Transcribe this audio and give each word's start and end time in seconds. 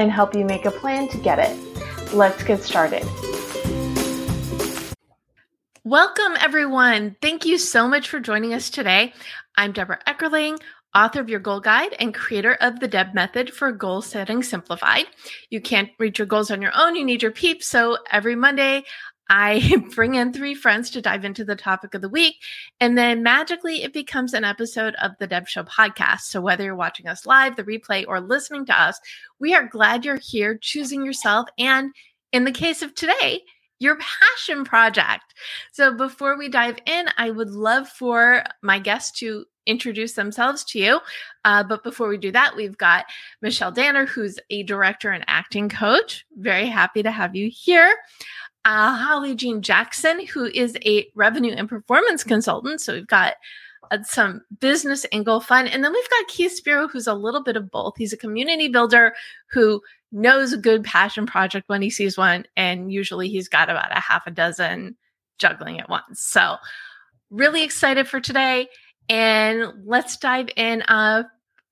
and 0.00 0.10
help 0.10 0.34
you 0.34 0.46
make 0.46 0.64
a 0.64 0.70
plan 0.70 1.08
to 1.08 1.18
get 1.18 1.38
it. 1.38 2.14
Let's 2.14 2.42
get 2.42 2.62
started. 2.62 3.06
Welcome, 5.84 6.36
everyone. 6.40 7.16
Thank 7.20 7.44
you 7.44 7.58
so 7.58 7.86
much 7.86 8.08
for 8.08 8.18
joining 8.18 8.54
us 8.54 8.70
today. 8.70 9.12
I'm 9.56 9.72
Debra 9.72 9.98
Eckerling, 10.06 10.58
author 10.94 11.20
of 11.20 11.28
Your 11.28 11.40
Goal 11.40 11.60
Guide 11.60 11.94
and 12.00 12.14
creator 12.14 12.54
of 12.62 12.80
the 12.80 12.88
Deb 12.88 13.12
Method 13.12 13.52
for 13.52 13.72
Goal 13.72 14.00
Setting 14.00 14.42
Simplified. 14.42 15.04
You 15.50 15.60
can't 15.60 15.90
reach 15.98 16.18
your 16.18 16.26
goals 16.26 16.50
on 16.50 16.62
your 16.62 16.72
own, 16.74 16.96
you 16.96 17.04
need 17.04 17.22
your 17.22 17.30
peeps. 17.30 17.66
So 17.66 17.98
every 18.10 18.34
Monday, 18.34 18.84
I 19.30 19.82
bring 19.94 20.16
in 20.16 20.32
three 20.32 20.54
friends 20.54 20.90
to 20.90 21.00
dive 21.00 21.24
into 21.24 21.44
the 21.44 21.56
topic 21.56 21.94
of 21.94 22.02
the 22.02 22.08
week. 22.08 22.36
And 22.80 22.98
then 22.98 23.22
magically, 23.22 23.82
it 23.82 23.94
becomes 23.94 24.34
an 24.34 24.44
episode 24.44 24.94
of 24.96 25.12
the 25.18 25.26
Deb 25.26 25.48
Show 25.48 25.62
podcast. 25.62 26.22
So 26.22 26.40
whether 26.40 26.64
you're 26.64 26.74
watching 26.74 27.06
us 27.06 27.24
live, 27.24 27.56
the 27.56 27.64
replay, 27.64 28.04
or 28.06 28.20
listening 28.20 28.66
to 28.66 28.78
us, 28.78 29.00
we 29.38 29.54
are 29.54 29.66
glad 29.66 30.04
you're 30.04 30.18
here 30.20 30.58
choosing 30.60 31.04
yourself. 31.06 31.48
And 31.58 31.92
in 32.32 32.44
the 32.44 32.52
case 32.52 32.82
of 32.82 32.94
today, 32.94 33.40
your 33.78 33.96
passion 33.96 34.64
project. 34.64 35.34
So 35.72 35.94
before 35.94 36.36
we 36.36 36.48
dive 36.48 36.76
in, 36.84 37.06
I 37.16 37.30
would 37.30 37.50
love 37.50 37.88
for 37.88 38.44
my 38.62 38.78
guests 38.78 39.18
to 39.20 39.46
introduce 39.66 40.14
themselves 40.14 40.64
to 40.64 40.78
you. 40.78 41.00
Uh, 41.44 41.62
but 41.62 41.84
before 41.84 42.08
we 42.08 42.18
do 42.18 42.32
that, 42.32 42.56
we've 42.56 42.76
got 42.76 43.06
Michelle 43.40 43.72
Danner, 43.72 44.04
who's 44.04 44.38
a 44.50 44.64
director 44.64 45.10
and 45.10 45.24
acting 45.28 45.68
coach. 45.68 46.26
Very 46.36 46.66
happy 46.66 47.02
to 47.02 47.10
have 47.10 47.34
you 47.34 47.50
here 47.52 47.94
uh, 48.64 48.94
Holly 48.94 49.34
Jean 49.34 49.62
Jackson, 49.62 50.26
who 50.26 50.46
is 50.46 50.76
a 50.84 51.06
revenue 51.14 51.52
and 51.52 51.68
performance 51.68 52.24
consultant. 52.24 52.80
So 52.80 52.94
we've 52.94 53.06
got 53.06 53.34
uh, 53.90 54.02
some 54.04 54.42
business 54.60 55.06
angle 55.12 55.40
fun. 55.40 55.66
And 55.66 55.82
then 55.82 55.92
we've 55.92 56.10
got 56.10 56.28
Keith 56.28 56.52
Spiro, 56.52 56.86
who's 56.86 57.06
a 57.06 57.14
little 57.14 57.42
bit 57.42 57.56
of 57.56 57.70
both. 57.70 57.94
He's 57.96 58.12
a 58.12 58.18
community 58.18 58.68
builder 58.68 59.14
who 59.50 59.82
knows 60.12 60.52
a 60.52 60.58
good 60.58 60.84
passion 60.84 61.26
project 61.26 61.68
when 61.68 61.82
he 61.82 61.90
sees 61.90 62.18
one. 62.18 62.44
And 62.56 62.92
usually 62.92 63.28
he's 63.28 63.48
got 63.48 63.70
about 63.70 63.96
a 63.96 64.00
half 64.00 64.26
a 64.26 64.30
dozen 64.30 64.96
juggling 65.38 65.80
at 65.80 65.88
once. 65.88 66.20
So 66.20 66.56
really 67.30 67.62
excited 67.64 68.06
for 68.06 68.20
today. 68.20 68.68
And 69.08 69.72
let's 69.84 70.16
dive 70.16 70.50
in. 70.56 70.82
Uh, 70.82 71.24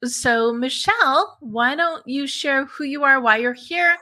so, 0.05 0.53
Michelle, 0.53 1.37
why 1.41 1.75
don't 1.75 2.07
you 2.07 2.27
share 2.27 2.67
who 2.67 2.85
you 2.85 3.05
are, 3.05 3.21
why 3.21 3.39
you're 3.39 3.53
here, 3.53 3.97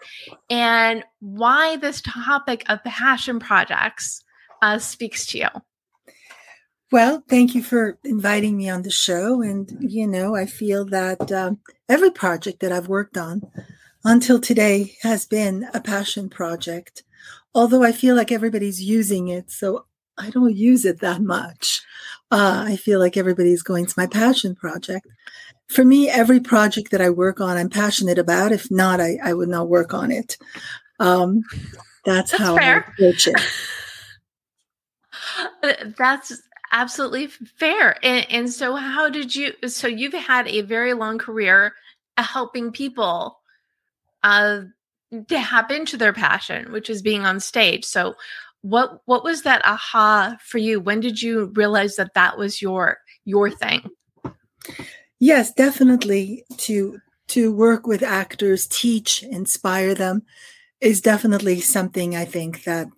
and 0.50 1.02
why 1.20 1.76
this 1.76 2.02
topic 2.02 2.64
of 2.68 2.84
passion 2.84 3.38
projects 3.38 4.22
uh, 4.62 4.78
speaks 4.78 5.26
to 5.26 5.38
you? 5.38 5.48
Well, 6.92 7.24
thank 7.28 7.54
you 7.54 7.62
for 7.62 7.98
inviting 8.04 8.56
me 8.56 8.68
on 8.68 8.82
the 8.82 8.90
show. 8.90 9.42
And, 9.42 9.76
you 9.80 10.06
know, 10.06 10.36
I 10.36 10.46
feel 10.46 10.84
that 10.86 11.32
um, 11.32 11.58
every 11.88 12.10
project 12.10 12.60
that 12.60 12.72
I've 12.72 12.88
worked 12.88 13.16
on 13.16 13.42
until 14.04 14.38
today 14.38 14.96
has 15.02 15.26
been 15.26 15.66
a 15.74 15.80
passion 15.80 16.28
project, 16.28 17.02
although 17.54 17.82
I 17.82 17.90
feel 17.90 18.14
like 18.14 18.30
everybody's 18.30 18.80
using 18.80 19.28
it. 19.28 19.50
So 19.50 19.86
I 20.16 20.30
don't 20.30 20.54
use 20.54 20.84
it 20.84 21.00
that 21.00 21.22
much. 21.22 21.82
Uh, 22.30 22.64
I 22.68 22.76
feel 22.76 23.00
like 23.00 23.16
everybody's 23.16 23.62
going 23.62 23.86
to 23.86 23.94
my 23.96 24.06
passion 24.06 24.54
project 24.54 25.06
for 25.68 25.84
me, 25.84 26.08
every 26.08 26.40
project 26.40 26.90
that 26.90 27.00
I 27.00 27.10
work 27.10 27.40
on, 27.40 27.56
I'm 27.56 27.70
passionate 27.70 28.18
about. 28.18 28.52
If 28.52 28.70
not, 28.70 29.00
I, 29.00 29.18
I 29.22 29.32
would 29.34 29.48
not 29.48 29.68
work 29.68 29.92
on 29.92 30.10
it. 30.10 30.38
Um, 31.00 31.42
that's, 32.04 32.30
that's, 32.30 32.42
how 32.42 32.56
fair. 32.56 32.84
I 32.86 32.92
approach 32.92 33.26
it. 33.26 33.40
Uh, 35.62 35.72
that's 35.98 36.40
absolutely 36.72 37.26
fair. 37.26 37.98
And, 38.02 38.26
and 38.30 38.50
so, 38.50 38.74
how 38.74 39.10
did 39.10 39.34
you? 39.34 39.52
So, 39.66 39.86
you've 39.86 40.14
had 40.14 40.46
a 40.48 40.62
very 40.62 40.94
long 40.94 41.18
career 41.18 41.74
helping 42.16 42.72
people 42.72 43.38
uh, 44.22 44.62
to 45.12 45.24
tap 45.28 45.70
into 45.70 45.96
their 45.96 46.12
passion, 46.12 46.72
which 46.72 46.88
is 46.88 47.02
being 47.02 47.26
on 47.26 47.40
stage. 47.40 47.84
So, 47.84 48.14
what 48.62 49.00
what 49.04 49.24
was 49.24 49.42
that 49.42 49.64
aha 49.64 50.36
for 50.40 50.58
you? 50.58 50.80
When 50.80 51.00
did 51.00 51.20
you 51.20 51.52
realize 51.54 51.96
that 51.96 52.14
that 52.14 52.38
was 52.38 52.62
your 52.62 52.98
your 53.24 53.50
thing? 53.50 53.90
Yes, 55.20 55.52
definitely 55.52 56.44
to 56.58 56.98
to 57.28 57.52
work 57.52 57.86
with 57.86 58.02
actors, 58.02 58.66
teach, 58.68 59.22
inspire 59.22 59.94
them 59.94 60.22
is 60.80 61.00
definitely 61.00 61.60
something 61.60 62.16
I 62.16 62.24
think 62.26 62.64
that 62.64 62.88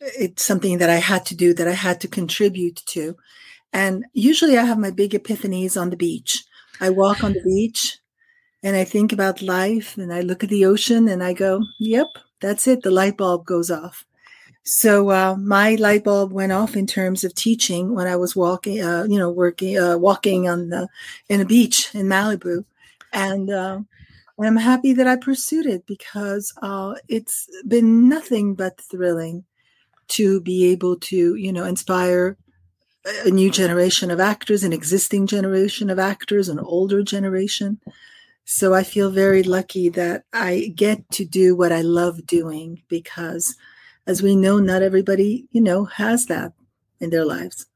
it's 0.00 0.42
something 0.44 0.78
that 0.78 0.90
I 0.90 0.96
had 0.96 1.26
to 1.26 1.36
do 1.36 1.54
that 1.54 1.68
I 1.68 1.72
had 1.72 2.00
to 2.02 2.08
contribute 2.08 2.82
to. 2.88 3.16
And 3.72 4.04
usually 4.14 4.58
I 4.58 4.64
have 4.64 4.78
my 4.78 4.90
big 4.92 5.12
epiphanies 5.12 5.80
on 5.80 5.90
the 5.90 5.96
beach. 5.96 6.44
I 6.80 6.90
walk 6.90 7.24
on 7.24 7.34
the 7.34 7.42
beach 7.44 7.98
and 8.62 8.76
I 8.76 8.84
think 8.84 9.12
about 9.12 9.42
life 9.42 9.98
and 9.98 10.12
I 10.14 10.22
look 10.22 10.44
at 10.44 10.50
the 10.50 10.66
ocean 10.66 11.08
and 11.08 11.22
I 11.24 11.34
go, 11.34 11.62
"Yep, 11.80 12.08
that's 12.40 12.66
it. 12.68 12.82
The 12.82 12.90
light 12.92 13.16
bulb 13.18 13.46
goes 13.46 13.70
off." 13.70 14.06
So 14.68 15.12
uh, 15.12 15.36
my 15.36 15.76
light 15.76 16.02
bulb 16.02 16.32
went 16.32 16.50
off 16.50 16.74
in 16.74 16.88
terms 16.88 17.22
of 17.22 17.32
teaching 17.36 17.94
when 17.94 18.08
I 18.08 18.16
was 18.16 18.34
walking, 18.34 18.82
uh, 18.82 19.04
you 19.08 19.16
know, 19.16 19.30
working, 19.30 19.78
uh, 19.78 19.96
walking 19.96 20.48
on 20.48 20.70
the 20.70 20.88
in 21.28 21.40
a 21.40 21.44
beach 21.44 21.94
in 21.94 22.06
Malibu, 22.06 22.64
and 23.12 23.48
uh, 23.48 23.78
I'm 24.40 24.56
happy 24.56 24.92
that 24.94 25.06
I 25.06 25.14
pursued 25.14 25.66
it 25.66 25.86
because 25.86 26.52
uh, 26.62 26.94
it's 27.06 27.48
been 27.68 28.08
nothing 28.08 28.56
but 28.56 28.80
thrilling 28.80 29.44
to 30.08 30.40
be 30.40 30.66
able 30.72 30.96
to, 30.96 31.36
you 31.36 31.52
know, 31.52 31.64
inspire 31.64 32.36
a 33.24 33.30
new 33.30 33.52
generation 33.52 34.10
of 34.10 34.18
actors, 34.18 34.64
an 34.64 34.72
existing 34.72 35.28
generation 35.28 35.90
of 35.90 36.00
actors, 36.00 36.48
an 36.48 36.58
older 36.58 37.04
generation. 37.04 37.80
So 38.46 38.74
I 38.74 38.82
feel 38.82 39.12
very 39.12 39.44
lucky 39.44 39.90
that 39.90 40.24
I 40.32 40.72
get 40.74 41.08
to 41.12 41.24
do 41.24 41.54
what 41.54 41.70
I 41.70 41.82
love 41.82 42.26
doing 42.26 42.82
because 42.88 43.54
as 44.06 44.22
we 44.22 44.36
know, 44.36 44.58
not 44.58 44.82
everybody, 44.82 45.46
you 45.50 45.60
know, 45.60 45.84
has 45.84 46.26
that 46.26 46.52
in 47.00 47.10
their 47.10 47.24
lives. 47.24 47.66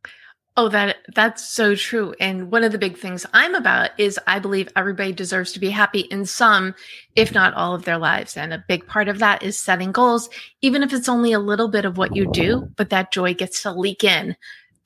Oh, 0.56 0.68
that 0.68 0.96
that's 1.14 1.48
so 1.48 1.74
true. 1.74 2.14
And 2.20 2.50
one 2.50 2.64
of 2.64 2.72
the 2.72 2.78
big 2.78 2.98
things 2.98 3.24
I'm 3.32 3.54
about 3.54 3.90
is 3.98 4.18
I 4.26 4.40
believe 4.40 4.68
everybody 4.76 5.12
deserves 5.12 5.52
to 5.52 5.60
be 5.60 5.70
happy 5.70 6.00
in 6.00 6.26
some, 6.26 6.74
if 7.16 7.32
not 7.32 7.54
all 7.54 7.74
of 7.74 7.84
their 7.84 7.98
lives. 7.98 8.36
And 8.36 8.52
a 8.52 8.64
big 8.68 8.86
part 8.86 9.08
of 9.08 9.20
that 9.20 9.42
is 9.42 9.58
setting 9.58 9.92
goals, 9.92 10.28
even 10.60 10.82
if 10.82 10.92
it's 10.92 11.08
only 11.08 11.32
a 11.32 11.38
little 11.38 11.68
bit 11.68 11.84
of 11.84 11.96
what 11.96 12.14
you 12.16 12.30
do, 12.32 12.68
but 12.76 12.90
that 12.90 13.12
joy 13.12 13.32
gets 13.32 13.62
to 13.62 13.72
leak 13.72 14.02
in 14.04 14.36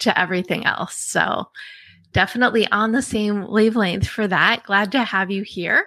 to 0.01 0.17
everything 0.19 0.67
else. 0.67 0.97
So 0.97 1.49
definitely 2.13 2.69
on 2.71 2.93
the 2.93 3.03
same 3.03 3.51
wavelength 3.51 4.07
for 4.07 4.29
that. 4.29 4.65
Glad 4.65 4.93
to 4.93 5.03
have 5.03 5.31
you 5.31 5.43
here. 5.43 5.87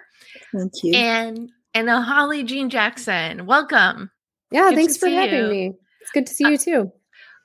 Thank 0.52 0.72
you. 0.82 0.94
And 0.94 1.50
and 1.72 1.88
Holly 1.88 2.42
Jean 2.42 2.68
Jackson, 2.68 3.46
welcome. 3.46 4.10
Yeah, 4.50 4.70
good 4.70 4.76
thanks 4.76 4.96
for 4.96 5.08
having 5.08 5.38
you. 5.38 5.50
me. 5.50 5.74
It's 6.00 6.10
good 6.12 6.26
to 6.26 6.34
see 6.34 6.44
uh, 6.44 6.48
you 6.50 6.58
too. 6.58 6.92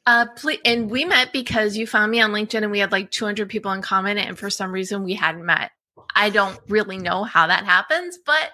Uh, 0.05 0.27
please, 0.35 0.59
and 0.65 0.89
we 0.89 1.05
met 1.05 1.31
because 1.31 1.77
you 1.77 1.87
found 1.87 2.11
me 2.11 2.21
on 2.21 2.31
LinkedIn 2.31 2.63
and 2.63 2.71
we 2.71 2.79
had 2.79 2.91
like 2.91 3.11
200 3.11 3.49
people 3.49 3.71
in 3.71 3.81
common, 3.81 4.17
and 4.17 4.37
for 4.37 4.49
some 4.49 4.71
reason 4.71 5.03
we 5.03 5.13
hadn't 5.13 5.45
met. 5.45 5.71
I 6.15 6.29
don't 6.29 6.59
really 6.67 6.97
know 6.97 7.23
how 7.23 7.47
that 7.47 7.65
happens, 7.65 8.19
but 8.23 8.51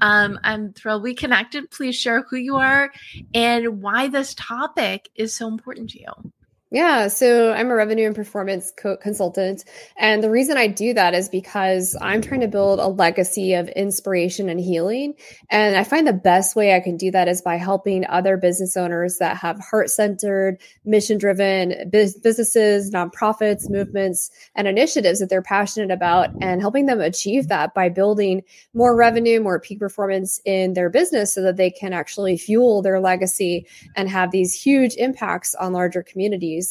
um, 0.00 0.38
I'm 0.42 0.72
thrilled 0.72 1.02
we 1.02 1.14
connected. 1.14 1.70
Please 1.70 1.96
share 1.96 2.22
who 2.22 2.36
you 2.36 2.56
are 2.56 2.90
and 3.34 3.82
why 3.82 4.08
this 4.08 4.34
topic 4.34 5.10
is 5.14 5.34
so 5.34 5.48
important 5.48 5.90
to 5.90 6.00
you. 6.00 6.32
Yeah, 6.74 7.06
so 7.06 7.52
I'm 7.52 7.70
a 7.70 7.74
revenue 7.76 8.06
and 8.08 8.16
performance 8.16 8.72
co- 8.76 8.96
consultant. 8.96 9.64
And 9.96 10.24
the 10.24 10.30
reason 10.30 10.56
I 10.56 10.66
do 10.66 10.92
that 10.94 11.14
is 11.14 11.28
because 11.28 11.96
I'm 12.00 12.20
trying 12.20 12.40
to 12.40 12.48
build 12.48 12.80
a 12.80 12.88
legacy 12.88 13.54
of 13.54 13.68
inspiration 13.68 14.48
and 14.48 14.58
healing. 14.58 15.14
And 15.50 15.76
I 15.76 15.84
find 15.84 16.04
the 16.04 16.12
best 16.12 16.56
way 16.56 16.74
I 16.74 16.80
can 16.80 16.96
do 16.96 17.12
that 17.12 17.28
is 17.28 17.42
by 17.42 17.58
helping 17.58 18.04
other 18.08 18.36
business 18.36 18.76
owners 18.76 19.18
that 19.18 19.36
have 19.36 19.60
heart 19.60 19.88
centered, 19.88 20.58
mission 20.84 21.16
driven 21.16 21.88
businesses, 21.90 22.90
nonprofits, 22.90 23.70
movements, 23.70 24.32
and 24.56 24.66
initiatives 24.66 25.20
that 25.20 25.28
they're 25.30 25.42
passionate 25.42 25.92
about 25.92 26.30
and 26.40 26.60
helping 26.60 26.86
them 26.86 27.00
achieve 27.00 27.46
that 27.46 27.72
by 27.72 27.88
building 27.88 28.42
more 28.72 28.96
revenue, 28.96 29.38
more 29.38 29.60
peak 29.60 29.78
performance 29.78 30.40
in 30.44 30.72
their 30.72 30.90
business 30.90 31.32
so 31.32 31.40
that 31.40 31.56
they 31.56 31.70
can 31.70 31.92
actually 31.92 32.36
fuel 32.36 32.82
their 32.82 32.98
legacy 32.98 33.64
and 33.94 34.08
have 34.08 34.32
these 34.32 34.60
huge 34.60 34.96
impacts 34.96 35.54
on 35.54 35.72
larger 35.72 36.02
communities 36.02 36.63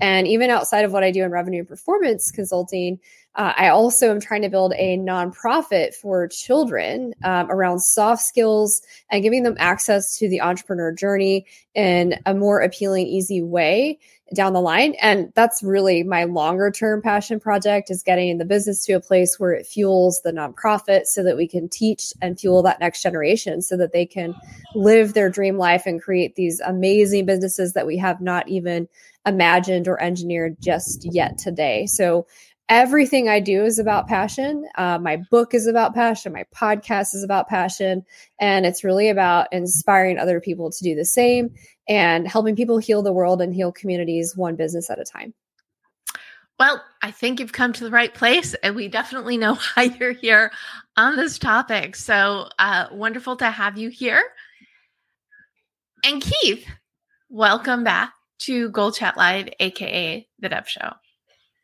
and 0.00 0.28
even 0.28 0.50
outside 0.50 0.84
of 0.84 0.92
what 0.92 1.02
I 1.02 1.10
do 1.10 1.24
in 1.24 1.30
revenue 1.30 1.60
and 1.60 1.68
performance 1.68 2.30
consulting, 2.30 3.00
uh, 3.34 3.52
I 3.56 3.68
also 3.68 4.10
am 4.10 4.20
trying 4.20 4.42
to 4.42 4.48
build 4.48 4.72
a 4.76 4.98
nonprofit 4.98 5.94
for 5.94 6.26
children 6.28 7.14
um, 7.24 7.50
around 7.50 7.80
soft 7.80 8.22
skills 8.22 8.82
and 9.10 9.22
giving 9.22 9.42
them 9.42 9.56
access 9.58 10.16
to 10.18 10.28
the 10.28 10.40
entrepreneur 10.40 10.92
journey 10.92 11.46
in 11.74 12.14
a 12.26 12.34
more 12.34 12.60
appealing, 12.60 13.06
easy 13.06 13.42
way 13.42 13.98
down 14.34 14.52
the 14.52 14.60
line. 14.60 14.94
And 15.00 15.32
that's 15.34 15.62
really 15.62 16.02
my 16.02 16.24
longer 16.24 16.70
term 16.70 17.00
passion 17.02 17.40
project 17.40 17.90
is 17.90 18.02
getting 18.02 18.38
the 18.38 18.44
business 18.44 18.84
to 18.84 18.92
a 18.92 19.00
place 19.00 19.38
where 19.38 19.52
it 19.52 19.66
fuels 19.66 20.20
the 20.22 20.32
nonprofit 20.32 21.06
so 21.06 21.22
that 21.22 21.36
we 21.36 21.48
can 21.48 21.68
teach 21.68 22.12
and 22.20 22.38
fuel 22.38 22.62
that 22.62 22.80
next 22.80 23.02
generation 23.02 23.62
so 23.62 23.76
that 23.76 23.92
they 23.92 24.06
can 24.06 24.34
live 24.74 25.14
their 25.14 25.30
dream 25.30 25.56
life 25.56 25.86
and 25.86 26.02
create 26.02 26.34
these 26.34 26.60
amazing 26.60 27.26
businesses 27.26 27.72
that 27.72 27.86
we 27.86 27.96
have 27.96 28.20
not 28.20 28.48
even 28.48 28.88
imagined 29.26 29.88
or 29.88 30.00
engineered 30.02 30.56
just 30.60 31.06
yet 31.12 31.38
today. 31.38 31.86
So 31.86 32.26
everything 32.68 33.28
I 33.28 33.40
do 33.40 33.64
is 33.64 33.78
about 33.78 34.08
passion. 34.08 34.66
Uh, 34.76 34.98
my 34.98 35.16
book 35.30 35.54
is 35.54 35.66
about 35.66 35.94
passion. 35.94 36.32
My 36.32 36.44
podcast 36.54 37.14
is 37.14 37.22
about 37.22 37.48
passion. 37.48 38.04
And 38.38 38.66
it's 38.66 38.84
really 38.84 39.08
about 39.08 39.48
inspiring 39.52 40.18
other 40.18 40.40
people 40.40 40.70
to 40.70 40.84
do 40.84 40.94
the 40.94 41.04
same 41.04 41.54
and 41.88 42.28
helping 42.28 42.54
people 42.54 42.78
heal 42.78 43.02
the 43.02 43.12
world 43.12 43.40
and 43.40 43.54
heal 43.54 43.72
communities 43.72 44.36
one 44.36 44.56
business 44.56 44.90
at 44.90 45.00
a 45.00 45.04
time. 45.04 45.34
Well, 46.58 46.82
I 47.02 47.12
think 47.12 47.38
you've 47.38 47.52
come 47.52 47.72
to 47.74 47.84
the 47.84 47.90
right 47.90 48.12
place, 48.12 48.54
and 48.62 48.74
we 48.74 48.88
definitely 48.88 49.36
know 49.36 49.58
why 49.74 49.84
you're 49.84 50.12
here 50.12 50.50
on 50.96 51.16
this 51.16 51.38
topic. 51.38 51.94
So 51.96 52.48
uh, 52.58 52.86
wonderful 52.90 53.36
to 53.36 53.50
have 53.50 53.78
you 53.78 53.90
here. 53.90 54.22
And 56.04 56.20
Keith, 56.20 56.66
welcome 57.28 57.84
back 57.84 58.12
to 58.40 58.70
Goal 58.70 58.92
Chat 58.92 59.16
Live, 59.16 59.48
aka 59.60 60.26
the 60.38 60.48
Deb 60.48 60.66
Show. 60.66 60.92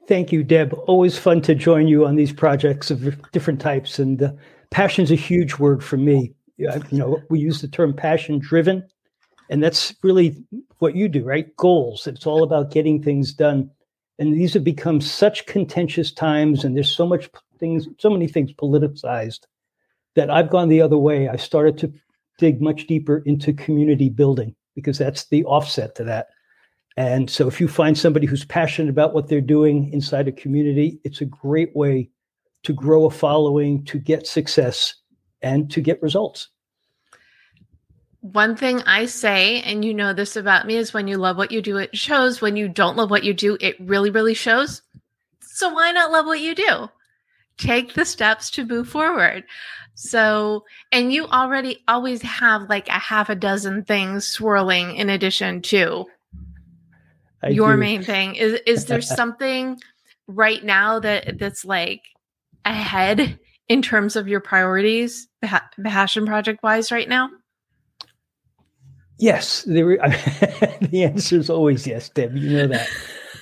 Thank 0.07 0.33
you, 0.33 0.45
Deb. 0.45 0.75
Always 0.87 1.17
fun 1.19 1.41
to 1.43 1.55
join 1.55 1.89
you 1.89 2.07
on 2.07 2.17
these 2.17 2.33
projects 2.33 2.91
of 2.91 3.21
different 3.33 3.61
types. 3.61 3.99
And 3.99 4.23
uh, 4.23 4.33
passion 4.71 5.03
is 5.03 5.11
a 5.11 5.17
huge 5.17 5.59
word 5.59 5.83
for 5.83 5.97
me. 5.97 6.35
You 6.57 6.71
know, 6.93 7.21
we 7.31 7.41
use 7.41 7.61
the 7.61 7.69
term 7.69 7.95
passion 7.95 8.39
driven, 8.39 8.87
and 9.51 9.63
that's 9.63 9.95
really 10.03 10.43
what 10.79 10.97
you 10.97 11.09
do, 11.09 11.25
right? 11.25 11.55
Goals. 11.57 12.07
It's 12.07 12.27
all 12.27 12.43
about 12.43 12.71
getting 12.71 13.03
things 13.03 13.33
done. 13.33 13.71
And 14.19 14.33
these 14.33 14.55
have 14.55 14.65
become 14.65 15.01
such 15.01 15.47
contentious 15.47 16.13
times, 16.13 16.65
and 16.65 16.77
there's 16.77 16.95
so 16.95 17.07
much 17.07 17.29
things, 17.59 17.89
so 17.99 18.11
many 18.11 18.29
things 18.29 18.53
politicized 18.53 19.41
that 20.15 20.31
I've 20.31 20.51
gone 20.51 20.69
the 20.69 20.81
other 20.81 20.99
way. 20.99 21.29
I 21.29 21.37
started 21.37 21.79
to 21.79 21.93
dig 22.39 22.61
much 22.61 22.87
deeper 22.87 23.19
into 23.27 23.53
community 23.53 24.09
building 24.09 24.55
because 24.75 24.99
that's 24.99 25.27
the 25.27 25.45
offset 25.45 25.95
to 25.97 26.05
that. 26.05 26.29
And 26.97 27.29
so 27.29 27.49
if 27.49 27.61
you 27.61 27.67
find 27.67 27.99
somebody 27.99 28.27
who's 28.27 28.45
passionate 28.45 28.91
about 28.91 29.15
what 29.15 29.29
they're 29.29 29.41
doing 29.41 29.93
inside 29.93 30.29
a 30.29 30.33
community, 30.33 31.01
it's 31.03 31.21
a 31.21 31.27
great 31.27 31.75
way 31.75 32.11
to 32.63 32.73
grow 32.73 33.07
a 33.07 33.11
following, 33.11 33.85
to 33.87 33.99
get 33.99 34.27
success, 34.27 34.95
and 35.43 35.71
to 35.73 35.81
get 35.81 36.03
results. 36.03 36.49
One 38.33 38.57
thing 38.57 38.81
I 38.87 39.05
say, 39.05 39.61
and 39.61 39.85
you 39.85 39.93
know 39.93 40.15
this 40.15 40.35
about 40.35 40.67
me, 40.67 40.77
is 40.77 40.95
when 40.95 41.09
you 41.09 41.19
love 41.19 41.37
what 41.37 41.53
you 41.53 41.61
do, 41.61 41.77
it 41.77 41.95
shows. 41.95 42.41
When 42.41 42.57
you 42.57 42.71
don't 42.71 42.97
love 42.97 43.11
what 43.11 43.23
you 43.23 43.35
do, 43.35 43.59
it 43.61 43.77
really, 43.79 44.09
really 44.09 44.33
shows. 44.33 44.81
So 45.43 45.69
why 45.69 45.93
not 45.93 46.11
love 46.11 46.25
what 46.25 46.41
you 46.41 46.55
do? 46.55 46.89
Take 47.59 47.93
the 47.93 48.07
steps 48.07 48.49
to 48.53 48.65
move 48.65 48.89
forward. 48.89 49.45
So, 49.93 50.65
and 50.91 51.13
you 51.13 51.27
already 51.27 51.85
always 51.87 52.23
have 52.23 52.71
like 52.71 52.89
a 52.89 52.93
half 52.93 53.29
a 53.29 53.35
dozen 53.35 53.85
things 53.85 54.27
swirling 54.27 54.97
in 54.97 55.11
addition 55.11 55.61
to 55.63 56.07
I 57.43 57.51
your 57.51 57.73
do. 57.73 57.81
main 57.81 58.03
thing 58.03 58.37
is 58.37 58.59
is 58.67 58.87
there 58.87 59.03
something 59.03 59.79
right 60.27 60.65
now 60.65 60.99
that 61.01 61.39
that's 61.39 61.67
like 61.67 62.01
ahead 62.65 63.39
in 63.69 63.83
terms 63.83 64.17
of 64.17 64.29
your 64.29 64.41
priorities 64.41 65.29
the 65.43 65.61
passion 65.85 66.25
project 66.25 66.63
wise 66.63 66.91
right 66.91 67.09
now 67.09 67.29
yes 69.19 69.63
there 69.63 69.97
the 70.91 71.05
answer 71.05 71.37
is 71.37 71.51
always 71.51 71.87
yes 71.87 72.09
deb 72.11 72.37
you 72.37 72.57
know 72.57 72.67
that 72.67 72.89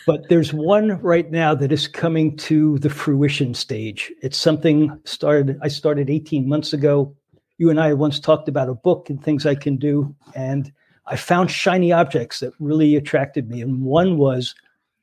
but 0.07 0.29
there's 0.29 0.53
one 0.53 1.01
right 1.01 1.31
now 1.31 1.55
that 1.55 1.71
is 1.73 1.87
coming 1.87 2.37
to 2.37 2.79
the 2.79 2.91
fruition 2.91 3.55
stage 3.55 4.13
it's 4.23 4.39
something 4.39 4.99
started 5.05 5.59
i 5.63 5.69
started 5.69 6.11
18 6.11 6.49
months 6.49 6.73
ago 6.73 7.15
you 7.59 7.71
and 7.71 7.81
i 7.81 7.93
once 7.93 8.21
talked 8.21 8.49
about 8.49 8.69
a 8.69 8.75
book 8.75 9.09
and 9.09 9.23
things 9.23 9.47
i 9.47 9.55
can 9.55 9.77
do 9.77 10.15
and 10.35 10.73
I 11.07 11.17
found 11.17 11.51
shiny 11.51 11.93
objects 11.93 12.41
that 12.41 12.53
really 12.61 12.97
attracted 12.97 13.51
me. 13.51 13.61
And 13.61 13.83
one 13.83 14.19
was 14.19 14.55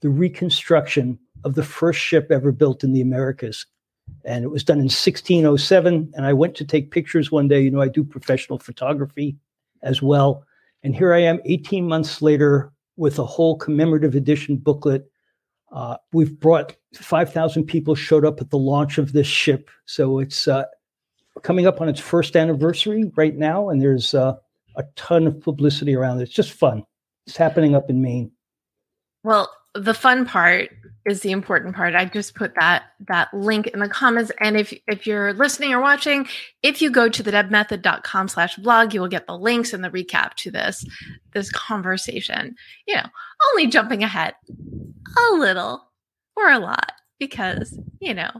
the 0.01 0.09
reconstruction 0.09 1.19
of 1.43 1.55
the 1.55 1.63
first 1.63 1.99
ship 1.99 2.31
ever 2.31 2.51
built 2.51 2.83
in 2.83 2.93
the 2.93 3.01
Americas. 3.01 3.65
And 4.25 4.43
it 4.43 4.49
was 4.49 4.63
done 4.63 4.77
in 4.77 4.85
1607. 4.85 6.11
And 6.15 6.25
I 6.25 6.33
went 6.33 6.55
to 6.55 6.65
take 6.65 6.91
pictures 6.91 7.31
one 7.31 7.47
day. 7.47 7.61
You 7.61 7.71
know, 7.71 7.81
I 7.81 7.89
do 7.89 8.03
professional 8.03 8.59
photography 8.59 9.37
as 9.83 10.01
well. 10.01 10.43
And 10.83 10.95
here 10.95 11.13
I 11.13 11.19
am 11.19 11.39
18 11.45 11.87
months 11.87 12.21
later 12.21 12.71
with 12.97 13.19
a 13.19 13.25
whole 13.25 13.57
commemorative 13.57 14.15
edition 14.15 14.57
booklet. 14.57 15.09
Uh, 15.71 15.97
we've 16.13 16.39
brought 16.39 16.75
5,000 16.95 17.65
people 17.65 17.95
showed 17.95 18.25
up 18.25 18.41
at 18.41 18.49
the 18.49 18.57
launch 18.57 18.97
of 18.97 19.13
this 19.13 19.27
ship. 19.27 19.69
So 19.85 20.19
it's 20.19 20.47
uh, 20.47 20.65
coming 21.43 21.67
up 21.67 21.81
on 21.81 21.89
its 21.89 21.99
first 21.99 22.35
anniversary 22.35 23.11
right 23.15 23.35
now. 23.35 23.69
And 23.69 23.81
there's 23.81 24.13
uh, 24.13 24.35
a 24.75 24.83
ton 24.95 25.27
of 25.27 25.39
publicity 25.39 25.95
around 25.95 26.19
it. 26.19 26.23
It's 26.23 26.33
just 26.33 26.51
fun. 26.51 26.83
It's 27.27 27.37
happening 27.37 27.75
up 27.75 27.89
in 27.89 28.01
Maine. 28.01 28.31
Well, 29.23 29.51
the 29.75 29.93
fun 29.93 30.25
part 30.25 30.69
is 31.05 31.21
the 31.21 31.31
important 31.31 31.75
part. 31.75 31.95
I 31.95 32.05
just 32.05 32.35
put 32.35 32.55
that 32.55 32.83
that 33.07 33.33
link 33.33 33.67
in 33.67 33.79
the 33.79 33.89
comments. 33.89 34.31
And 34.39 34.57
if 34.57 34.73
if 34.87 35.07
you're 35.07 35.33
listening 35.33 35.73
or 35.73 35.81
watching, 35.81 36.27
if 36.61 36.81
you 36.81 36.91
go 36.91 37.09
to 37.09 37.23
the 37.23 37.31
debmethod.com 37.31 38.27
slash 38.27 38.55
blog, 38.57 38.93
you 38.93 39.01
will 39.01 39.07
get 39.07 39.27
the 39.27 39.37
links 39.37 39.73
and 39.73 39.83
the 39.83 39.89
recap 39.89 40.33
to 40.35 40.51
this 40.51 40.85
this 41.33 41.51
conversation. 41.51 42.55
You 42.87 42.95
know, 42.95 43.05
only 43.51 43.67
jumping 43.67 44.03
ahead 44.03 44.35
a 44.49 45.33
little 45.35 45.89
or 46.35 46.49
a 46.49 46.59
lot 46.59 46.91
because, 47.19 47.77
you 47.99 48.13
know, 48.13 48.31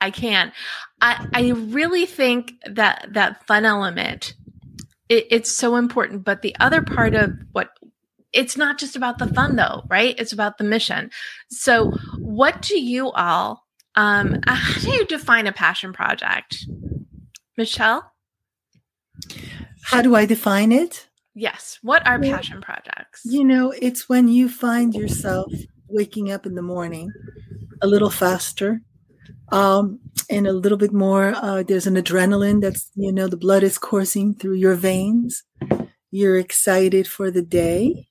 I 0.00 0.10
can. 0.10 0.52
I 1.00 1.26
I 1.32 1.50
really 1.50 2.06
think 2.06 2.52
that 2.66 3.08
that 3.12 3.46
fun 3.46 3.64
element 3.64 4.34
it, 5.10 5.26
it's 5.30 5.54
so 5.54 5.76
important. 5.76 6.24
But 6.24 6.40
the 6.40 6.56
other 6.60 6.80
part 6.80 7.14
of 7.14 7.32
what 7.52 7.70
it's 8.32 8.56
not 8.56 8.78
just 8.78 8.96
about 8.96 9.18
the 9.18 9.26
fun 9.26 9.56
though, 9.56 9.82
right? 9.88 10.14
It's 10.18 10.32
about 10.32 10.58
the 10.58 10.64
mission. 10.64 11.10
So 11.50 11.92
what 12.18 12.62
do 12.62 12.80
you 12.80 13.10
all 13.10 13.64
um 13.96 14.40
how 14.46 14.80
do 14.80 14.90
you 14.90 15.06
define 15.06 15.46
a 15.46 15.52
passion 15.52 15.92
project? 15.92 16.66
Michelle? 17.56 18.12
How 19.82 20.02
do 20.02 20.14
I 20.14 20.24
define 20.26 20.72
it? 20.72 21.08
Yes. 21.34 21.78
What 21.82 22.06
are 22.06 22.18
well, 22.18 22.30
passion 22.30 22.60
projects? 22.60 23.22
You 23.24 23.44
know, 23.44 23.72
it's 23.80 24.08
when 24.08 24.28
you 24.28 24.48
find 24.48 24.94
yourself 24.94 25.52
waking 25.88 26.30
up 26.30 26.46
in 26.46 26.54
the 26.54 26.62
morning 26.62 27.12
a 27.82 27.86
little 27.86 28.10
faster, 28.10 28.80
um, 29.52 29.98
and 30.28 30.46
a 30.46 30.52
little 30.52 30.78
bit 30.78 30.92
more. 30.92 31.34
Uh, 31.34 31.62
there's 31.62 31.86
an 31.86 31.94
adrenaline 31.94 32.60
that's, 32.60 32.90
you 32.94 33.12
know, 33.12 33.26
the 33.26 33.36
blood 33.36 33.62
is 33.62 33.78
coursing 33.78 34.34
through 34.34 34.54
your 34.54 34.74
veins. 34.74 35.42
You're 36.10 36.38
excited 36.38 37.06
for 37.06 37.30
the 37.30 37.42
day. 37.42 38.08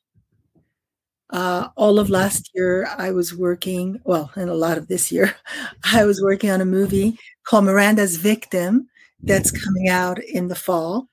Uh, 1.30 1.70
all 1.78 2.00
of 2.00 2.10
last 2.10 2.50
year, 2.56 2.88
I 2.98 3.12
was 3.12 3.36
working, 3.36 4.02
well, 4.04 4.32
and 4.36 4.50
a 4.50 4.56
lot 4.56 4.78
of 4.78 4.88
this 4.88 5.12
year, 5.12 5.36
I 5.84 6.06
was 6.06 6.22
working 6.22 6.50
on 6.50 6.62
a 6.62 6.66
movie 6.66 7.18
called 7.46 7.66
Miranda's 7.66 8.18
Victim 8.18 8.88
that's 9.22 9.52
coming 9.52 9.90
out 9.90 10.20
in 10.24 10.48
the 10.48 10.56
fall. 10.56 11.08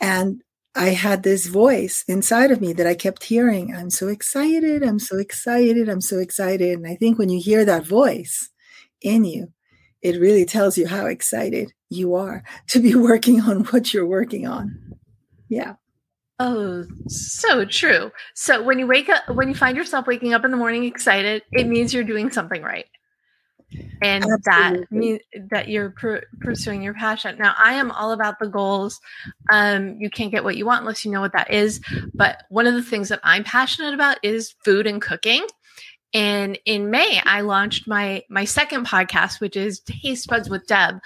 And 0.00 0.42
I 0.74 0.90
had 0.90 1.22
this 1.22 1.46
voice 1.46 2.04
inside 2.08 2.50
of 2.50 2.60
me 2.60 2.72
that 2.74 2.86
I 2.86 2.94
kept 2.94 3.24
hearing. 3.24 3.74
I'm 3.74 3.90
so 3.90 4.08
excited. 4.08 4.82
I'm 4.82 4.98
so 4.98 5.18
excited. 5.18 5.88
I'm 5.88 6.00
so 6.00 6.18
excited. 6.18 6.78
And 6.78 6.86
I 6.86 6.96
think 6.96 7.18
when 7.18 7.28
you 7.28 7.40
hear 7.40 7.64
that 7.64 7.86
voice 7.86 8.48
in 9.02 9.24
you, 9.24 9.48
it 10.00 10.20
really 10.20 10.44
tells 10.44 10.78
you 10.78 10.86
how 10.88 11.06
excited 11.06 11.72
you 11.90 12.14
are 12.14 12.42
to 12.68 12.80
be 12.80 12.94
working 12.94 13.40
on 13.42 13.64
what 13.66 13.92
you're 13.92 14.06
working 14.06 14.46
on. 14.46 14.96
Yeah. 15.48 15.74
Oh, 16.38 16.84
so 17.06 17.64
true. 17.64 18.10
So 18.34 18.62
when 18.62 18.78
you 18.78 18.86
wake 18.86 19.08
up, 19.08 19.28
when 19.28 19.48
you 19.48 19.54
find 19.54 19.76
yourself 19.76 20.06
waking 20.06 20.34
up 20.34 20.44
in 20.44 20.50
the 20.50 20.56
morning 20.56 20.84
excited, 20.84 21.42
it 21.52 21.66
means 21.68 21.94
you're 21.94 22.02
doing 22.02 22.30
something 22.30 22.62
right, 22.62 22.86
and 24.02 24.24
Absolutely. 24.24 24.40
that 24.80 24.92
means 24.92 25.20
that 25.50 25.68
you're 25.68 25.90
pr- 25.90 26.24
pursuing 26.40 26.82
your 26.82 26.94
passion. 26.94 27.38
Now, 27.38 27.54
I 27.56 27.74
am 27.74 27.90
all 27.92 28.12
about 28.12 28.38
the 28.38 28.48
goals. 28.48 29.00
Um, 29.50 29.96
you 30.00 30.10
can't 30.10 30.32
get 30.32 30.42
what 30.42 30.56
you 30.56 30.66
want 30.66 30.80
unless 30.80 31.04
you 31.04 31.10
know 31.10 31.20
what 31.20 31.32
that 31.32 31.52
is. 31.52 31.80
But 32.12 32.42
one 32.48 32.66
of 32.66 32.74
the 32.74 32.82
things 32.82 33.08
that 33.10 33.20
I'm 33.22 33.44
passionate 33.44 33.94
about 33.94 34.18
is 34.22 34.54
food 34.64 34.86
and 34.86 35.00
cooking. 35.00 35.46
And 36.14 36.58
in 36.66 36.90
May, 36.90 37.20
I 37.24 37.42
launched 37.42 37.88
my 37.88 38.22
my 38.28 38.44
second 38.44 38.86
podcast, 38.86 39.40
which 39.40 39.56
is 39.56 39.80
Taste 39.80 40.28
Buds 40.28 40.50
with 40.50 40.66
Deb, 40.66 40.96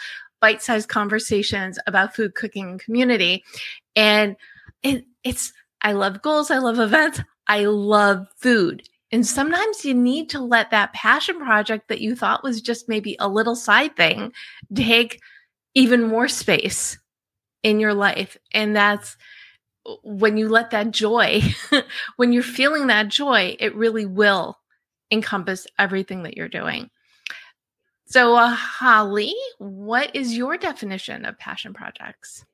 bite-sized 0.40 0.88
conversations 0.88 1.78
about 1.87 2.16
food, 2.16 2.35
cooking, 2.35 2.71
and 2.71 2.80
community. 2.80 3.45
And 3.95 4.37
it, 4.83 5.04
it's 5.25 5.52
I 5.83 5.92
love 5.92 6.23
goals, 6.23 6.50
I 6.50 6.59
love 6.59 6.78
events, 6.78 7.21
I 7.47 7.64
love 7.66 8.26
food. 8.37 8.83
And 9.12 9.26
sometimes 9.26 9.85
you 9.85 9.95
need 9.95 10.30
to 10.30 10.40
let 10.40 10.71
that 10.71 10.92
passion 10.92 11.38
project 11.38 11.88
that 11.88 12.00
you 12.00 12.16
thought 12.16 12.42
was 12.42 12.61
just 12.61 12.88
maybe 12.88 13.16
a 13.21 13.28
little 13.28 13.54
side 13.54 13.97
thing 13.97 14.33
take 14.75 15.21
even 15.75 16.02
more 16.02 16.28
space 16.28 16.99
in 17.62 17.78
your 17.78 17.95
life. 17.95 18.37
And 18.52 18.75
that's 18.75 19.16
when 20.02 20.37
you 20.37 20.49
let 20.49 20.71
that 20.71 20.90
joy, 20.90 21.42
when 22.16 22.33
you're 22.33 22.42
feeling 22.42 22.88
that 22.88 23.09
joy, 23.09 23.56
it 23.61 23.75
really 23.76 24.06
will 24.06 24.59
encompass 25.11 25.66
everything 25.78 26.25
that 26.25 26.37
you're 26.37 26.49
doing. 26.49 26.90
So, 28.06 28.37
uh, 28.37 28.49
Holly, 28.49 29.35
what 29.59 30.14
is 30.14 30.37
your 30.37 30.56
definition 30.56 31.25
of 31.25 31.38
passion 31.38 31.75
projects? 31.75 32.45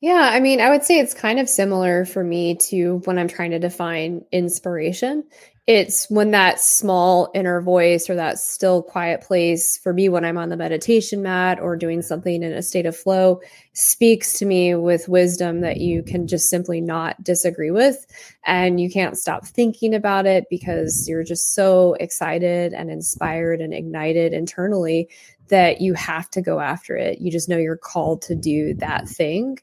Yeah, 0.00 0.30
I 0.32 0.40
mean, 0.40 0.60
I 0.60 0.70
would 0.70 0.82
say 0.82 0.98
it's 0.98 1.12
kind 1.12 1.38
of 1.38 1.48
similar 1.48 2.06
for 2.06 2.24
me 2.24 2.54
to 2.70 3.02
when 3.04 3.18
I'm 3.18 3.28
trying 3.28 3.50
to 3.50 3.58
define 3.58 4.24
inspiration. 4.32 5.24
It's 5.66 6.08
when 6.10 6.30
that 6.32 6.58
small 6.58 7.30
inner 7.34 7.60
voice 7.60 8.08
or 8.08 8.14
that 8.16 8.38
still 8.38 8.82
quiet 8.82 9.20
place 9.20 9.76
for 9.78 9.92
me 9.92 10.08
when 10.08 10.24
I'm 10.24 10.38
on 10.38 10.48
the 10.48 10.56
meditation 10.56 11.22
mat 11.22 11.60
or 11.60 11.76
doing 11.76 12.00
something 12.02 12.42
in 12.42 12.50
a 12.50 12.62
state 12.62 12.86
of 12.86 12.96
flow 12.96 13.40
speaks 13.74 14.32
to 14.38 14.46
me 14.46 14.74
with 14.74 15.08
wisdom 15.08 15.60
that 15.60 15.76
you 15.76 16.02
can 16.02 16.26
just 16.26 16.48
simply 16.48 16.80
not 16.80 17.22
disagree 17.22 17.70
with. 17.70 18.04
And 18.44 18.80
you 18.80 18.90
can't 18.90 19.18
stop 19.18 19.46
thinking 19.46 19.94
about 19.94 20.26
it 20.26 20.46
because 20.50 21.06
you're 21.08 21.24
just 21.24 21.54
so 21.54 21.92
excited 22.00 22.72
and 22.72 22.90
inspired 22.90 23.60
and 23.60 23.74
ignited 23.74 24.32
internally 24.32 25.08
that 25.48 25.80
you 25.80 25.94
have 25.94 26.30
to 26.30 26.40
go 26.40 26.58
after 26.60 26.96
it. 26.96 27.20
You 27.20 27.30
just 27.30 27.48
know 27.48 27.58
you're 27.58 27.76
called 27.76 28.22
to 28.22 28.34
do 28.34 28.74
that 28.74 29.08
thing. 29.08 29.58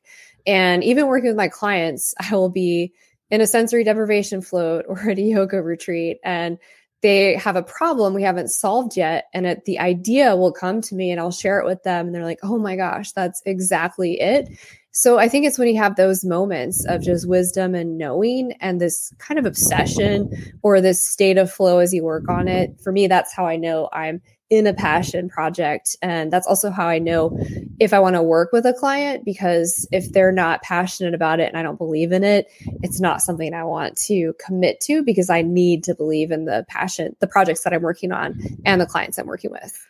And 0.47 0.83
even 0.83 1.07
working 1.07 1.27
with 1.29 1.37
my 1.37 1.49
clients, 1.49 2.15
I 2.31 2.33
will 2.35 2.49
be 2.49 2.93
in 3.29 3.41
a 3.41 3.47
sensory 3.47 3.83
deprivation 3.83 4.41
float 4.41 4.85
or 4.87 5.09
at 5.09 5.19
a 5.19 5.21
yoga 5.21 5.61
retreat 5.61 6.17
and 6.23 6.57
they 7.03 7.35
have 7.35 7.55
a 7.55 7.61
problem 7.61 8.15
we 8.15 8.23
haven't 8.23 8.47
solved 8.47 8.97
yet 8.97 9.25
and 9.31 9.45
it, 9.45 9.65
the 9.65 9.77
idea 9.77 10.35
will 10.35 10.51
come 10.51 10.81
to 10.81 10.95
me 10.95 11.11
and 11.11 11.19
I'll 11.19 11.29
share 11.29 11.59
it 11.59 11.65
with 11.65 11.83
them 11.83 12.07
and 12.07 12.15
they're 12.15 12.23
like, 12.23 12.39
"Oh 12.41 12.57
my 12.57 12.75
gosh, 12.75 13.11
that's 13.11 13.41
exactly 13.45 14.19
it." 14.19 14.49
So 14.91 15.19
I 15.19 15.29
think 15.29 15.45
it's 15.45 15.59
when 15.59 15.67
you 15.67 15.77
have 15.77 15.95
those 15.95 16.25
moments 16.25 16.83
of 16.85 17.03
just 17.03 17.27
wisdom 17.27 17.75
and 17.75 17.99
knowing 17.99 18.53
and 18.61 18.81
this 18.81 19.13
kind 19.19 19.37
of 19.37 19.45
obsession 19.45 20.31
or 20.63 20.81
this 20.81 21.07
state 21.07 21.37
of 21.37 21.51
flow 21.51 21.77
as 21.77 21.93
you 21.93 22.03
work 22.03 22.27
on 22.29 22.47
it. 22.47 22.71
For 22.81 22.91
me, 22.91 23.05
that's 23.05 23.31
how 23.31 23.45
I 23.45 23.57
know 23.57 23.89
I'm 23.93 24.23
in 24.49 24.65
a 24.65 24.73
passion 24.73 25.27
project. 25.27 25.95
And 26.01 26.31
that's 26.31 26.47
also 26.47 26.69
how 26.69 26.87
I 26.87 26.99
know 26.99 27.37
if 27.79 27.93
I 27.93 27.99
want 27.99 28.15
to 28.15 28.23
work 28.23 28.51
with 28.53 28.65
a 28.65 28.73
client, 28.73 29.25
because 29.25 29.87
if 29.91 30.11
they're 30.13 30.31
not 30.31 30.61
passionate 30.61 31.13
about 31.13 31.39
it 31.39 31.49
and 31.49 31.57
I 31.57 31.63
don't 31.63 31.77
believe 31.77 32.13
in 32.13 32.23
it, 32.23 32.47
it's 32.81 33.01
not 33.01 33.21
something 33.21 33.53
I 33.53 33.65
want 33.65 33.97
to 33.97 34.33
commit 34.43 34.79
to 34.81 35.03
because 35.03 35.29
I 35.29 35.41
need 35.41 35.83
to 35.85 35.95
believe 35.95 36.31
in 36.31 36.45
the 36.45 36.65
passion, 36.69 37.15
the 37.19 37.27
projects 37.27 37.63
that 37.63 37.73
I'm 37.73 37.81
working 37.81 38.11
on 38.11 38.39
and 38.65 38.79
the 38.79 38.85
clients 38.85 39.17
I'm 39.17 39.27
working 39.27 39.51
with. 39.51 39.85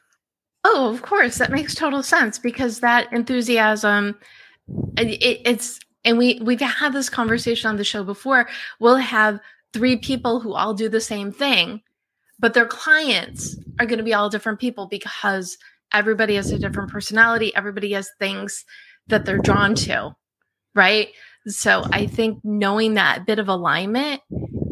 Oh, 0.64 0.92
of 0.92 1.04
course. 1.04 1.38
That 1.38 1.52
makes 1.52 1.76
total 1.76 2.02
sense 2.02 2.40
because 2.40 2.80
that 2.80 3.14
enthusiasm, 3.14 4.18
it, 4.98 5.42
it's, 5.46 5.80
and 6.04 6.18
we, 6.18 6.40
we've 6.42 6.60
had 6.60 6.94
this 6.94 7.10
conversation 7.10 7.70
on 7.70 7.78
the 7.78 7.84
show 7.84 8.04
before. 8.04 8.50
We'll 8.80 8.98
have 8.98 9.40
three 9.72 9.98
people 9.98 10.40
who 10.40 10.54
all 10.54 10.74
do 10.74 10.90
the 10.90 11.02
same 11.02 11.32
thing 11.32 11.82
but 12.40 12.54
their 12.54 12.66
clients 12.66 13.58
are 13.80 13.86
going 13.86 13.98
to 13.98 14.04
be 14.04 14.14
all 14.14 14.30
different 14.30 14.60
people 14.60 14.88
because 14.88 15.58
everybody 15.94 16.36
has 16.36 16.52
a 16.52 16.60
different 16.60 16.92
personality 16.92 17.56
everybody 17.56 17.94
has 17.94 18.10
things 18.20 18.66
that 19.08 19.26
they're 19.26 19.38
drawn 19.38 19.76
to 19.76 20.12
right? 20.76 21.10
So 21.48 21.84
i 21.92 22.06
think 22.06 22.40
knowing 22.44 22.96
that 22.96 23.26
bit 23.26 23.40
of 23.40 23.48
alignment 23.48 24.22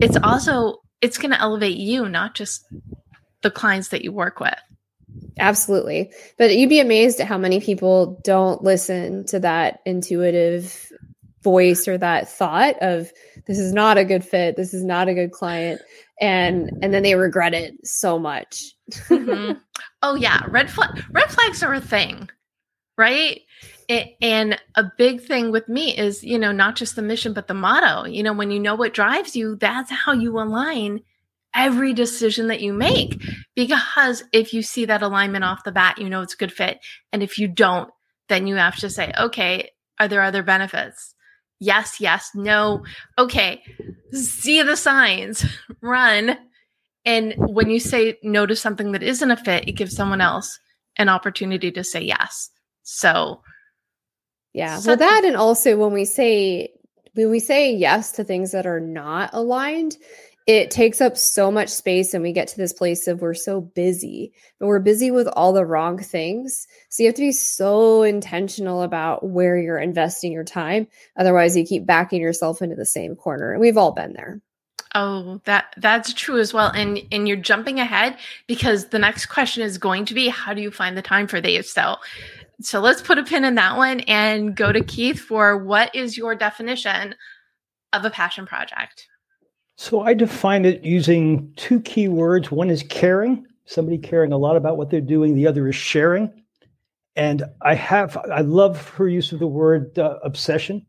it's 0.01 0.17
also 0.17 0.81
it's 1.01 1.17
going 1.17 1.31
to 1.31 1.39
elevate 1.39 1.77
you 1.77 2.09
not 2.09 2.35
just 2.35 2.65
the 3.45 3.51
clients 3.51 3.89
that 3.89 4.03
you 4.03 4.11
work 4.11 4.39
with. 4.39 4.57
Absolutely. 5.37 6.11
But 6.37 6.55
you'd 6.55 6.67
be 6.67 6.79
amazed 6.79 7.19
at 7.19 7.27
how 7.27 7.37
many 7.37 7.59
people 7.59 8.19
don't 8.23 8.63
listen 8.63 9.25
to 9.27 9.39
that 9.41 9.81
intuitive 9.85 10.91
voice 11.43 11.87
or 11.87 11.95
that 11.95 12.27
thought 12.27 12.77
of 12.81 13.11
this 13.45 13.59
is 13.59 13.71
not 13.71 13.99
a 13.99 14.03
good 14.03 14.25
fit. 14.25 14.55
This 14.55 14.73
is 14.73 14.83
not 14.83 15.07
a 15.07 15.13
good 15.13 15.31
client 15.31 15.79
and 16.19 16.71
and 16.81 16.93
then 16.93 17.03
they 17.03 17.15
regret 17.15 17.53
it 17.53 17.73
so 17.85 18.17
much. 18.19 18.73
mm-hmm. 18.91 19.53
Oh 20.01 20.15
yeah, 20.15 20.41
red 20.49 20.69
flag 20.69 21.03
red 21.11 21.29
flags 21.31 21.63
are 21.63 21.73
a 21.73 21.81
thing, 21.81 22.29
right? 22.97 23.41
It, 23.87 24.15
and 24.21 24.59
a 24.75 24.83
big 24.97 25.21
thing 25.21 25.51
with 25.51 25.67
me 25.67 25.97
is 25.97 26.23
you 26.23 26.37
know 26.37 26.51
not 26.51 26.75
just 26.75 26.95
the 26.95 27.01
mission 27.01 27.33
but 27.33 27.47
the 27.47 27.53
motto. 27.53 28.07
You 28.07 28.23
know 28.23 28.33
when 28.33 28.51
you 28.51 28.59
know 28.59 28.75
what 28.75 28.93
drives 28.93 29.35
you, 29.35 29.55
that's 29.55 29.91
how 29.91 30.13
you 30.13 30.39
align 30.39 31.01
every 31.55 31.93
decision 31.93 32.47
that 32.47 32.61
you 32.61 32.71
make. 32.71 33.19
Because 33.55 34.23
if 34.31 34.53
you 34.53 34.61
see 34.61 34.85
that 34.85 35.01
alignment 35.01 35.43
off 35.43 35.63
the 35.63 35.71
bat, 35.71 35.97
you 35.97 36.09
know 36.09 36.21
it's 36.21 36.35
a 36.35 36.37
good 36.37 36.53
fit, 36.53 36.79
and 37.11 37.23
if 37.23 37.39
you 37.39 37.47
don't, 37.47 37.89
then 38.29 38.45
you 38.47 38.55
have 38.55 38.75
to 38.77 38.89
say, 38.89 39.11
okay, 39.19 39.71
are 39.99 40.07
there 40.07 40.21
other 40.21 40.43
benefits? 40.43 41.14
Yes, 41.59 41.99
yes, 41.99 42.31
no. 42.35 42.83
Okay, 43.17 43.61
see 44.11 44.61
the 44.63 44.75
signs, 44.77 45.45
run. 45.81 46.37
And 47.05 47.35
when 47.37 47.69
you 47.69 47.79
say 47.79 48.17
no 48.23 48.45
to 48.45 48.55
something 48.55 48.91
that 48.93 49.03
isn't 49.03 49.29
a 49.31 49.37
fit, 49.37 49.67
it 49.67 49.73
gives 49.73 49.95
someone 49.95 50.21
else 50.21 50.59
an 50.97 51.07
opportunity 51.09 51.71
to 51.71 51.83
say 51.83 52.01
yes. 52.01 52.49
So, 52.83 53.41
yeah, 54.53 54.79
so- 54.79 54.91
well, 54.91 54.97
that 54.97 55.23
and 55.25 55.35
also 55.35 55.77
when 55.77 55.93
we 55.93 56.05
say 56.05 56.71
when 57.15 57.31
we 57.31 57.39
say 57.39 57.73
yes 57.73 58.11
to 58.13 58.23
things 58.23 58.51
that 58.51 58.67
are 58.67 58.79
not 58.79 59.31
aligned, 59.33 59.97
it 60.45 60.69
takes 60.69 61.01
up 61.01 61.17
so 61.17 61.49
much 61.49 61.69
space 61.69 62.13
and 62.13 62.21
we 62.21 62.31
get 62.31 62.49
to 62.49 62.57
this 62.57 62.73
place 62.73 63.07
of 63.07 63.21
we're 63.21 63.33
so 63.33 63.61
busy 63.61 64.31
but 64.59 64.67
we're 64.67 64.79
busy 64.79 65.09
with 65.09 65.27
all 65.27 65.53
the 65.53 65.65
wrong 65.65 65.97
things. 65.97 66.67
So 66.89 67.01
you 67.01 67.09
have 67.09 67.15
to 67.15 67.21
be 67.21 67.31
so 67.31 68.03
intentional 68.03 68.83
about 68.83 69.27
where 69.27 69.57
you're 69.57 69.79
investing 69.79 70.31
your 70.31 70.43
time. 70.43 70.87
Otherwise 71.17 71.57
you 71.57 71.65
keep 71.65 71.85
backing 71.85 72.21
yourself 72.21 72.61
into 72.61 72.75
the 72.75 72.85
same 72.85 73.15
corner 73.15 73.53
and 73.53 73.61
we've 73.61 73.77
all 73.77 73.93
been 73.93 74.13
there. 74.13 74.41
Oh 74.93 75.41
that 75.45 75.73
that's 75.77 76.13
true 76.13 76.39
as 76.39 76.53
well 76.53 76.69
and 76.69 77.01
and 77.11 77.27
you're 77.27 77.37
jumping 77.37 77.79
ahead 77.79 78.17
because 78.47 78.89
the 78.89 78.99
next 78.99 79.25
question 79.25 79.63
is 79.63 79.77
going 79.77 80.05
to 80.05 80.13
be 80.13 80.29
how 80.29 80.53
do 80.53 80.61
you 80.61 80.71
find 80.71 80.95
the 80.95 81.01
time 81.01 81.27
for 81.27 81.41
these 81.41 81.73
so 81.73 81.97
so 82.61 82.79
let's 82.79 83.01
put 83.01 83.17
a 83.17 83.23
pin 83.23 83.45
in 83.45 83.55
that 83.55 83.77
one 83.77 83.99
and 84.01 84.55
go 84.55 84.71
to 84.71 84.83
keith 84.83 85.19
for 85.19 85.57
what 85.57 85.93
is 85.93 86.17
your 86.17 86.35
definition 86.35 87.15
of 87.93 88.05
a 88.05 88.09
passion 88.09 88.45
project 88.45 89.07
so 89.77 90.01
I 90.01 90.13
define 90.13 90.65
it 90.65 90.83
using 90.83 91.51
two 91.57 91.81
key 91.81 92.07
words. 92.07 92.49
One 92.49 92.69
is 92.69 92.83
caring, 92.83 93.45
somebody 93.65 93.97
caring 93.97 94.31
a 94.31 94.37
lot 94.37 94.55
about 94.55 94.77
what 94.77 94.89
they're 94.89 95.01
doing. 95.01 95.35
The 95.35 95.47
other 95.47 95.67
is 95.67 95.75
sharing. 95.75 96.31
And 97.17 97.43
I 97.61 97.75
have, 97.75 98.17
I 98.17 98.41
love 98.41 98.89
her 98.89 99.07
use 99.07 99.31
of 99.31 99.39
the 99.39 99.47
word 99.47 99.97
uh, 99.99 100.17
obsession. 100.23 100.85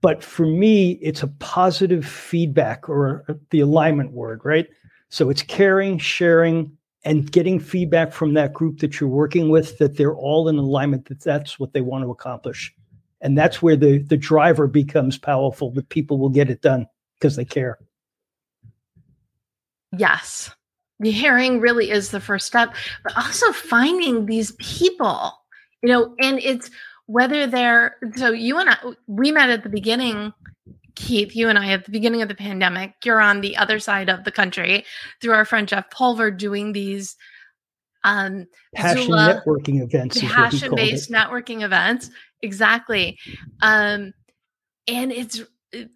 But 0.00 0.22
for 0.22 0.44
me, 0.44 0.92
it's 1.02 1.22
a 1.22 1.28
positive 1.28 2.04
feedback 2.04 2.88
or 2.90 3.24
the 3.50 3.60
alignment 3.60 4.12
word, 4.12 4.42
right? 4.44 4.66
So 5.08 5.30
it's 5.30 5.42
caring, 5.42 5.98
sharing, 5.98 6.76
and 7.04 7.30
getting 7.30 7.60
feedback 7.60 8.12
from 8.12 8.34
that 8.34 8.52
group 8.52 8.78
that 8.78 8.98
you're 8.98 9.10
working 9.10 9.50
with 9.50 9.78
that 9.78 9.96
they're 9.96 10.14
all 10.14 10.48
in 10.48 10.56
alignment, 10.56 11.06
that 11.06 11.20
that's 11.20 11.58
what 11.58 11.72
they 11.72 11.80
want 11.80 12.04
to 12.04 12.10
accomplish. 12.10 12.74
And 13.20 13.36
that's 13.36 13.62
where 13.62 13.76
the, 13.76 13.98
the 13.98 14.16
driver 14.16 14.66
becomes 14.66 15.18
powerful, 15.18 15.70
that 15.72 15.88
people 15.88 16.18
will 16.18 16.30
get 16.30 16.50
it 16.50 16.60
done 16.62 16.86
because 17.18 17.36
they 17.36 17.44
care. 17.44 17.78
Yes. 19.96 20.50
The 21.00 21.10
hearing 21.10 21.60
really 21.60 21.90
is 21.90 22.10
the 22.10 22.20
first 22.20 22.46
step, 22.46 22.74
but 23.02 23.16
also 23.16 23.52
finding 23.52 24.26
these 24.26 24.52
people, 24.52 25.32
you 25.82 25.88
know, 25.88 26.14
and 26.20 26.38
it's 26.40 26.70
whether 27.06 27.46
they're 27.46 27.96
so 28.16 28.30
you 28.30 28.58
and 28.58 28.70
I, 28.70 28.76
we 29.06 29.30
met 29.30 29.50
at 29.50 29.62
the 29.62 29.68
beginning, 29.68 30.32
Keith, 30.94 31.34
you 31.34 31.48
and 31.48 31.58
I 31.58 31.72
at 31.72 31.84
the 31.84 31.90
beginning 31.90 32.22
of 32.22 32.28
the 32.28 32.34
pandemic. 32.34 32.94
You're 33.04 33.20
on 33.20 33.40
the 33.40 33.56
other 33.56 33.78
side 33.78 34.08
of 34.08 34.24
the 34.24 34.32
country 34.32 34.84
through 35.20 35.32
our 35.32 35.44
friend 35.44 35.68
Jeff 35.68 35.90
Pulver 35.90 36.30
doing 36.30 36.72
these 36.72 37.16
um 38.04 38.46
passion 38.74 39.04
Zula, 39.04 39.42
networking 39.46 39.82
events 39.82 40.20
passion 40.20 40.74
based 40.74 41.10
networking 41.10 41.62
events 41.62 42.10
exactly 42.42 43.18
um 43.62 44.12
and 44.86 45.10
it's 45.10 45.42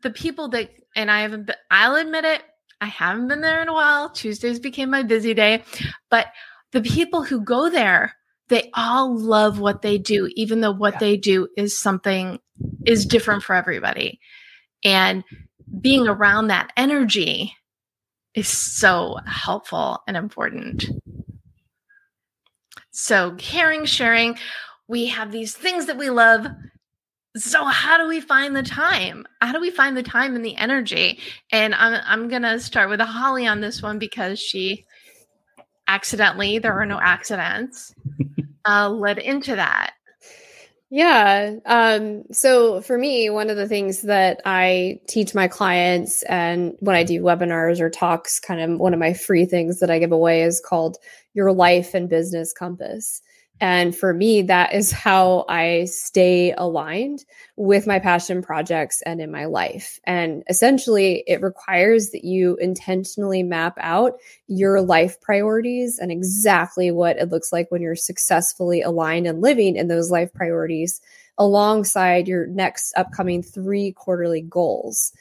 the 0.02 0.10
people 0.10 0.48
that 0.48 0.70
and 0.96 1.10
I 1.10 1.20
haven't 1.20 1.46
been, 1.46 1.56
I'll 1.70 1.94
admit 1.94 2.24
it, 2.24 2.42
I 2.80 2.86
haven't 2.86 3.28
been 3.28 3.40
there 3.40 3.62
in 3.62 3.68
a 3.68 3.72
while. 3.72 4.10
Tuesdays 4.10 4.58
became 4.58 4.90
my 4.90 5.02
busy 5.02 5.34
day, 5.34 5.62
but 6.10 6.26
the 6.72 6.82
people 6.82 7.22
who 7.22 7.40
go 7.40 7.70
there, 7.70 8.14
they 8.48 8.70
all 8.74 9.16
love 9.16 9.58
what 9.60 9.82
they 9.82 9.98
do, 9.98 10.28
even 10.34 10.60
though 10.60 10.72
what 10.72 10.94
yeah. 10.94 10.98
they 11.00 11.16
do 11.16 11.48
is 11.56 11.78
something 11.78 12.38
is 12.84 13.06
different 13.06 13.42
for 13.42 13.54
everybody. 13.54 14.20
And 14.84 15.24
being 15.80 16.08
around 16.08 16.48
that 16.48 16.72
energy 16.76 17.54
is 18.34 18.48
so 18.48 19.16
helpful 19.26 20.02
and 20.06 20.16
important. 20.16 20.86
So, 22.90 23.34
caring, 23.38 23.84
sharing, 23.84 24.38
we 24.88 25.06
have 25.06 25.30
these 25.30 25.54
things 25.54 25.86
that 25.86 25.98
we 25.98 26.10
love. 26.10 26.46
So, 27.36 27.64
how 27.64 27.98
do 27.98 28.08
we 28.08 28.20
find 28.20 28.56
the 28.56 28.62
time? 28.62 29.26
How 29.40 29.52
do 29.52 29.60
we 29.60 29.70
find 29.70 29.96
the 29.96 30.02
time 30.02 30.34
and 30.34 30.44
the 30.44 30.56
energy? 30.56 31.20
And 31.52 31.74
I'm, 31.74 32.00
I'm 32.04 32.28
going 32.28 32.42
to 32.42 32.58
start 32.58 32.88
with 32.88 33.00
a 33.00 33.04
Holly 33.04 33.46
on 33.46 33.60
this 33.60 33.82
one 33.82 33.98
because 33.98 34.40
she 34.40 34.84
accidentally, 35.86 36.58
there 36.58 36.74
are 36.74 36.86
no 36.86 36.98
accidents, 37.00 37.94
uh, 38.64 38.88
led 38.88 39.18
into 39.18 39.54
that. 39.56 39.92
Yeah. 40.90 41.56
Um, 41.66 42.22
so 42.32 42.80
for 42.80 42.96
me, 42.96 43.28
one 43.28 43.50
of 43.50 43.56
the 43.58 43.68
things 43.68 44.02
that 44.02 44.40
I 44.46 45.00
teach 45.06 45.34
my 45.34 45.46
clients 45.46 46.22
and 46.22 46.76
when 46.80 46.96
I 46.96 47.04
do 47.04 47.22
webinars 47.22 47.80
or 47.80 47.90
talks, 47.90 48.40
kind 48.40 48.60
of 48.60 48.80
one 48.80 48.94
of 48.94 49.00
my 49.00 49.12
free 49.12 49.44
things 49.44 49.80
that 49.80 49.90
I 49.90 49.98
give 49.98 50.12
away 50.12 50.42
is 50.42 50.62
called 50.64 50.96
your 51.34 51.52
life 51.52 51.92
and 51.92 52.08
business 52.08 52.54
compass. 52.54 53.20
And 53.60 53.96
for 53.96 54.14
me, 54.14 54.42
that 54.42 54.72
is 54.72 54.92
how 54.92 55.44
I 55.48 55.86
stay 55.86 56.52
aligned 56.52 57.24
with 57.56 57.88
my 57.88 57.98
passion 57.98 58.40
projects 58.40 59.02
and 59.02 59.20
in 59.20 59.32
my 59.32 59.46
life. 59.46 59.98
And 60.04 60.44
essentially, 60.48 61.24
it 61.26 61.42
requires 61.42 62.10
that 62.10 62.24
you 62.24 62.56
intentionally 62.56 63.42
map 63.42 63.76
out 63.80 64.12
your 64.46 64.80
life 64.80 65.20
priorities 65.20 65.98
and 65.98 66.12
exactly 66.12 66.92
what 66.92 67.18
it 67.18 67.30
looks 67.30 67.52
like 67.52 67.70
when 67.70 67.82
you're 67.82 67.96
successfully 67.96 68.80
aligned 68.80 69.26
and 69.26 69.40
living 69.40 69.74
in 69.74 69.88
those 69.88 70.10
life 70.10 70.32
priorities 70.32 71.00
alongside 71.38 72.28
your 72.28 72.46
next 72.46 72.92
upcoming 72.96 73.42
three 73.42 73.92
quarterly 73.92 74.42
goals. 74.42 75.12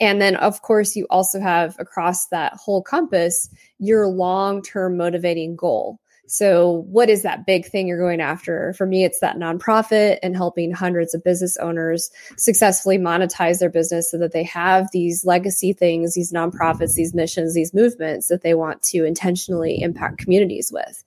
And 0.00 0.20
then, 0.20 0.36
of 0.36 0.62
course, 0.62 0.96
you 0.96 1.06
also 1.10 1.40
have 1.40 1.76
across 1.78 2.26
that 2.28 2.54
whole 2.54 2.82
compass 2.82 3.48
your 3.78 4.06
long 4.06 4.62
term 4.62 4.96
motivating 4.96 5.56
goal. 5.56 5.98
So, 6.28 6.84
what 6.88 7.08
is 7.08 7.22
that 7.22 7.46
big 7.46 7.66
thing 7.66 7.86
you're 7.86 8.00
going 8.00 8.20
after? 8.20 8.72
For 8.74 8.86
me, 8.86 9.04
it's 9.04 9.20
that 9.20 9.36
nonprofit 9.36 10.18
and 10.22 10.36
helping 10.36 10.72
hundreds 10.72 11.14
of 11.14 11.22
business 11.22 11.56
owners 11.58 12.10
successfully 12.36 12.98
monetize 12.98 13.60
their 13.60 13.70
business 13.70 14.10
so 14.10 14.18
that 14.18 14.32
they 14.32 14.42
have 14.44 14.88
these 14.92 15.24
legacy 15.24 15.72
things, 15.72 16.14
these 16.14 16.32
nonprofits, 16.32 16.94
these 16.94 17.14
missions, 17.14 17.54
these 17.54 17.72
movements 17.72 18.28
that 18.28 18.42
they 18.42 18.54
want 18.54 18.82
to 18.84 19.04
intentionally 19.04 19.80
impact 19.80 20.18
communities 20.18 20.72
with. 20.72 21.04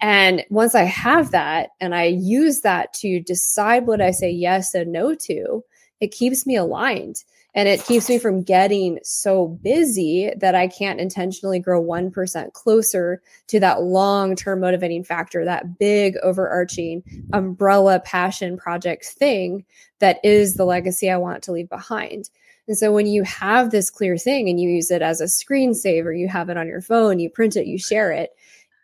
And 0.00 0.44
once 0.50 0.74
I 0.74 0.82
have 0.82 1.30
that 1.30 1.70
and 1.80 1.94
I 1.94 2.04
use 2.04 2.60
that 2.60 2.92
to 2.94 3.20
decide 3.20 3.86
what 3.86 4.00
I 4.00 4.10
say 4.10 4.30
yes 4.30 4.74
and 4.74 4.92
no 4.92 5.14
to, 5.14 5.64
it 6.00 6.12
keeps 6.12 6.46
me 6.46 6.56
aligned 6.56 7.24
and 7.56 7.68
it 7.68 7.82
keeps 7.84 8.10
me 8.10 8.18
from 8.18 8.42
getting 8.42 8.98
so 9.02 9.48
busy 9.48 10.30
that 10.36 10.54
I 10.54 10.68
can't 10.68 11.00
intentionally 11.00 11.58
grow 11.58 11.82
1% 11.82 12.52
closer 12.52 13.22
to 13.46 13.58
that 13.60 13.82
long 13.82 14.36
term 14.36 14.60
motivating 14.60 15.02
factor, 15.02 15.42
that 15.46 15.78
big 15.78 16.16
overarching 16.22 17.02
umbrella 17.32 17.98
passion 18.00 18.58
project 18.58 19.06
thing 19.06 19.64
that 20.00 20.20
is 20.22 20.54
the 20.54 20.66
legacy 20.66 21.10
I 21.10 21.16
want 21.16 21.42
to 21.44 21.52
leave 21.52 21.70
behind. 21.70 22.28
And 22.68 22.76
so 22.76 22.92
when 22.92 23.06
you 23.06 23.22
have 23.22 23.70
this 23.70 23.88
clear 23.88 24.18
thing 24.18 24.50
and 24.50 24.60
you 24.60 24.68
use 24.68 24.90
it 24.90 25.00
as 25.00 25.22
a 25.22 25.24
screensaver, 25.24 26.16
you 26.16 26.28
have 26.28 26.50
it 26.50 26.58
on 26.58 26.66
your 26.66 26.82
phone, 26.82 27.18
you 27.18 27.30
print 27.30 27.56
it, 27.56 27.66
you 27.66 27.78
share 27.78 28.12
it, 28.12 28.36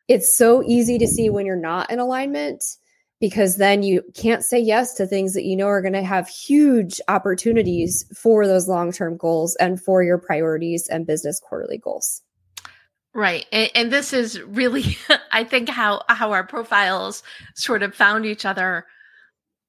it's 0.09 0.35
so 0.35 0.63
easy 0.63 0.99
to 0.99 1.07
see 1.07 1.29
when 1.29 1.45
you're 1.45 1.57
not 1.57 1.91
in 1.91 1.99
alignment 1.99 2.65
because 3.23 3.55
then 3.55 3.85
you 3.85 4.03
can't 4.15 4.45
say 4.45 4.59
yes 4.59 4.95
to 4.95 5.07
things 5.07 5.33
that 5.33 5.45
you 5.45 5.55
know 5.55 5.69
are 5.69 5.81
going 5.81 5.93
to 5.93 6.03
have 6.03 6.27
huge 6.29 7.01
opportunities 7.07 8.05
for 8.13 8.49
those 8.49 8.67
long-term 8.67 9.17
goals 9.17 9.55
and 9.61 9.81
for 9.81 10.03
your 10.03 10.19
priorities 10.19 10.89
and 10.89 11.07
business 11.07 11.39
quarterly 11.39 11.79
goals. 11.79 12.21
Right 13.15 13.47
and, 13.53 13.71
and 13.77 13.93
this 13.93 14.13
is 14.13 14.41
really 14.41 14.97
i 15.33 15.45
think 15.45 15.69
how 15.69 16.03
how 16.09 16.33
our 16.33 16.45
profiles 16.45 17.23
sort 17.55 17.83
of 17.83 17.95
found 17.95 18.27
each 18.27 18.45
other 18.45 18.87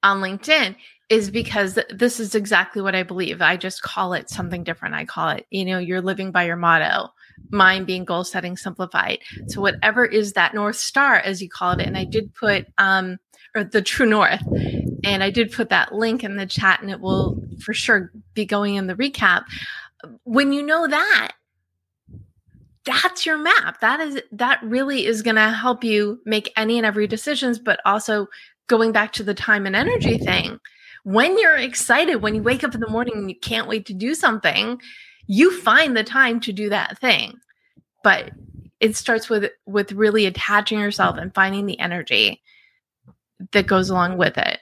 on 0.01 0.19
linkedin 0.21 0.75
is 1.09 1.29
because 1.29 1.77
this 1.89 2.19
is 2.19 2.33
exactly 2.33 2.81
what 2.81 2.95
i 2.95 3.03
believe. 3.03 3.41
I 3.41 3.57
just 3.57 3.83
call 3.83 4.13
it 4.13 4.29
something 4.29 4.63
different. 4.63 4.95
I 4.95 5.05
call 5.05 5.29
it 5.29 5.45
you 5.51 5.63
know 5.65 5.77
you're 5.77 6.01
living 6.01 6.31
by 6.31 6.45
your 6.45 6.55
motto 6.55 7.13
mine 7.51 7.83
being 7.83 8.05
goal 8.05 8.23
setting 8.23 8.57
simplified. 8.57 9.19
So 9.47 9.61
whatever 9.61 10.05
is 10.05 10.33
that 10.33 10.55
north 10.55 10.77
star 10.77 11.17
as 11.17 11.41
you 11.41 11.49
call 11.49 11.73
it 11.73 11.85
and 11.85 11.97
i 11.97 12.03
did 12.05 12.33
put 12.33 12.65
um 12.79 13.19
or 13.55 13.63
the 13.63 13.81
True 13.81 14.05
North. 14.05 14.41
And 15.03 15.23
I 15.23 15.29
did 15.29 15.51
put 15.51 15.69
that 15.69 15.93
link 15.93 16.23
in 16.23 16.37
the 16.37 16.45
chat 16.45 16.81
and 16.81 16.89
it 16.89 16.99
will 16.99 17.41
for 17.61 17.73
sure 17.73 18.11
be 18.33 18.45
going 18.45 18.75
in 18.75 18.87
the 18.87 18.95
recap. 18.95 19.43
When 20.23 20.53
you 20.53 20.63
know 20.63 20.87
that, 20.87 21.31
that's 22.85 23.25
your 23.25 23.37
map. 23.37 23.79
That 23.79 23.99
is 23.99 24.21
that 24.31 24.61
really 24.63 25.05
is 25.05 25.21
going 25.21 25.35
to 25.35 25.49
help 25.49 25.83
you 25.83 26.19
make 26.25 26.51
any 26.57 26.77
and 26.77 26.85
every 26.85 27.07
decisions, 27.07 27.59
but 27.59 27.79
also 27.85 28.27
going 28.67 28.91
back 28.91 29.13
to 29.13 29.23
the 29.23 29.33
time 29.33 29.65
and 29.65 29.75
energy 29.75 30.17
thing. 30.17 30.59
When 31.03 31.37
you're 31.37 31.57
excited, 31.57 32.17
when 32.17 32.35
you 32.35 32.43
wake 32.43 32.63
up 32.63 32.73
in 32.73 32.81
the 32.81 32.89
morning 32.89 33.15
and 33.15 33.29
you 33.29 33.39
can't 33.39 33.67
wait 33.67 33.85
to 33.87 33.93
do 33.93 34.15
something, 34.15 34.81
you 35.27 35.57
find 35.61 35.95
the 35.95 36.03
time 36.03 36.39
to 36.41 36.53
do 36.53 36.69
that 36.69 36.97
thing. 36.99 37.39
But 38.03 38.31
it 38.79 38.95
starts 38.97 39.29
with 39.29 39.49
with 39.65 39.93
really 39.93 40.25
attaching 40.25 40.79
yourself 40.79 41.17
and 41.17 41.33
finding 41.33 41.65
the 41.65 41.79
energy 41.79 42.41
that 43.51 43.67
goes 43.67 43.89
along 43.89 44.17
with 44.17 44.37
it. 44.37 44.59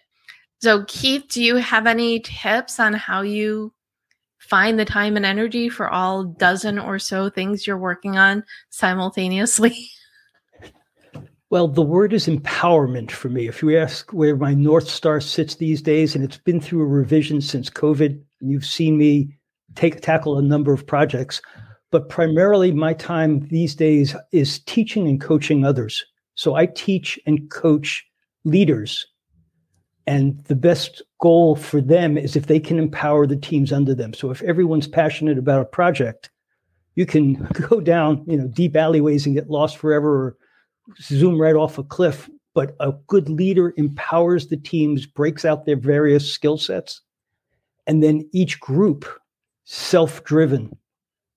So, 0.62 0.86
Keith, 0.88 1.26
do 1.30 1.44
you 1.44 1.56
have 1.58 1.88
any 1.88 2.20
tips 2.20 2.80
on 2.80 2.94
how 2.94 3.22
you 3.22 3.74
find 4.38 4.78
the 4.78 4.86
time 4.86 5.15
and 5.15 5.26
energy 5.26 5.70
for 5.70 5.89
all 5.89 6.24
dozen 6.24 6.78
or 6.78 7.00
so 7.00 7.30
things 7.30 7.65
you're 7.65 7.78
working 7.78 8.17
on 8.17 8.44
simultaneously? 8.70 9.89
Well, 11.52 11.67
the 11.67 11.82
word 11.82 12.13
is 12.13 12.28
empowerment 12.28 13.12
for 13.12 13.28
me. 13.28 13.50
If 13.50 13.62
you 13.62 13.78
ask 13.78 14.13
where 14.13 14.38
my 14.38 14.54
North 14.54 14.88
Star 14.88 15.20
sits 15.20 15.56
these 15.56 15.82
days, 15.82 16.15
and 16.15 16.24
it's 16.24 16.38
been 16.38 16.62
through 16.62 16.82
a 16.82 16.86
revision 16.86 17.41
since 17.41 17.70
COVID, 17.70 18.17
and 18.39 18.50
you've 18.50 18.65
seen 18.65 18.98
me 18.98 19.38
take 19.76 20.00
tackle 20.00 20.38
a 20.38 20.41
number 20.41 20.72
of 20.72 20.88
projects, 20.88 21.41
but 21.91 22.08
primarily 22.08 22.72
my 22.72 22.94
time 22.94 23.46
these 23.50 23.76
days 23.76 24.15
is 24.32 24.60
teaching 24.60 25.10
and 25.10 25.20
coaching 25.20 25.65
others. 25.65 26.06
So 26.36 26.56
I 26.56 26.67
teach 26.67 27.20
and 27.26 27.52
coach 27.52 28.06
leaders. 28.43 29.06
And 30.08 30.43
the 30.45 30.56
best 30.56 31.01
goal 31.19 31.56
for 31.56 31.80
them 31.80 32.17
is 32.17 32.36
if 32.36 32.47
they 32.47 32.60
can 32.60 32.80
empower 32.80 33.27
the 33.27 33.36
teams 33.36 33.71
under 33.71 33.93
them. 33.93 34.13
So 34.13 34.32
if 34.32 34.41
everyone's 34.41 34.88
passionate 34.88 35.38
about 35.38 35.62
a 35.62 35.65
project, 35.65 36.32
you 36.95 37.06
can 37.06 37.34
go 37.69 37.80
down, 37.80 38.23
you 38.27 38.38
know, 38.38 38.47
deep 38.47 38.75
alleyways 38.75 39.25
and 39.25 39.36
get 39.36 39.49
lost 39.49 39.77
forever 39.77 40.27
or 40.27 40.38
zoom 40.99 41.39
right 41.39 41.56
off 41.56 41.77
a 41.77 41.84
cliff. 41.84 42.30
But 42.54 42.75
a 42.82 42.91
good 43.08 43.30
leader 43.30 43.73
empowers 43.77 44.47
the 44.47 44.58
teams, 44.58 45.06
breaks 45.06 45.45
out 45.45 45.65
their 45.65 45.77
various 45.77 46.30
skill 46.30 46.58
sets, 46.58 46.99
and 47.88 48.04
then 48.04 48.30
each 48.34 48.60
group 48.60 49.06
self-driven 49.63 50.75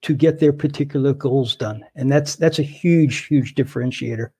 to 0.02 0.14
get 0.14 0.40
their 0.40 0.52
particular 0.52 1.14
goals 1.14 1.54
done. 1.54 1.84
And 1.94 2.10
that's 2.10 2.34
that's 2.34 2.58
a 2.58 2.64
huge, 2.64 3.26
huge 3.26 3.54
differentiator. 3.54 4.30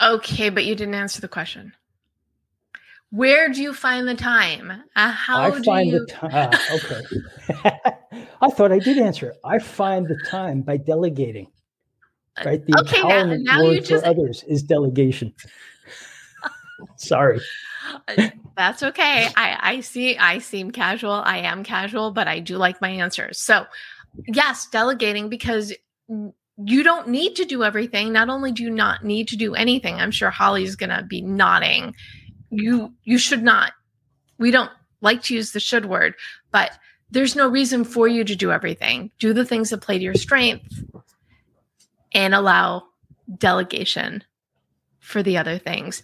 Okay, 0.00 0.50
but 0.50 0.64
you 0.64 0.74
didn't 0.74 0.94
answer 0.94 1.20
the 1.20 1.28
question. 1.28 1.74
Where 3.10 3.48
do 3.48 3.60
you 3.60 3.74
find 3.74 4.06
the 4.06 4.14
time? 4.14 4.70
Uh, 4.94 5.10
how 5.10 5.42
I 5.42 5.62
find 5.62 5.90
you... 5.90 6.00
the 6.00 6.06
time. 6.06 6.30
Uh, 6.32 6.58
okay. 6.74 8.26
I 8.42 8.50
thought 8.50 8.70
I 8.70 8.78
did 8.78 8.98
answer. 8.98 9.34
I 9.44 9.58
find 9.58 10.06
the 10.06 10.18
time 10.28 10.62
by 10.62 10.76
delegating. 10.76 11.48
Uh, 12.38 12.42
right. 12.46 12.64
The 12.64 12.78
okay, 12.80 13.00
empowerment 13.00 13.42
now, 13.42 13.58
now 13.58 13.64
word 13.64 13.84
just... 13.84 14.04
for 14.04 14.10
others 14.10 14.44
is 14.44 14.62
delegation. 14.62 15.34
Sorry. 16.96 17.40
Uh, 18.06 18.30
that's 18.56 18.82
okay. 18.84 19.28
I, 19.36 19.58
I 19.60 19.80
see. 19.80 20.16
I 20.16 20.38
seem 20.38 20.70
casual. 20.70 21.12
I 21.12 21.38
am 21.38 21.64
casual, 21.64 22.12
but 22.12 22.28
I 22.28 22.38
do 22.38 22.56
like 22.58 22.80
my 22.80 22.90
answers. 22.90 23.40
So, 23.40 23.66
yes, 24.28 24.68
delegating 24.68 25.28
because 25.28 25.72
you 26.64 26.82
don't 26.82 27.08
need 27.08 27.36
to 27.36 27.44
do 27.44 27.62
everything. 27.62 28.12
Not 28.12 28.28
only 28.28 28.52
do 28.52 28.62
you 28.62 28.70
not 28.70 29.04
need 29.04 29.28
to 29.28 29.36
do 29.36 29.54
anything, 29.54 29.96
I'm 29.96 30.10
sure 30.10 30.30
Holly's 30.30 30.76
going 30.76 30.90
to 30.90 31.02
be 31.02 31.22
nodding. 31.22 31.94
You 32.50 32.92
you 33.04 33.18
should 33.18 33.42
not. 33.42 33.72
We 34.38 34.50
don't 34.50 34.70
like 35.00 35.22
to 35.24 35.34
use 35.34 35.52
the 35.52 35.60
should 35.60 35.86
word, 35.86 36.14
but 36.50 36.72
there's 37.10 37.36
no 37.36 37.48
reason 37.48 37.84
for 37.84 38.08
you 38.08 38.24
to 38.24 38.36
do 38.36 38.52
everything. 38.52 39.10
Do 39.18 39.32
the 39.32 39.44
things 39.44 39.70
that 39.70 39.80
play 39.80 39.98
to 39.98 40.04
your 40.04 40.14
strength 40.14 40.82
and 42.12 42.34
allow 42.34 42.84
delegation 43.38 44.24
for 44.98 45.22
the 45.22 45.38
other 45.38 45.58
things. 45.58 46.02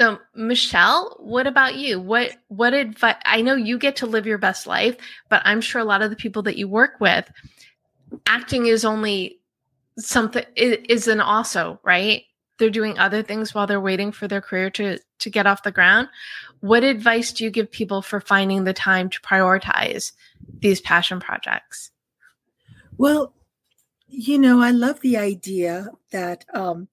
So, 0.00 0.18
Michelle, 0.34 1.16
what 1.18 1.48
about 1.48 1.74
you? 1.74 2.00
What 2.00 2.36
what 2.46 2.72
advice? 2.72 3.16
I 3.24 3.42
know 3.42 3.54
you 3.54 3.78
get 3.78 3.96
to 3.96 4.06
live 4.06 4.26
your 4.26 4.38
best 4.38 4.66
life, 4.66 4.96
but 5.28 5.42
I'm 5.44 5.60
sure 5.60 5.80
a 5.80 5.84
lot 5.84 6.02
of 6.02 6.10
the 6.10 6.16
people 6.16 6.42
that 6.42 6.56
you 6.56 6.68
work 6.68 7.00
with, 7.00 7.28
acting 8.26 8.66
is 8.66 8.84
only 8.84 9.37
something 9.98 10.44
is 10.56 11.08
an 11.08 11.20
also 11.20 11.80
right. 11.82 12.24
They're 12.58 12.70
doing 12.70 12.98
other 12.98 13.22
things 13.22 13.54
while 13.54 13.66
they're 13.66 13.80
waiting 13.80 14.10
for 14.10 14.26
their 14.26 14.40
career 14.40 14.70
to 14.70 14.98
to 15.18 15.30
get 15.30 15.46
off 15.46 15.62
the 15.62 15.72
ground. 15.72 16.08
What 16.60 16.84
advice 16.84 17.32
do 17.32 17.44
you 17.44 17.50
give 17.50 17.70
people 17.70 18.02
for 18.02 18.20
finding 18.20 18.64
the 18.64 18.72
time 18.72 19.10
to 19.10 19.20
prioritize 19.20 20.12
these 20.60 20.80
passion 20.80 21.20
projects? 21.20 21.90
Well, 22.96 23.32
you 24.08 24.38
know, 24.38 24.60
I 24.60 24.70
love 24.70 25.00
the 25.00 25.16
idea 25.16 25.90
that 26.10 26.44
um, 26.52 26.88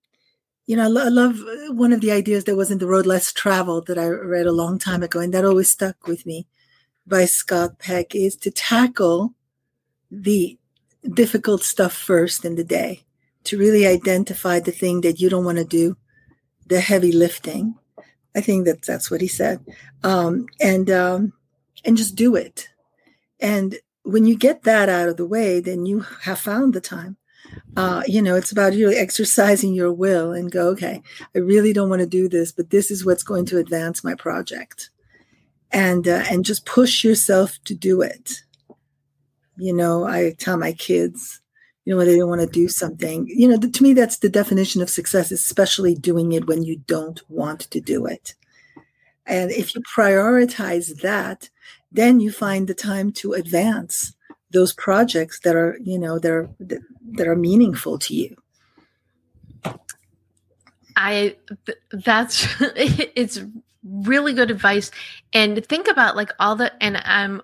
you 0.66 0.76
know, 0.76 0.84
I, 0.84 0.88
lo- 0.88 1.06
I, 1.06 1.10
love 1.10 1.40
uh, 1.42 1.74
one 1.74 1.94
of 1.94 2.02
the 2.02 2.12
ideas 2.12 2.46
that 2.46 2.56
was 2.56 2.72
in 2.72 2.80
The 2.80 2.88
Road 2.88 3.06
Less 3.06 3.32
Traveled 3.32 3.88
that 3.88 4.00
I 4.00 4.08
read 4.08 4.48
a 4.48 4.52
long 4.52 4.80
time 4.80 5.04
ago, 5.04 5.20
and 5.20 5.34
that 5.34 5.46
always 5.46 5.72
stuck 5.72 6.08
with 6.08 6.26
me 6.26 6.48
by 7.06 7.26
Scott 7.26 7.78
Peck 7.78 8.16
is 8.16 8.36
to 8.38 8.52
tackle 8.52 9.36
the 10.10 10.58
difficult 11.14 11.64
stuff 11.64 11.94
first 11.94 12.46
in 12.46 12.56
the 12.56 12.64
day, 12.64 13.04
to 13.46 13.58
really 13.58 13.86
identify 13.86 14.60
the 14.60 14.72
thing 14.72 15.02
that 15.02 15.20
you 15.20 15.30
don't 15.30 15.46
want 15.46 15.58
to 15.58 15.66
do, 15.66 15.98
the 16.68 16.80
heavy 16.80 17.12
lifting. 17.12 17.76
I 18.36 18.42
think 18.42 18.66
that 18.66 18.82
that's 18.82 19.10
what 19.10 19.22
he 19.22 19.28
said. 19.28 19.66
Um, 20.04 20.48
and, 20.60 20.90
um, 20.90 21.34
and 21.86 21.96
just 21.96 22.16
do 22.16 22.36
it. 22.36 22.68
And 23.40 23.78
when 24.04 24.26
you 24.26 24.38
get 24.38 24.64
that 24.64 24.90
out 24.90 25.10
of 25.10 25.18
the 25.18 25.26
way, 25.26 25.60
then 25.60 25.86
you 25.86 26.02
have 26.22 26.40
found 26.40 26.74
the 26.74 26.82
time 26.82 27.18
uh, 27.78 28.04
you 28.08 28.22
know, 28.22 28.36
it's 28.36 28.52
about 28.52 28.74
really 28.74 28.96
exercising 28.96 29.74
your 29.74 29.92
will 29.92 30.32
and 30.32 30.52
go, 30.52 30.70
okay, 30.70 31.02
I 31.36 31.40
really 31.40 31.74
don't 31.74 31.90
want 31.90 32.02
to 32.02 32.08
do 32.08 32.30
this, 32.30 32.52
but 32.52 32.70
this 32.70 32.90
is 32.90 33.06
what's 33.06 33.24
going 33.24 33.46
to 33.48 33.58
advance 33.58 34.04
my 34.04 34.16
project, 34.16 34.90
and 35.72 36.08
uh, 36.08 36.24
and 36.30 36.46
just 36.46 36.66
push 36.66 37.04
yourself 37.04 37.60
to 37.66 37.76
do 37.76 38.02
it. 38.02 38.44
You 39.58 39.74
know, 39.74 40.06
I 40.06 40.34
tell 40.38 40.58
my 40.58 40.74
kids, 40.74 41.42
you 41.86 41.92
know, 41.92 41.98
when 41.98 42.08
they 42.08 42.18
don't 42.18 42.30
want 42.30 42.42
to 42.42 42.48
do 42.48 42.68
something, 42.68 43.28
you 43.28 43.48
know, 43.48 43.58
to 43.58 43.84
me 43.84 43.94
that's 43.94 44.18
the 44.18 44.30
definition 44.30 44.82
of 44.82 44.90
success, 44.90 45.32
especially 45.32 45.96
doing 45.96 46.32
it 46.32 46.48
when 46.48 46.64
you 46.64 46.78
don't 46.88 47.22
want 47.30 47.62
to 47.62 47.80
do 47.80 48.06
it. 48.06 48.36
And 49.26 49.52
if 49.52 49.74
you 49.74 49.82
prioritize 49.82 51.02
that, 51.02 51.50
then 51.92 52.20
you 52.20 52.32
find 52.32 52.68
the 52.68 52.74
time 52.74 53.12
to 53.14 53.34
advance 53.34 54.14
those 54.52 54.74
projects 54.74 55.40
that 55.42 55.56
are 55.56 55.78
you 55.82 56.00
know 56.00 56.20
that 56.20 56.32
are 56.32 56.50
that 56.60 57.28
are 57.28 57.36
meaningful 57.36 57.98
to 58.00 58.16
you. 58.16 58.36
I 60.96 61.36
that's 61.92 62.48
it's 62.60 63.42
really 63.84 64.34
good 64.34 64.52
advice. 64.52 64.92
And 65.34 65.66
think 65.66 65.88
about 65.88 66.16
like 66.16 66.32
all 66.40 66.56
the 66.56 66.72
and 66.84 66.98
i'm 67.06 67.42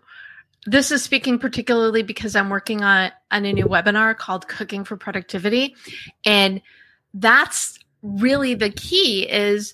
this 0.65 0.91
is 0.91 1.03
speaking 1.03 1.39
particularly 1.39 2.03
because 2.03 2.35
i'm 2.35 2.49
working 2.49 2.83
on 2.83 3.11
on 3.31 3.45
a 3.45 3.53
new 3.53 3.65
webinar 3.65 4.15
called 4.15 4.47
cooking 4.47 4.83
for 4.83 4.95
productivity 4.95 5.75
and 6.25 6.61
that's 7.13 7.79
really 8.03 8.53
the 8.53 8.69
key 8.69 9.29
is 9.29 9.73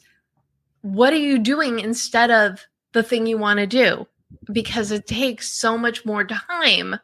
what 0.81 1.13
are 1.13 1.17
you 1.17 1.39
doing 1.39 1.79
instead 1.79 2.31
of 2.31 2.65
the 2.93 3.03
thing 3.03 3.27
you 3.27 3.37
want 3.37 3.59
to 3.59 3.67
do 3.67 4.07
because 4.51 4.91
it 4.91 5.07
takes 5.07 5.51
so 5.51 5.77
much 5.77 6.05
more 6.05 6.25
time 6.25 6.95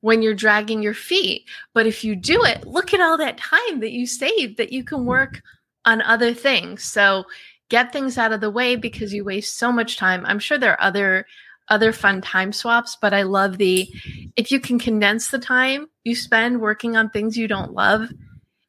when 0.00 0.22
you're 0.22 0.34
dragging 0.34 0.82
your 0.82 0.94
feet. 0.94 1.44
But 1.74 1.86
if 1.86 2.04
you 2.04 2.14
do 2.14 2.44
it, 2.44 2.66
look 2.66 2.94
at 2.94 3.00
all 3.00 3.16
that 3.18 3.38
time 3.38 3.80
that 3.80 3.92
you 3.92 4.06
save 4.06 4.56
that 4.56 4.72
you 4.72 4.84
can 4.84 5.04
work 5.04 5.42
on 5.84 6.02
other 6.02 6.34
things. 6.34 6.84
So 6.84 7.24
get 7.68 7.92
things 7.92 8.18
out 8.18 8.32
of 8.32 8.40
the 8.40 8.50
way 8.50 8.76
because 8.76 9.12
you 9.12 9.24
waste 9.24 9.58
so 9.58 9.72
much 9.72 9.96
time. 9.96 10.24
I'm 10.26 10.38
sure 10.38 10.58
there 10.58 10.72
are 10.72 10.82
other 10.82 11.26
other 11.68 11.92
fun 11.92 12.20
time 12.20 12.52
swaps, 12.52 12.96
but 13.00 13.12
I 13.12 13.22
love 13.22 13.58
the 13.58 13.88
if 14.36 14.50
you 14.50 14.60
can 14.60 14.78
condense 14.78 15.28
the 15.28 15.38
time 15.38 15.86
you 16.04 16.14
spend 16.14 16.60
working 16.60 16.96
on 16.96 17.10
things 17.10 17.36
you 17.36 17.48
don't 17.48 17.72
love, 17.72 18.08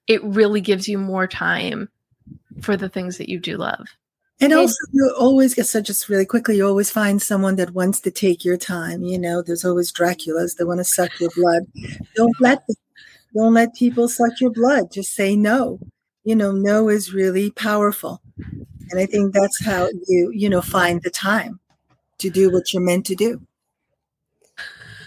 it 0.07 0.23
really 0.23 0.61
gives 0.61 0.87
you 0.87 0.97
more 0.97 1.27
time 1.27 1.89
for 2.61 2.75
the 2.75 2.89
things 2.89 3.17
that 3.17 3.29
you 3.29 3.39
do 3.39 3.57
love. 3.57 3.87
And 4.39 4.53
also, 4.53 4.75
you 4.91 5.15
always 5.17 5.55
get 5.55 5.65
so 5.65 5.81
just 5.81 6.09
really 6.09 6.25
quickly, 6.25 6.57
you 6.57 6.67
always 6.67 6.91
find 6.91 7.19
someone 7.19 7.55
that 7.55 7.73
wants 7.73 7.99
to 8.01 8.11
take 8.11 8.45
your 8.45 8.57
time. 8.57 9.01
You 9.01 9.17
know, 9.17 9.41
there's 9.41 9.65
always 9.65 9.91
Draculas 9.91 10.57
that 10.57 10.67
want 10.67 10.79
to 10.79 10.83
suck 10.83 11.19
your 11.19 11.31
blood. 11.35 11.63
Don't 12.15 12.39
let 12.39 12.65
them, 12.67 12.75
don't 13.35 13.53
let 13.55 13.73
people 13.73 14.07
suck 14.07 14.39
your 14.39 14.51
blood. 14.51 14.91
Just 14.91 15.15
say 15.15 15.35
no. 15.35 15.79
You 16.23 16.35
know, 16.35 16.51
no 16.51 16.87
is 16.87 17.13
really 17.13 17.49
powerful, 17.49 18.21
and 18.91 18.99
I 18.99 19.07
think 19.07 19.33
that's 19.33 19.63
how 19.63 19.89
you 20.07 20.31
you 20.33 20.49
know 20.49 20.61
find 20.61 21.01
the 21.01 21.09
time 21.09 21.59
to 22.19 22.29
do 22.29 22.51
what 22.51 22.73
you're 22.73 22.83
meant 22.83 23.05
to 23.07 23.15
do. 23.15 23.41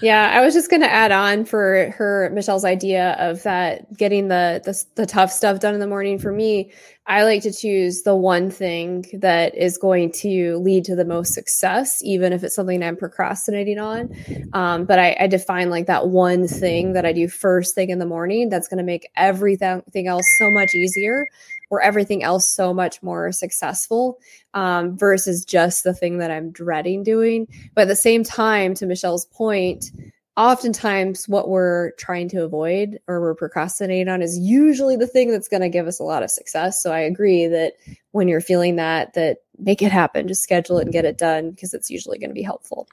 Yeah, 0.03 0.31
I 0.33 0.43
was 0.43 0.55
just 0.55 0.71
going 0.71 0.81
to 0.81 0.91
add 0.91 1.13
on 1.13 1.45
for 1.45 1.91
her 1.91 2.31
Michelle's 2.33 2.65
idea 2.65 3.17
of 3.19 3.43
that 3.43 3.95
getting 3.99 4.29
the, 4.29 4.63
the 4.65 4.83
the 4.95 5.05
tough 5.05 5.31
stuff 5.31 5.61
done 5.61 5.75
in 5.75 5.81
the 5.81 5.87
morning. 5.87 6.19
For 6.19 6.33
me, 6.33 6.73
I 7.07 7.25
like 7.25 7.43
to 7.43 7.53
choose 7.53 8.03
the 8.03 8.17
one 8.17 8.51
thing 8.51 9.05
that 9.13 9.55
is 9.55 9.77
going 9.77 10.13
to 10.13 10.57
lead 10.57 10.85
to 10.85 10.97
the 10.97 11.05
most 11.05 11.35
success, 11.35 12.03
even 12.03 12.33
if 12.33 12.43
it's 12.43 12.55
something 12.55 12.83
I'm 12.83 12.97
procrastinating 12.97 13.79
on. 13.79 14.15
Um, 14.55 14.87
but 14.87 14.99
I, 14.99 15.17
I 15.21 15.27
define 15.27 15.69
like 15.69 15.87
that 15.87 16.09
one 16.09 16.49
thing 16.49 16.95
that 16.95 17.05
I 17.05 17.13
do 17.13 17.29
first 17.29 17.75
thing 17.75 17.91
in 17.91 17.99
the 17.99 18.07
morning 18.07 18.49
that's 18.49 18.69
going 18.69 18.79
to 18.79 18.85
make 18.85 19.11
everything 19.17 20.07
else 20.07 20.25
so 20.39 20.51
much 20.51 20.75
easier 20.75 21.27
or 21.71 21.81
everything 21.81 22.23
else 22.23 22.53
so 22.53 22.75
much 22.75 23.03
more 23.03 23.33
successful 23.33 24.19
um, 24.55 24.99
versus 24.99 25.45
just 25.45 25.85
the 25.85 25.95
thing 25.95 26.19
that 26.19 26.31
I'm 26.31 26.51
dreading 26.51 27.03
doing. 27.05 27.47
But 27.75 27.83
at 27.83 27.89
the 27.89 27.97
same 27.97 28.25
time, 28.25 28.75
to 28.75 28.87
Michelle's 28.87 29.25
point, 29.27 29.93
oftentimes 30.37 31.29
what 31.29 31.49
we're 31.49 31.93
trying 31.93 32.29
to 32.31 32.45
avoid 32.45 32.99
or 33.07 33.21
we're 33.21 33.35
procrastinating 33.35 34.09
on 34.09 34.21
is 34.21 34.39
usually 34.39 34.97
the 34.97 35.07
thing 35.07 35.31
that's 35.31 35.49
going 35.49 35.63
to 35.63 35.69
give 35.69 35.87
us 35.87 36.01
a 36.01 36.05
lot 36.05 36.23
of 36.23 36.31
success. 36.31 36.83
So 36.83 36.93
I 36.93 37.01
agree 37.01 37.47
that 37.47 37.75
when 38.11 38.27
you're 38.27 38.41
feeling 38.41 38.77
that, 38.77 39.15
that 39.15 39.39
make 39.59 39.81
it 39.81 39.93
happen, 39.93 40.29
just 40.29 40.43
schedule 40.43 40.79
it 40.79 40.85
and 40.85 40.93
get 40.93 41.05
it 41.05 41.19
done 41.19 41.51
because 41.51 41.73
it's 41.73 41.91
usually 41.91 42.19
going 42.19 42.31
to 42.31 42.35
be 42.35 42.43
helpful. 42.43 42.89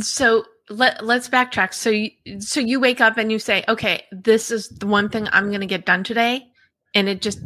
So 0.00 0.44
let 0.68 1.04
let's 1.04 1.28
backtrack. 1.28 1.74
So 1.74 1.90
you, 1.90 2.10
so 2.38 2.60
you 2.60 2.78
wake 2.78 3.00
up 3.00 3.18
and 3.18 3.30
you 3.30 3.40
say, 3.40 3.64
okay, 3.68 4.04
this 4.12 4.52
is 4.52 4.68
the 4.68 4.86
one 4.86 5.08
thing 5.08 5.28
I'm 5.32 5.48
going 5.48 5.60
to 5.60 5.66
get 5.66 5.84
done 5.84 6.04
today 6.04 6.49
and 6.94 7.08
it 7.08 7.22
just 7.22 7.40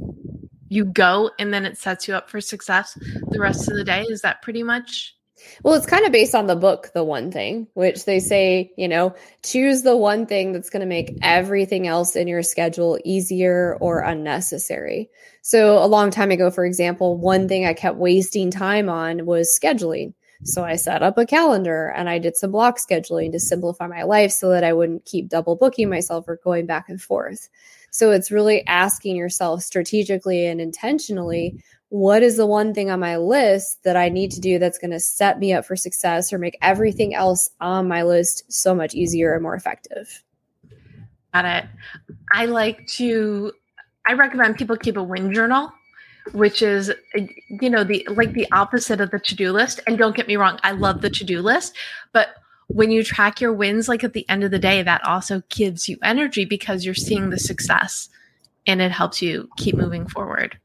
you 0.69 0.85
go 0.85 1.31
and 1.39 1.53
then 1.53 1.65
it 1.65 1.79
sets 1.79 2.09
you 2.09 2.15
up 2.15 2.29
for 2.29 2.41
success 2.41 2.99
the 3.31 3.41
rest 3.41 3.69
of 3.69 3.77
the 3.77 3.85
day. 3.85 4.03
Is 4.03 4.23
that 4.23 4.43
pretty 4.43 4.63
much? 4.63 5.15
Well 5.63 5.75
it's 5.75 5.87
kind 5.87 6.07
of 6.07 6.13
based 6.13 6.35
on 6.35 6.47
the 6.47 6.57
book 6.57 6.91
the 6.95 7.05
one 7.05 7.31
thing 7.31 7.67
which 7.75 8.07
they 8.07 8.19
say 8.19 8.73
you 8.79 8.89
know 8.89 9.15
choose 9.43 9.83
the 9.83 9.97
one 9.97 10.27
thing 10.27 10.53
that's 10.53 10.71
going 10.71 10.81
to 10.81 10.87
make 10.87 11.19
everything 11.23 11.87
else 11.87 12.17
in 12.17 12.29
your 12.29 12.43
schedule 12.43 12.99
easier 13.05 13.77
or 13.81 14.01
unnecessary. 14.01 15.11
So 15.43 15.85
a 15.85 15.87
long 15.87 16.11
time 16.11 16.31
ago 16.31 16.51
for 16.51 16.65
example 16.65 17.19
one 17.19 17.47
thing 17.49 17.67
i 17.67 17.75
kept 17.75 17.99
wasting 17.99 18.51
time 18.51 18.89
on 18.89 19.27
was 19.27 19.59
scheduling. 19.61 20.15
So 20.45 20.63
I 20.63 20.77
set 20.77 21.03
up 21.03 21.17
a 21.17 21.27
calendar 21.27 21.93
and 21.97 22.09
I 22.09 22.19
did 22.19 22.37
some 22.37 22.53
block 22.53 22.79
scheduling 22.79 23.33
to 23.33 23.41
simplify 23.41 23.87
my 23.87 24.03
life 24.03 24.31
so 24.31 24.51
that 24.51 24.65
I 24.65 24.73
wouldn't 24.73 25.05
keep 25.07 25.29
double 25.29 25.57
booking 25.57 25.89
myself 25.89 26.27
or 26.29 26.39
going 26.45 26.67
back 26.67 26.89
and 26.89 27.01
forth. 27.01 27.49
So 27.95 28.11
it's 28.11 28.33
really 28.33 28.67
asking 28.67 29.15
yourself 29.15 29.63
strategically 29.63 30.47
and 30.47 30.61
intentionally 30.61 31.63
what 31.91 32.25
is 32.25 32.37
the 32.37 32.45
one 32.45 32.75
thing 32.75 32.91
on 32.91 32.99
my 32.99 33.17
list 33.17 33.85
that 33.85 33.97
I 33.97 34.09
need 34.09 34.33
to 34.33 34.41
do 34.41 34.59
that's 34.59 34.79
going 34.79 34.91
to 34.91 34.99
set 34.99 35.39
me 35.39 35.53
up 35.53 35.65
for 35.65 35.77
success 35.77 36.33
or 36.33 36.39
make 36.39 36.59
everything 36.61 37.15
else 37.15 37.51
on 37.61 37.87
my 37.87 38.03
list 38.03 38.53
so 38.53 38.75
much 38.75 38.95
easier 38.95 39.33
and 39.35 39.45
more 39.45 39.55
effective. 39.55 40.25
Got 41.33 41.45
it. 41.45 41.65
I 42.33 42.47
like 42.47 42.85
to, 42.95 43.53
I 44.09 44.15
recommend 44.15 44.57
people 44.57 44.77
keep 44.77 44.97
a 44.97 45.03
win 45.03 45.33
journal 45.33 45.73
which 46.33 46.63
is 46.63 46.91
you 47.61 47.69
know 47.69 47.85
the 47.85 48.03
like 48.13 48.33
the 48.33 48.51
opposite 48.51 48.99
of 48.99 49.11
the 49.11 49.19
to-do 49.19 49.53
list 49.53 49.81
and 49.87 49.99
don't 49.99 50.17
get 50.17 50.27
me 50.27 50.37
wrong 50.37 50.59
i 50.63 50.71
love 50.71 51.03
the 51.03 51.11
to-do 51.11 51.43
list 51.43 51.77
but 52.15 52.29
when 52.69 52.91
you 52.91 53.05
track 53.05 53.41
your 53.41 53.53
wins, 53.53 53.89
like 53.89 54.05
at 54.05 54.13
the 54.13 54.29
end 54.29 54.45
of 54.45 54.51
the 54.51 54.59
day, 54.59 54.83
that 54.83 55.05
also 55.07 55.43
gives 55.49 55.89
you 55.89 55.99
energy 56.03 56.45
because 56.45 56.85
you're 56.85 56.95
seeing 56.95 57.31
the 57.31 57.39
success 57.39 58.09
and 58.67 58.81
it 58.81 58.91
helps 58.91 59.21
you 59.21 59.49
keep 59.57 59.77
moving 59.77 60.07
forward. 60.07 60.59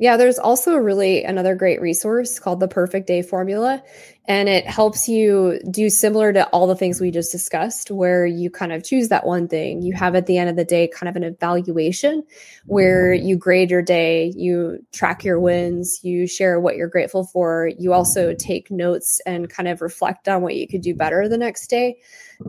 Yeah, 0.00 0.16
there's 0.16 0.38
also 0.38 0.76
really 0.76 1.24
another 1.24 1.54
great 1.54 1.78
resource 1.82 2.38
called 2.38 2.58
the 2.58 2.68
Perfect 2.68 3.06
Day 3.06 3.20
Formula. 3.20 3.82
And 4.26 4.48
it 4.48 4.66
helps 4.66 5.08
you 5.08 5.60
do 5.70 5.90
similar 5.90 6.32
to 6.32 6.46
all 6.48 6.66
the 6.66 6.74
things 6.74 7.02
we 7.02 7.10
just 7.10 7.30
discussed, 7.30 7.90
where 7.90 8.24
you 8.24 8.48
kind 8.48 8.72
of 8.72 8.82
choose 8.82 9.10
that 9.10 9.26
one 9.26 9.46
thing. 9.46 9.82
You 9.82 9.92
have 9.92 10.14
at 10.14 10.24
the 10.24 10.38
end 10.38 10.48
of 10.48 10.56
the 10.56 10.64
day 10.64 10.88
kind 10.88 11.10
of 11.10 11.16
an 11.16 11.24
evaluation 11.24 12.22
where 12.64 13.12
you 13.12 13.36
grade 13.36 13.70
your 13.70 13.82
day, 13.82 14.32
you 14.34 14.78
track 14.90 15.22
your 15.22 15.38
wins, 15.38 16.00
you 16.02 16.26
share 16.26 16.58
what 16.58 16.76
you're 16.76 16.88
grateful 16.88 17.24
for. 17.24 17.70
You 17.78 17.92
also 17.92 18.32
take 18.32 18.70
notes 18.70 19.20
and 19.26 19.50
kind 19.50 19.68
of 19.68 19.82
reflect 19.82 20.28
on 20.28 20.40
what 20.40 20.56
you 20.56 20.66
could 20.66 20.80
do 20.80 20.94
better 20.94 21.28
the 21.28 21.36
next 21.36 21.66
day. 21.68 21.98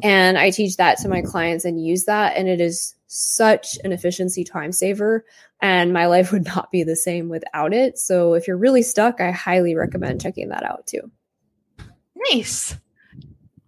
And 0.02 0.38
I 0.38 0.52
teach 0.52 0.78
that 0.78 1.00
to 1.00 1.10
my 1.10 1.22
clients 1.22 1.66
and 1.66 1.84
use 1.84 2.06
that. 2.06 2.38
And 2.38 2.48
it 2.48 2.62
is 2.62 2.96
such 3.14 3.78
an 3.84 3.92
efficiency 3.92 4.46
time 4.46 4.72
saver. 4.72 5.26
And 5.62 5.92
my 5.92 6.06
life 6.06 6.32
would 6.32 6.46
not 6.46 6.72
be 6.72 6.84
the 6.84 6.96
same 6.96 7.28
without 7.28 7.74
it. 7.74 8.00
So 8.00 8.36
if 8.36 8.48
you're 8.48 8.58
really 8.58 8.84
stuck, 8.84 9.20
I 9.20 9.32
highly 9.32 9.76
recommend 9.76 10.22
checking 10.22 10.48
that 10.50 10.64
out 10.64 10.88
too. 10.88 11.12
Nice. 12.32 12.78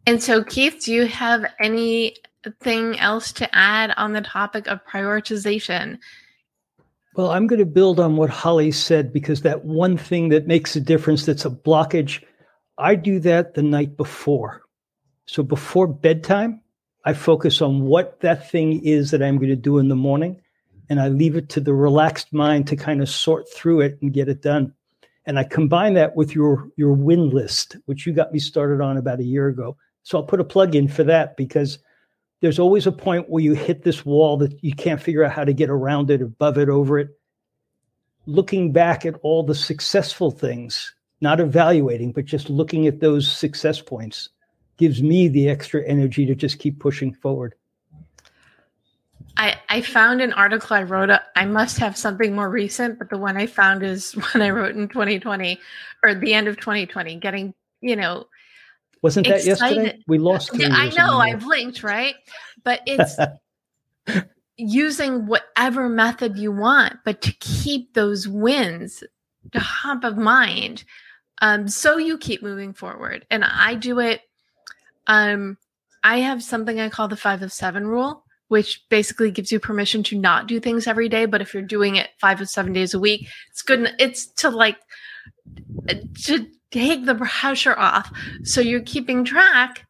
And 0.07 0.23
so, 0.23 0.45
Keith, 0.45 0.83
do 0.85 0.93
you 0.93 1.07
have 1.07 1.45
anything 1.59 2.97
else 2.99 3.33
to 3.33 3.53
add 3.53 3.93
on 3.97 4.13
the 4.13 4.21
topic 4.21 4.67
of 4.67 4.79
prioritization? 4.85 5.97
Well, 7.15 7.31
I'm 7.31 7.47
going 7.47 7.59
to 7.59 7.65
build 7.65 7.99
on 7.99 8.15
what 8.15 8.29
Holly 8.29 8.71
said 8.71 9.11
because 9.11 9.41
that 9.41 9.65
one 9.65 9.97
thing 9.97 10.29
that 10.29 10.47
makes 10.47 10.75
a 10.77 10.81
difference 10.81 11.25
that's 11.25 11.45
a 11.45 11.49
blockage, 11.49 12.23
I 12.77 12.95
do 12.95 13.19
that 13.19 13.55
the 13.55 13.61
night 13.61 13.97
before. 13.97 14.61
So 15.25 15.43
before 15.43 15.87
bedtime, 15.87 16.61
I 17.05 17.13
focus 17.13 17.61
on 17.61 17.81
what 17.81 18.19
that 18.21 18.49
thing 18.49 18.85
is 18.85 19.11
that 19.11 19.21
I'm 19.21 19.37
going 19.37 19.49
to 19.49 19.55
do 19.55 19.77
in 19.77 19.89
the 19.89 19.95
morning, 19.95 20.41
and 20.89 20.99
I 20.99 21.09
leave 21.09 21.35
it 21.35 21.49
to 21.49 21.59
the 21.59 21.73
relaxed 21.73 22.33
mind 22.33 22.67
to 22.67 22.75
kind 22.75 23.01
of 23.01 23.09
sort 23.09 23.51
through 23.51 23.81
it 23.81 23.97
and 24.01 24.13
get 24.13 24.29
it 24.29 24.41
done 24.41 24.73
and 25.25 25.39
I 25.39 25.43
combine 25.43 25.93
that 25.93 26.15
with 26.15 26.35
your 26.35 26.69
your 26.75 26.93
win 26.93 27.29
list, 27.29 27.77
which 27.85 28.05
you 28.05 28.13
got 28.13 28.33
me 28.33 28.39
started 28.39 28.81
on 28.81 28.97
about 28.97 29.19
a 29.19 29.25
year 29.25 29.47
ago. 29.47 29.77
So 30.03 30.17
I'll 30.17 30.25
put 30.25 30.41
a 30.41 30.45
plug 30.45 30.75
in 30.75 30.87
for 30.87 31.03
that 31.05 31.37
because 31.37 31.79
there's 32.41 32.59
always 32.59 32.87
a 32.87 32.91
point 32.91 33.29
where 33.29 33.43
you 33.43 33.53
hit 33.53 33.83
this 33.83 34.05
wall 34.05 34.37
that 34.37 34.61
you 34.61 34.75
can't 34.75 35.01
figure 35.01 35.23
out 35.23 35.31
how 35.31 35.45
to 35.45 35.53
get 35.53 35.69
around 35.69 36.11
it, 36.11 36.21
above 36.21 36.57
it, 36.57 36.67
over 36.67 36.99
it. 36.99 37.09
Looking 38.25 38.73
back 38.73 39.05
at 39.05 39.15
all 39.21 39.43
the 39.43 39.55
successful 39.55 40.29
things, 40.29 40.93
not 41.21 41.39
evaluating, 41.39 42.11
but 42.11 42.25
just 42.25 42.49
looking 42.49 42.85
at 42.85 42.99
those 42.99 43.31
success 43.31 43.81
points 43.81 44.29
gives 44.77 45.01
me 45.01 45.27
the 45.27 45.49
extra 45.49 45.83
energy 45.85 46.25
to 46.25 46.35
just 46.35 46.59
keep 46.59 46.79
pushing 46.79 47.13
forward. 47.13 47.55
I, 49.37 49.55
I 49.69 49.81
found 49.81 50.21
an 50.21 50.33
article 50.33 50.75
I 50.75 50.83
wrote. 50.83 51.09
I 51.35 51.45
must 51.45 51.79
have 51.79 51.97
something 51.97 52.35
more 52.35 52.49
recent, 52.49 52.99
but 52.99 53.09
the 53.09 53.17
one 53.17 53.35
I 53.35 53.47
found 53.47 53.83
is 53.83 54.13
one 54.33 54.41
I 54.41 54.49
wrote 54.49 54.75
in 54.75 54.87
2020 54.87 55.59
or 56.03 56.13
the 56.13 56.33
end 56.33 56.47
of 56.47 56.57
2020. 56.57 57.15
Getting 57.15 57.53
you 57.81 57.95
know, 57.95 58.25
wasn't 59.01 59.27
that 59.27 59.45
excited. 59.45 59.75
yesterday? 59.75 60.03
We 60.07 60.17
lost. 60.17 60.51
I 60.53 60.89
know. 60.97 61.17
I 61.17 61.35
blinked 61.35 61.83
right, 61.83 62.15
but 62.63 62.81
it's 62.85 63.17
using 64.57 65.27
whatever 65.27 65.89
method 65.89 66.37
you 66.37 66.51
want, 66.51 66.95
but 67.03 67.21
to 67.21 67.31
keep 67.33 67.93
those 67.93 68.27
wins 68.27 69.03
top 69.53 70.03
of 70.03 70.17
mind, 70.17 70.85
um, 71.41 71.67
so 71.67 71.97
you 71.97 72.17
keep 72.17 72.41
moving 72.41 72.73
forward. 72.73 73.25
And 73.29 73.43
I 73.43 73.75
do 73.75 73.99
it. 73.99 74.21
Um, 75.07 75.57
I 76.03 76.19
have 76.19 76.43
something 76.43 76.79
I 76.79 76.89
call 76.89 77.07
the 77.07 77.17
five 77.17 77.41
of 77.41 77.53
seven 77.53 77.87
rule 77.87 78.23
which 78.53 78.87
basically 78.87 79.31
gives 79.31 79.51
you 79.51 79.59
permission 79.59 80.03
to 80.03 80.15
not 80.15 80.47
do 80.47 80.59
things 80.59 80.85
every 80.85 81.09
day. 81.09 81.25
But 81.25 81.41
if 81.41 81.55
you're 81.55 81.63
doing 81.63 81.95
it 81.95 82.11
five 82.19 82.39
or 82.39 82.45
seven 82.45 82.71
days 82.71 82.93
a 82.93 82.99
week, 82.99 83.27
it's 83.49 83.63
good. 83.63 83.91
It's 83.97 84.27
to 84.27 84.51
like 84.51 84.77
to 86.25 86.47
take 86.69 87.05
the 87.05 87.15
pressure 87.15 87.75
off. 87.75 88.11
So 88.43 88.61
you're 88.61 88.81
keeping 88.81 89.25
track, 89.25 89.87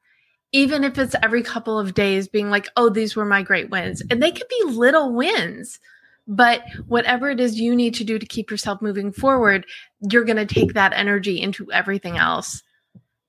even 0.54 0.86
if 0.86 0.98
it's 0.98 1.14
every 1.22 1.44
couple 1.44 1.78
of 1.78 1.94
days, 1.94 2.30
being 2.30 2.50
like, 2.50 2.70
oh, 2.78 2.88
these 2.88 3.18
were 3.18 3.26
my 3.26 3.42
great 3.44 3.70
wins. 3.70 4.02
And 4.10 4.24
they 4.24 4.32
could 4.32 4.48
be 4.48 4.64
little 4.72 5.14
wins. 5.14 5.78
But 6.26 6.64
whatever 6.88 7.30
it 7.30 7.42
is 7.42 7.60
you 7.60 7.76
need 7.76 7.96
to 7.96 8.06
do 8.06 8.18
to 8.18 8.26
keep 8.26 8.50
yourself 8.50 8.82
moving 8.82 9.12
forward, 9.12 9.66
you're 10.10 10.24
going 10.24 10.38
to 10.38 10.46
take 10.46 10.74
that 10.74 10.94
energy 10.94 11.42
into 11.42 11.70
everything 11.74 12.18
else 12.18 12.64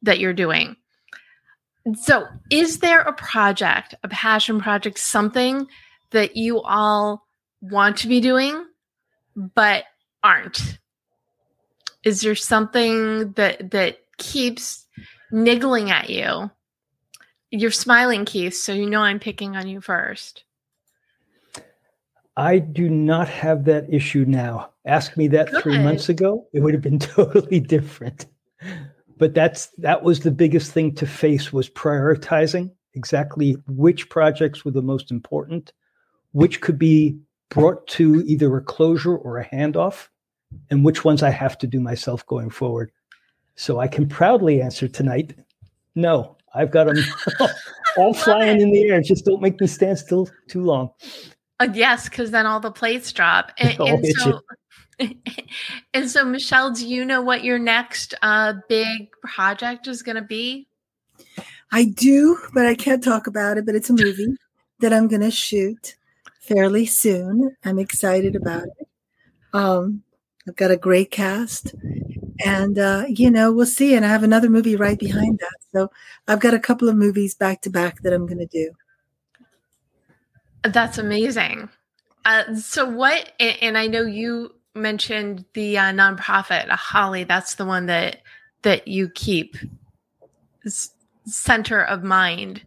that 0.02 0.20
you're 0.20 0.32
doing. 0.32 0.76
So, 1.92 2.26
is 2.50 2.78
there 2.78 3.00
a 3.00 3.12
project, 3.12 3.94
a 4.02 4.08
passion 4.08 4.60
project, 4.60 4.98
something 4.98 5.66
that 6.10 6.34
you 6.34 6.62
all 6.62 7.26
want 7.60 7.98
to 7.98 8.08
be 8.08 8.20
doing 8.20 8.64
but 9.36 9.84
aren't? 10.22 10.78
Is 12.02 12.22
there 12.22 12.34
something 12.34 13.32
that 13.32 13.70
that 13.72 13.98
keeps 14.16 14.86
niggling 15.30 15.90
at 15.90 16.08
you? 16.08 16.50
You're 17.50 17.70
smiling, 17.70 18.24
Keith, 18.24 18.54
so 18.54 18.72
you 18.72 18.88
know 18.88 19.00
I'm 19.00 19.20
picking 19.20 19.54
on 19.56 19.68
you 19.68 19.80
first. 19.80 20.44
I 22.36 22.58
do 22.58 22.88
not 22.88 23.28
have 23.28 23.64
that 23.66 23.92
issue 23.92 24.24
now. 24.26 24.70
Ask 24.86 25.16
me 25.16 25.28
that 25.28 25.50
Good. 25.50 25.62
three 25.62 25.78
months 25.78 26.08
ago, 26.08 26.46
it 26.52 26.60
would 26.60 26.74
have 26.74 26.82
been 26.82 26.98
totally 26.98 27.60
different 27.60 28.26
but 29.24 29.32
that's 29.32 29.68
that 29.78 30.02
was 30.02 30.20
the 30.20 30.30
biggest 30.30 30.70
thing 30.70 30.94
to 30.94 31.06
face 31.06 31.50
was 31.50 31.70
prioritizing 31.70 32.70
exactly 32.92 33.56
which 33.66 34.10
projects 34.10 34.66
were 34.66 34.70
the 34.70 34.82
most 34.82 35.10
important 35.10 35.72
which 36.32 36.60
could 36.60 36.78
be 36.78 37.18
brought 37.48 37.86
to 37.86 38.22
either 38.26 38.54
a 38.54 38.60
closure 38.60 39.16
or 39.16 39.38
a 39.38 39.48
handoff 39.48 40.08
and 40.68 40.84
which 40.84 41.06
ones 41.06 41.22
i 41.22 41.30
have 41.30 41.56
to 41.56 41.66
do 41.66 41.80
myself 41.80 42.26
going 42.26 42.50
forward. 42.50 42.92
So 43.54 43.80
i 43.80 43.88
can 43.88 44.06
proudly 44.06 44.60
answer 44.60 44.88
tonight 44.88 45.34
no 45.94 46.36
i've 46.54 46.70
got 46.70 46.84
them 46.84 47.02
all 47.96 48.12
flying 48.12 48.60
in 48.60 48.72
the 48.72 48.90
air. 48.90 49.00
Just 49.00 49.24
don't 49.24 49.40
make 49.40 49.58
me 49.58 49.66
stand 49.66 49.98
still 49.98 50.28
too 50.48 50.62
long. 50.62 50.90
Uh, 51.60 51.68
yes 51.72 52.10
because 52.10 52.30
then 52.30 52.44
all 52.44 52.60
the 52.60 52.70
plates 52.70 53.10
drop. 53.10 53.52
And, 53.58 53.80
and 53.80 54.06
so 54.18 54.42
and 55.94 56.10
so, 56.10 56.24
Michelle, 56.24 56.70
do 56.70 56.86
you 56.86 57.04
know 57.04 57.22
what 57.22 57.44
your 57.44 57.58
next 57.58 58.14
uh, 58.22 58.54
big 58.68 59.10
project 59.22 59.86
is 59.86 60.02
going 60.02 60.16
to 60.16 60.22
be? 60.22 60.68
I 61.72 61.84
do, 61.84 62.38
but 62.52 62.66
I 62.66 62.74
can't 62.74 63.02
talk 63.02 63.26
about 63.26 63.58
it. 63.58 63.66
But 63.66 63.74
it's 63.74 63.90
a 63.90 63.94
movie 63.94 64.36
that 64.80 64.92
I'm 64.92 65.08
going 65.08 65.22
to 65.22 65.30
shoot 65.30 65.96
fairly 66.40 66.86
soon. 66.86 67.56
I'm 67.64 67.78
excited 67.78 68.36
about 68.36 68.64
it. 68.64 68.88
Um, 69.52 70.02
I've 70.46 70.56
got 70.56 70.70
a 70.70 70.76
great 70.76 71.10
cast, 71.10 71.74
and 72.44 72.78
uh, 72.78 73.04
you 73.08 73.30
know 73.30 73.50
we'll 73.50 73.66
see. 73.66 73.94
And 73.94 74.04
I 74.04 74.08
have 74.08 74.22
another 74.22 74.50
movie 74.50 74.76
right 74.76 74.98
behind 74.98 75.38
that, 75.38 75.56
so 75.72 75.90
I've 76.28 76.40
got 76.40 76.54
a 76.54 76.60
couple 76.60 76.88
of 76.88 76.96
movies 76.96 77.34
back 77.34 77.62
to 77.62 77.70
back 77.70 78.02
that 78.02 78.12
I'm 78.12 78.26
going 78.26 78.38
to 78.38 78.46
do. 78.46 78.72
That's 80.62 80.98
amazing. 80.98 81.68
Uh, 82.24 82.54
so 82.54 82.88
what? 82.88 83.32
And 83.40 83.76
I 83.76 83.86
know 83.86 84.02
you 84.02 84.54
mentioned 84.74 85.44
the 85.54 85.78
uh, 85.78 85.92
nonprofit 85.92 86.68
Holly. 86.68 87.24
That's 87.24 87.54
the 87.54 87.64
one 87.64 87.86
that 87.86 88.22
that 88.62 88.88
you 88.88 89.08
keep 89.08 89.56
center 91.26 91.82
of 91.82 92.02
mind. 92.02 92.62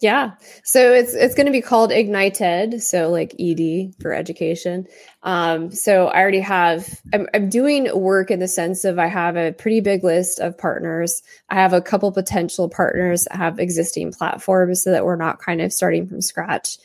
Yeah. 0.00 0.32
So 0.62 0.92
it's 0.92 1.12
it's 1.12 1.34
going 1.34 1.46
to 1.46 1.52
be 1.52 1.60
called 1.60 1.90
Ignited, 1.90 2.80
so 2.84 3.10
like 3.10 3.34
ED 3.40 3.94
for 4.00 4.12
education. 4.12 4.86
Um, 5.24 5.72
so 5.72 6.06
I 6.06 6.20
already 6.20 6.40
have 6.40 7.00
I'm, 7.12 7.26
I'm 7.34 7.48
doing 7.48 7.88
work 7.98 8.30
in 8.30 8.38
the 8.38 8.46
sense 8.46 8.84
of 8.84 9.00
I 9.00 9.08
have 9.08 9.36
a 9.36 9.52
pretty 9.52 9.80
big 9.80 10.04
list 10.04 10.38
of 10.38 10.56
partners. 10.56 11.20
I 11.48 11.56
have 11.56 11.72
a 11.72 11.82
couple 11.82 12.12
potential 12.12 12.68
partners 12.68 13.26
I 13.28 13.38
have 13.38 13.58
existing 13.58 14.12
platforms 14.12 14.84
so 14.84 14.92
that 14.92 15.04
we're 15.04 15.16
not 15.16 15.40
kind 15.40 15.60
of 15.60 15.72
starting 15.72 16.06
from 16.06 16.20
scratch. 16.20 16.78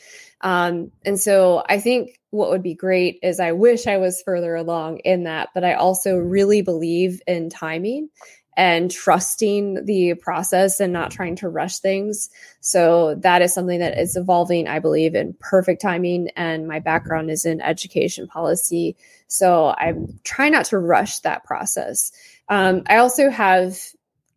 Um, 0.43 0.91
and 1.06 1.19
so 1.19 1.63
I 1.67 1.79
think 1.79 2.19
what 2.29 2.49
would 2.49 2.62
be 2.62 2.75
great 2.75 3.19
is 3.23 3.39
I 3.39 3.53
wish 3.53 3.88
I 3.88 3.97
was 3.97 4.21
further 4.23 4.56
along 4.56 4.99
in 4.99 5.23
that, 5.23 5.49
but 5.53 5.63
I 5.63 5.73
also 5.73 6.17
really 6.17 6.62
believe 6.62 7.21
in 7.25 7.49
timing 7.49 8.10
and 8.56 8.91
trusting 8.91 9.86
the 9.86 10.13
process 10.15 10.79
and 10.79 10.93
not 10.93 11.12
trying 11.12 11.38
to 11.38 11.49
rush 11.49 11.79
things. 11.79 12.29
So 12.60 13.15
that 13.15 13.41
is 13.41 13.53
something 13.53 13.79
that 13.79 13.97
is 13.97 14.15
evolving, 14.15 14.67
I 14.67 14.79
believe, 14.79 15.15
in 15.15 15.36
perfect 15.39 15.82
timing. 15.82 16.29
And 16.36 16.67
my 16.67 16.79
background 16.79 17.32
is 17.32 17.45
in 17.45 17.62
education 17.62 18.27
policy. 18.27 18.95
So 19.27 19.73
I'm 19.77 20.19
trying 20.23 20.51
not 20.51 20.65
to 20.65 20.77
rush 20.77 21.19
that 21.19 21.45
process. 21.45 22.12
Um, 22.49 22.84
I 22.88 22.97
also 22.97 23.29
have 23.29 23.79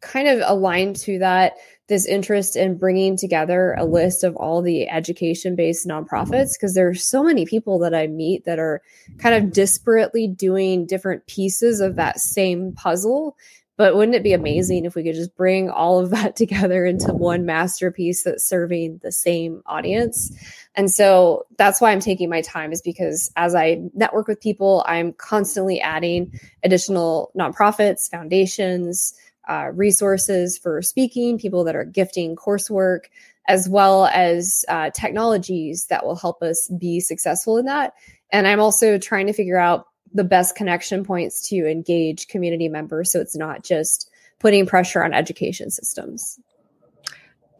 kind 0.01 0.29
of 0.29 0.41
aligned 0.45 0.97
to 0.97 1.19
that 1.19 1.55
this 1.89 2.07
interest 2.07 2.57
in 2.57 2.79
bringing 2.79 3.17
together 3.17 3.75
a 3.79 3.85
list 3.85 4.25
of 4.25 4.35
all 4.37 4.61
the 4.63 4.89
education 4.89 5.55
based 5.55 5.87
nonprofits 5.87 6.51
because 6.55 6.75
there 6.75 6.89
are 6.89 6.95
so 6.95 7.23
many 7.23 7.47
people 7.47 7.79
that 7.79 7.95
I 7.95 8.07
meet 8.07 8.45
that 8.45 8.59
are 8.59 8.83
kind 9.19 9.35
of 9.35 9.53
disparately 9.53 10.37
doing 10.37 10.87
different 10.87 11.27
pieces 11.27 11.81
of 11.81 11.97
that 11.97 12.19
same 12.19 12.73
puzzle 12.73 13.37
But 13.77 13.95
wouldn't 13.95 14.15
it 14.15 14.23
be 14.23 14.33
amazing 14.33 14.85
if 14.87 14.95
we 14.95 15.05
could 15.05 15.15
just 15.15 15.37
bring 15.37 15.69
all 15.69 15.99
of 15.99 16.11
that 16.11 16.35
together 16.43 16.85
into 16.85 17.13
one 17.13 17.45
masterpiece 17.45 18.25
that's 18.25 18.49
serving 18.49 19.01
the 19.03 19.13
same 19.13 19.63
audience? 19.67 20.33
And 20.75 20.91
so 20.91 21.47
that's 21.59 21.81
why 21.81 21.93
I'm 21.93 22.01
taking 22.01 22.31
my 22.31 22.41
time, 22.41 22.73
is 22.73 22.83
because 22.83 23.31
as 23.37 23.55
I 23.55 23.83
network 23.95 24.29
with 24.29 24.41
people, 24.41 24.85
I'm 24.87 25.13
constantly 25.13 25.81
adding 25.81 26.39
additional 26.65 27.33
nonprofits, 27.39 28.11
foundations, 28.11 29.15
uh, 29.49 29.71
resources 29.73 30.59
for 30.59 30.83
speaking, 30.83 31.39
people 31.39 31.65
that 31.65 31.77
are 31.77 31.85
gifting 31.85 32.37
coursework, 32.37 33.05
as 33.49 33.69
well 33.69 34.07
as 34.07 34.65
uh, 34.69 34.91
technologies 34.91 35.87
that 35.87 36.05
will 36.05 36.17
help 36.17 36.43
us 36.43 36.69
be 36.79 37.01
successful 37.01 37.57
in 37.57 37.67
that. 37.67 37.95
And 38.33 38.47
I'm 38.47 38.61
also 38.61 38.99
trying 38.99 39.27
to 39.29 39.33
figure 39.33 39.59
out 39.59 39.87
the 40.13 40.25
best 40.25 40.57
connection 40.57 41.05
points 41.05 41.49
to 41.49 41.71
engage 41.71 42.29
community 42.29 42.69
members 42.69 43.13
so 43.13 43.21
it's 43.21 43.37
not 43.37 43.63
just 43.63 44.11
putting 44.39 44.67
pressure 44.67 45.05
on 45.05 45.13
education 45.13 45.71
systems. 45.71 46.39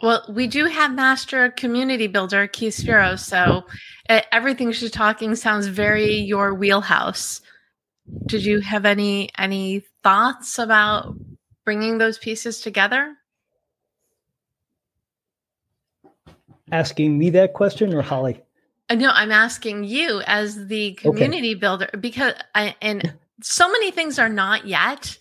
Well, 0.03 0.25
we 0.29 0.47
do 0.47 0.67
have 0.67 0.95
master 0.95 1.51
community 1.51 2.07
builder 2.07 2.47
Keith 2.47 2.75
Spiro, 2.75 3.17
so 3.17 3.65
everything 4.09 4.73
she's 4.73 4.91
talking 4.91 5.35
sounds 5.35 5.69
very 5.69 6.17
your 6.17 6.55
wheelhouse. 6.55 7.41
Did 8.27 8.45
you 8.45 8.61
have 8.61 8.85
any 8.85 9.31
any 9.39 9.83
thoughts 10.03 10.59
about 10.59 11.17
bringing 11.67 11.99
those 11.99 12.17
pieces 12.17 12.63
together? 12.63 13.15
Asking 16.73 17.19
me 17.19 17.29
that 17.31 17.53
question 17.53 17.93
or 17.93 18.01
Holly? 18.01 18.41
Uh, 18.89 18.95
no, 18.95 19.11
I'm 19.13 19.33
asking 19.33 19.85
you 19.85 20.23
as 20.27 20.69
the 20.69 20.95
community 20.95 21.51
okay. 21.51 21.61
builder 21.61 21.91
because 22.01 22.35
I 22.55 22.75
and 22.81 23.15
so 23.43 23.71
many 23.71 23.91
things 23.91 24.19
are 24.19 24.31
not 24.31 24.67
yet. 24.67 25.19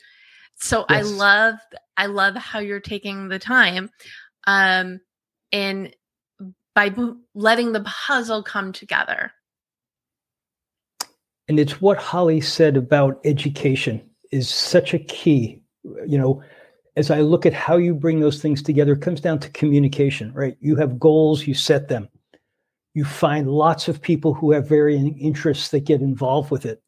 So 0.56 0.86
yes. 0.90 1.00
I 1.00 1.02
love 1.02 1.56
I 1.98 2.06
love 2.06 2.36
how 2.36 2.60
you're 2.60 2.80
taking 2.80 3.28
the 3.28 3.40
time 3.40 3.90
um 4.48 5.02
and 5.52 5.94
by 6.76 6.94
letting 7.34 7.72
the 7.72 7.82
puzzle 7.82 8.44
come 8.44 8.72
together. 8.72 9.32
And 11.48 11.60
it's 11.60 11.80
what 11.80 11.98
Holly 11.98 12.42
said 12.42 12.76
about 12.76 13.20
education 13.24 14.02
is 14.32 14.50
such 14.50 14.94
a 14.94 15.00
key. 15.00 15.62
You 16.08 16.18
know, 16.18 16.44
as 16.96 17.12
I 17.12 17.22
look 17.22 17.46
at 17.46 17.54
how 17.54 17.78
you 17.78 17.94
bring 17.94 18.20
those 18.20 18.42
things 18.42 18.62
together, 18.62 18.94
it 18.94 19.02
comes 19.02 19.22
down 19.22 19.40
to 19.40 19.50
communication, 19.50 20.34
right? 20.34 20.58
You 20.60 20.76
have 20.78 21.00
goals, 21.00 21.46
you 21.46 21.54
set 21.54 21.88
them 21.88 22.10
you 22.96 23.04
find 23.04 23.52
lots 23.52 23.88
of 23.88 24.02
people 24.02 24.34
who 24.34 24.52
have 24.54 24.68
varying 24.68 25.20
interests 25.20 25.70
that 25.70 25.82
get 25.82 26.02
involved 26.02 26.50
with 26.50 26.66
it. 26.66 26.82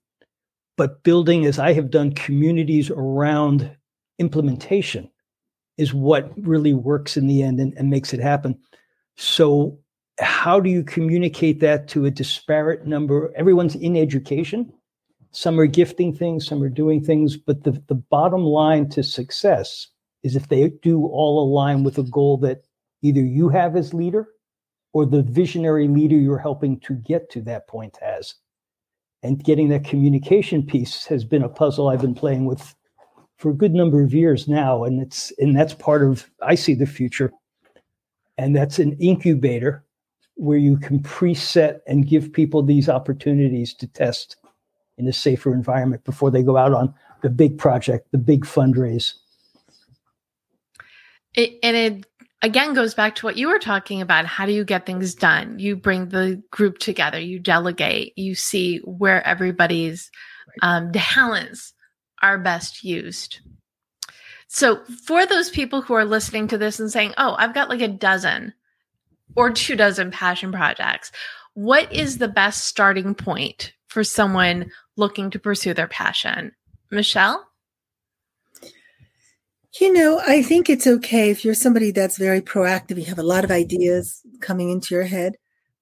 But 0.77 1.03
building, 1.03 1.45
as 1.45 1.59
I 1.59 1.73
have 1.73 1.91
done, 1.91 2.13
communities 2.13 2.89
around 2.89 3.69
implementation 4.17 5.11
is 5.77 5.93
what 5.93 6.31
really 6.37 6.73
works 6.73 7.17
in 7.17 7.27
the 7.27 7.43
end 7.43 7.59
and, 7.59 7.73
and 7.77 7.89
makes 7.89 8.13
it 8.13 8.21
happen. 8.21 8.57
So, 9.17 9.77
how 10.19 10.59
do 10.59 10.69
you 10.69 10.81
communicate 10.81 11.59
that 11.59 11.87
to 11.89 12.05
a 12.05 12.11
disparate 12.11 12.87
number? 12.87 13.31
Everyone's 13.35 13.75
in 13.75 13.95
education. 13.97 14.71
Some 15.37 15.59
are 15.59 15.67
gifting 15.67 16.15
things, 16.15 16.47
some 16.47 16.63
are 16.63 16.69
doing 16.69 16.99
things, 16.99 17.37
but 17.37 17.63
the, 17.63 17.79
the 17.85 17.93
bottom 17.93 18.41
line 18.41 18.89
to 18.89 19.03
success 19.03 19.85
is 20.23 20.35
if 20.35 20.47
they 20.47 20.69
do 20.81 21.05
all 21.05 21.39
align 21.39 21.83
with 21.83 21.99
a 21.99 22.03
goal 22.03 22.37
that 22.37 22.63
either 23.03 23.21
you 23.21 23.47
have 23.49 23.75
as 23.75 23.93
leader 23.93 24.29
or 24.93 25.05
the 25.05 25.21
visionary 25.21 25.87
leader 25.87 26.15
you're 26.15 26.39
helping 26.39 26.79
to 26.79 26.95
get 26.95 27.29
to 27.29 27.41
that 27.41 27.67
point 27.67 27.99
has. 28.01 28.33
And 29.21 29.43
getting 29.43 29.69
that 29.69 29.83
communication 29.83 30.63
piece 30.65 31.05
has 31.05 31.23
been 31.23 31.43
a 31.43 31.49
puzzle 31.49 31.89
I've 31.89 32.01
been 32.01 32.15
playing 32.15 32.45
with 32.45 32.73
for 33.37 33.51
a 33.51 33.55
good 33.55 33.75
number 33.75 34.01
of 34.01 34.15
years 34.15 34.47
now. 34.47 34.85
And 34.85 34.99
it's 34.99 35.31
and 35.37 35.55
that's 35.55 35.75
part 35.75 36.03
of 36.03 36.27
I 36.41 36.55
see 36.55 36.73
the 36.73 36.87
future. 36.87 37.31
And 38.39 38.55
that's 38.55 38.79
an 38.79 38.93
incubator 38.93 39.85
where 40.33 40.57
you 40.57 40.77
can 40.77 40.99
preset 40.99 41.81
and 41.85 42.07
give 42.07 42.33
people 42.33 42.63
these 42.63 42.89
opportunities 42.89 43.75
to 43.75 43.85
test 43.85 44.37
in 44.97 45.07
a 45.07 45.13
safer 45.13 45.53
environment 45.53 46.03
before 46.03 46.31
they 46.31 46.43
go 46.43 46.57
out 46.57 46.73
on 46.73 46.93
the 47.21 47.29
big 47.29 47.57
project, 47.57 48.11
the 48.11 48.17
big 48.17 48.45
fundraise. 48.45 49.13
It, 51.35 51.59
and 51.61 51.77
it 51.77 52.05
again 52.41 52.73
goes 52.73 52.93
back 52.93 53.15
to 53.15 53.25
what 53.25 53.37
you 53.37 53.47
were 53.47 53.59
talking 53.59 54.01
about. 54.01 54.25
How 54.25 54.45
do 54.45 54.51
you 54.51 54.63
get 54.63 54.85
things 54.85 55.13
done? 55.13 55.59
You 55.59 55.75
bring 55.75 56.09
the 56.09 56.41
group 56.51 56.79
together, 56.79 57.19
you 57.19 57.39
delegate, 57.39 58.17
you 58.17 58.35
see 58.35 58.79
where 58.79 59.25
everybody's 59.25 60.11
um, 60.61 60.91
talents 60.93 61.73
are 62.21 62.37
best 62.37 62.83
used. 62.83 63.39
So, 64.47 64.83
for 65.05 65.25
those 65.25 65.49
people 65.49 65.81
who 65.81 65.93
are 65.93 66.05
listening 66.05 66.47
to 66.47 66.57
this 66.57 66.79
and 66.79 66.91
saying, 66.91 67.13
Oh, 67.17 67.35
I've 67.37 67.53
got 67.53 67.69
like 67.69 67.81
a 67.81 67.87
dozen 67.87 68.53
or 69.35 69.51
two 69.51 69.75
dozen 69.75 70.09
passion 70.09 70.51
projects, 70.51 71.11
what 71.53 71.91
is 71.93 72.17
the 72.17 72.27
best 72.27 72.65
starting 72.65 73.13
point 73.13 73.73
for 73.87 74.03
someone 74.03 74.71
looking 74.95 75.29
to 75.31 75.39
pursue 75.39 75.73
their 75.73 75.87
passion? 75.87 76.51
Michelle? 76.91 77.47
You 79.79 79.93
know, 79.93 80.19
I 80.25 80.41
think 80.41 80.69
it's 80.69 80.87
okay 80.87 81.29
if 81.29 81.45
you're 81.45 81.53
somebody 81.53 81.91
that's 81.91 82.17
very 82.17 82.41
proactive, 82.41 82.97
you 82.97 83.05
have 83.05 83.19
a 83.19 83.23
lot 83.23 83.43
of 83.43 83.51
ideas 83.51 84.21
coming 84.41 84.71
into 84.71 84.95
your 84.95 85.03
head. 85.03 85.35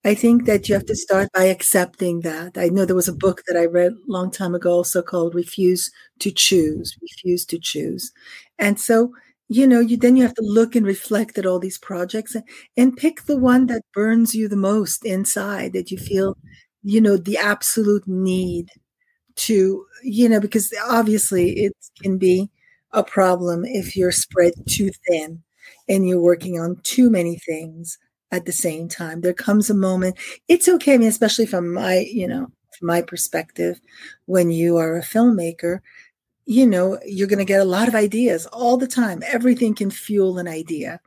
I 0.03 0.13
think 0.13 0.45
that 0.45 0.67
you 0.67 0.75
have 0.75 0.85
to 0.85 0.95
start 0.95 1.29
by 1.33 1.45
accepting 1.45 2.21
that. 2.21 2.57
I 2.57 2.67
know 2.67 2.85
there 2.85 2.95
was 2.95 3.07
a 3.07 3.13
book 3.13 3.41
that 3.47 3.57
I 3.57 3.65
read 3.65 3.93
a 3.93 4.11
long 4.11 4.29
time 4.29 4.53
ago 4.53 4.71
also 4.71 5.01
called 5.01 5.33
Refuse 5.33 5.89
to 6.19 6.29
Choose, 6.29 6.95
Refuse 7.01 7.45
to 7.45 7.57
Choose. 7.57 8.11
And 8.59 8.79
so, 8.79 9.13
you 9.47 9.65
know, 9.65 9.79
you 9.79 9.97
then 9.97 10.15
you 10.15 10.23
have 10.23 10.35
to 10.35 10.43
look 10.45 10.75
and 10.75 10.85
reflect 10.85 11.37
at 11.39 11.45
all 11.45 11.59
these 11.59 11.79
projects 11.79 12.35
and, 12.35 12.43
and 12.77 12.97
pick 12.97 13.23
the 13.23 13.37
one 13.37 13.65
that 13.67 13.81
burns 13.93 14.35
you 14.35 14.47
the 14.47 14.55
most 14.55 15.05
inside 15.05 15.73
that 15.73 15.89
you 15.89 15.97
feel, 15.97 16.37
you 16.85 17.01
know, 17.01 17.17
the 17.17 17.37
absolute 17.39 18.07
need 18.07 18.69
to, 19.35 19.85
you 20.03 20.29
know, 20.29 20.39
because 20.39 20.73
obviously 20.89 21.51
it 21.65 21.73
can 22.01 22.17
be 22.17 22.49
a 22.91 23.03
problem 23.03 23.65
if 23.65 23.95
you're 23.95 24.11
spread 24.11 24.53
too 24.69 24.91
thin 25.07 25.43
and 25.89 26.07
you're 26.07 26.21
working 26.21 26.59
on 26.59 26.77
too 26.83 27.09
many 27.09 27.37
things 27.37 27.97
at 28.31 28.45
the 28.45 28.51
same 28.51 28.87
time. 28.87 29.21
There 29.21 29.33
comes 29.33 29.69
a 29.69 29.75
moment, 29.75 30.17
it's 30.47 30.69
okay, 30.69 30.95
I 30.95 30.97
mean, 30.97 31.09
especially 31.09 31.45
from 31.47 31.73
my, 31.73 31.99
you 32.11 32.27
know, 32.27 32.47
from 32.79 32.87
my 32.87 33.01
perspective, 33.01 33.79
when 34.25 34.51
you 34.51 34.77
are 34.77 34.97
a 34.97 35.01
filmmaker, 35.03 35.79
you 36.45 36.67
know, 36.67 36.99
you're 37.05 37.27
going 37.27 37.39
to 37.39 37.45
get 37.45 37.61
a 37.61 37.65
lot 37.65 37.87
of 37.87 37.95
ideas 37.95 38.45
all 38.47 38.77
the 38.77 38.87
time. 38.87 39.23
Everything 39.25 39.73
can 39.75 39.91
fuel 39.91 40.37
an 40.37 40.47
idea. 40.47 40.99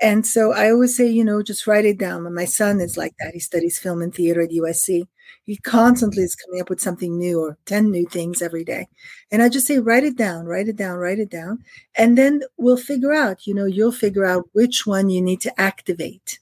And 0.00 0.26
so 0.26 0.52
I 0.52 0.70
always 0.70 0.96
say, 0.96 1.06
you 1.08 1.24
know, 1.24 1.42
just 1.42 1.66
write 1.66 1.84
it 1.84 1.98
down. 1.98 2.32
My 2.34 2.44
son 2.44 2.80
is 2.80 2.96
like 2.96 3.14
that. 3.20 3.34
He 3.34 3.40
studies 3.40 3.78
film 3.78 4.02
and 4.02 4.12
theater 4.12 4.40
at 4.42 4.50
USC. 4.50 5.06
He 5.44 5.56
constantly 5.58 6.22
is 6.22 6.36
coming 6.36 6.60
up 6.60 6.70
with 6.70 6.80
something 6.80 7.18
new 7.18 7.40
or 7.40 7.58
10 7.66 7.90
new 7.90 8.06
things 8.06 8.42
every 8.42 8.64
day. 8.64 8.88
And 9.30 9.42
I 9.42 9.48
just 9.48 9.66
say, 9.66 9.78
write 9.78 10.04
it 10.04 10.16
down, 10.16 10.44
write 10.46 10.68
it 10.68 10.76
down, 10.76 10.98
write 10.98 11.18
it 11.18 11.30
down. 11.30 11.64
And 11.96 12.16
then 12.18 12.42
we'll 12.56 12.76
figure 12.76 13.12
out, 13.12 13.46
you 13.46 13.54
know, 13.54 13.64
you'll 13.64 13.92
figure 13.92 14.24
out 14.24 14.48
which 14.52 14.86
one 14.86 15.08
you 15.08 15.20
need 15.22 15.40
to 15.42 15.60
activate, 15.60 16.38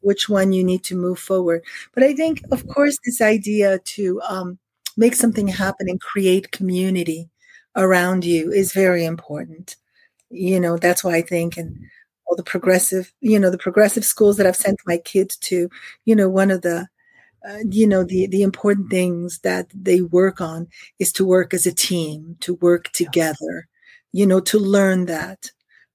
which 0.00 0.28
one 0.28 0.52
you 0.52 0.64
need 0.64 0.84
to 0.84 0.96
move 0.96 1.18
forward. 1.18 1.62
But 1.94 2.02
I 2.04 2.14
think, 2.14 2.42
of 2.50 2.66
course, 2.68 2.98
this 3.04 3.20
idea 3.20 3.78
to 3.78 4.20
um, 4.28 4.58
make 4.96 5.14
something 5.14 5.48
happen 5.48 5.88
and 5.88 6.00
create 6.00 6.50
community 6.52 7.30
around 7.76 8.24
you 8.24 8.50
is 8.52 8.72
very 8.72 9.04
important. 9.04 9.76
You 10.30 10.60
know, 10.60 10.76
that's 10.76 11.04
why 11.04 11.16
I 11.16 11.22
think, 11.22 11.56
and 11.56 11.78
all 12.28 12.36
the 12.36 12.42
progressive, 12.44 13.12
you 13.20 13.38
know, 13.38 13.50
the 13.50 13.58
progressive 13.58 14.04
schools 14.04 14.36
that 14.36 14.46
I've 14.46 14.56
sent 14.56 14.78
my 14.86 14.98
kids 14.98 15.36
to, 15.38 15.68
you 16.04 16.16
know, 16.16 16.28
one 16.28 16.50
of 16.50 16.62
the, 16.62 16.88
uh, 17.48 17.58
you 17.70 17.86
know, 17.86 18.04
the 18.04 18.26
the 18.28 18.42
important 18.42 18.90
things 18.90 19.40
that 19.40 19.68
they 19.74 20.02
work 20.02 20.40
on 20.40 20.68
is 20.98 21.12
to 21.14 21.24
work 21.26 21.54
as 21.54 21.66
a 21.66 21.74
team, 21.74 22.36
to 22.40 22.54
work 22.56 22.90
together, 22.92 23.68
you 24.12 24.26
know, 24.26 24.40
to 24.40 24.58
learn 24.58 25.06
that, 25.06 25.50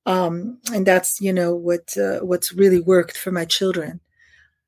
um, 0.06 0.60
and 0.74 0.86
that's 0.88 1.22
you 1.22 1.34
know 1.34 1.56
what 1.56 1.98
uh, 1.98 2.20
what's 2.20 2.54
really 2.54 2.80
worked 2.82 3.18
for 3.18 3.32
my 3.32 3.46
children. 3.46 4.00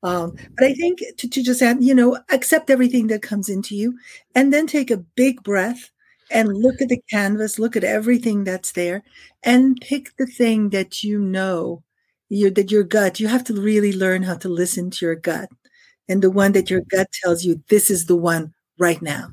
Um, 0.02 0.36
but 0.56 0.66
I 0.66 0.74
think 0.74 1.00
to, 1.18 1.28
to 1.28 1.42
just 1.42 1.62
add, 1.62 1.82
you 1.82 1.94
know, 1.94 2.18
accept 2.30 2.70
everything 2.70 3.08
that 3.08 3.22
comes 3.22 3.48
into 3.48 3.74
you, 3.74 3.98
and 4.34 4.52
then 4.52 4.66
take 4.66 4.90
a 4.90 4.98
big 4.98 5.42
breath 5.42 5.90
and 6.30 6.48
look 6.48 6.80
at 6.80 6.88
the 6.88 7.00
canvas, 7.10 7.58
look 7.58 7.76
at 7.76 7.84
everything 7.84 8.44
that's 8.44 8.72
there, 8.72 9.02
and 9.42 9.80
pick 9.80 10.16
the 10.16 10.26
thing 10.26 10.70
that 10.70 11.02
you 11.02 11.18
know, 11.18 11.82
that 12.30 12.70
your 12.70 12.82
gut, 12.82 13.20
you 13.20 13.28
have 13.28 13.44
to 13.44 13.54
really 13.54 13.92
learn 13.92 14.22
how 14.22 14.34
to 14.34 14.48
listen 14.48 14.90
to 14.90 15.06
your 15.06 15.14
gut. 15.14 15.48
And 16.08 16.22
the 16.22 16.30
one 16.30 16.52
that 16.52 16.70
your 16.70 16.82
gut 16.82 17.08
tells 17.22 17.44
you, 17.44 17.62
this 17.68 17.90
is 17.90 18.06
the 18.06 18.16
one 18.16 18.54
right 18.78 19.00
now. 19.00 19.30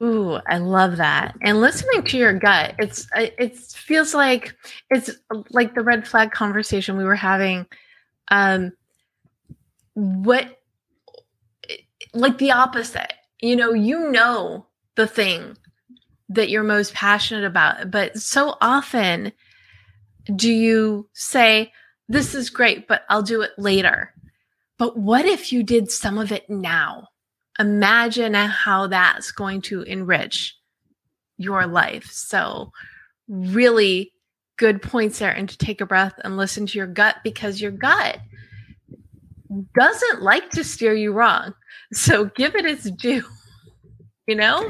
Ooh, 0.00 0.38
I 0.46 0.58
love 0.58 0.96
that. 0.98 1.34
And 1.42 1.60
listening 1.60 2.04
to 2.04 2.16
your 2.16 2.32
gut, 2.32 2.76
it's 2.78 3.08
it 3.16 3.56
feels 3.56 4.14
like 4.14 4.54
it's 4.90 5.10
like 5.50 5.74
the 5.74 5.82
red 5.82 6.06
flag 6.06 6.30
conversation 6.30 6.96
we 6.96 7.04
were 7.04 7.16
having. 7.16 7.66
Um, 8.30 8.72
what, 9.94 10.60
like 12.14 12.38
the 12.38 12.52
opposite. 12.52 13.12
You 13.40 13.56
know, 13.56 13.72
you 13.72 14.10
know 14.10 14.67
the 14.98 15.06
thing 15.06 15.56
that 16.28 16.50
you're 16.50 16.64
most 16.64 16.92
passionate 16.92 17.44
about. 17.44 17.90
But 17.90 18.18
so 18.18 18.56
often, 18.60 19.32
do 20.36 20.52
you 20.52 21.08
say, 21.14 21.72
This 22.08 22.34
is 22.34 22.50
great, 22.50 22.88
but 22.88 23.02
I'll 23.08 23.22
do 23.22 23.40
it 23.40 23.52
later? 23.56 24.12
But 24.76 24.96
what 24.96 25.24
if 25.24 25.52
you 25.52 25.62
did 25.62 25.90
some 25.90 26.18
of 26.18 26.32
it 26.32 26.50
now? 26.50 27.08
Imagine 27.58 28.34
how 28.34 28.88
that's 28.88 29.30
going 29.32 29.62
to 29.62 29.82
enrich 29.82 30.56
your 31.36 31.66
life. 31.66 32.06
So, 32.10 32.72
really 33.28 34.12
good 34.56 34.82
points 34.82 35.20
there. 35.20 35.30
And 35.30 35.48
to 35.48 35.56
take 35.56 35.80
a 35.80 35.86
breath 35.86 36.14
and 36.24 36.36
listen 36.36 36.66
to 36.66 36.78
your 36.78 36.86
gut 36.88 37.16
because 37.22 37.60
your 37.60 37.70
gut 37.70 38.18
doesn't 39.78 40.22
like 40.22 40.50
to 40.50 40.64
steer 40.64 40.94
you 40.94 41.12
wrong. 41.12 41.54
So, 41.92 42.26
give 42.26 42.54
it 42.56 42.66
its 42.66 42.90
due, 42.90 43.24
you 44.28 44.36
know? 44.36 44.68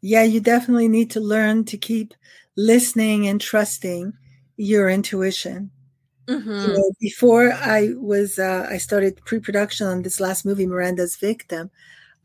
Yeah, 0.00 0.24
you 0.24 0.40
definitely 0.40 0.88
need 0.88 1.10
to 1.12 1.20
learn 1.20 1.64
to 1.66 1.78
keep 1.78 2.12
listening 2.56 3.26
and 3.28 3.40
trusting 3.40 4.12
your 4.56 4.90
intuition. 4.90 5.70
Mm-hmm. 6.26 6.50
You 6.50 6.68
know, 6.68 6.92
before 7.00 7.52
I 7.52 7.94
was, 7.96 8.38
uh, 8.38 8.66
I 8.68 8.78
started 8.78 9.20
pre-production 9.24 9.86
on 9.86 10.02
this 10.02 10.20
last 10.20 10.44
movie, 10.44 10.66
Miranda's 10.66 11.16
Victim. 11.16 11.70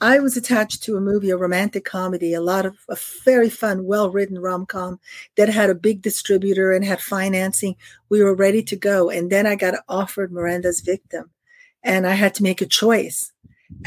I 0.02 0.20
was 0.20 0.38
attached 0.38 0.84
to 0.84 0.98
a 0.98 1.02
movie, 1.02 1.32
a 1.32 1.38
romantic 1.38 1.84
comedy, 1.84 2.34
a 2.34 2.42
lot 2.42 2.66
of 2.66 2.78
a 2.90 2.98
very 3.26 3.50
fun, 3.50 3.86
well-written 3.86 4.40
rom-com 4.40 5.00
that 5.36 5.50
had 5.50 5.72
a 5.72 5.76
big 5.76 6.02
distributor 6.04 6.72
and 6.72 6.86
had 6.86 7.02
financing. 7.02 7.76
We 8.10 8.24
were 8.24 8.36
ready 8.36 8.62
to 8.64 8.76
go, 8.76 9.10
and 9.10 9.32
then 9.32 9.48
I 9.48 9.56
got 9.56 9.84
offered 9.88 10.32
Miranda's 10.32 10.82
Victim, 10.82 11.32
and 11.84 12.06
I 12.06 12.14
had 12.14 12.36
to 12.36 12.44
make 12.44 12.62
a 12.62 12.68
choice. 12.68 13.32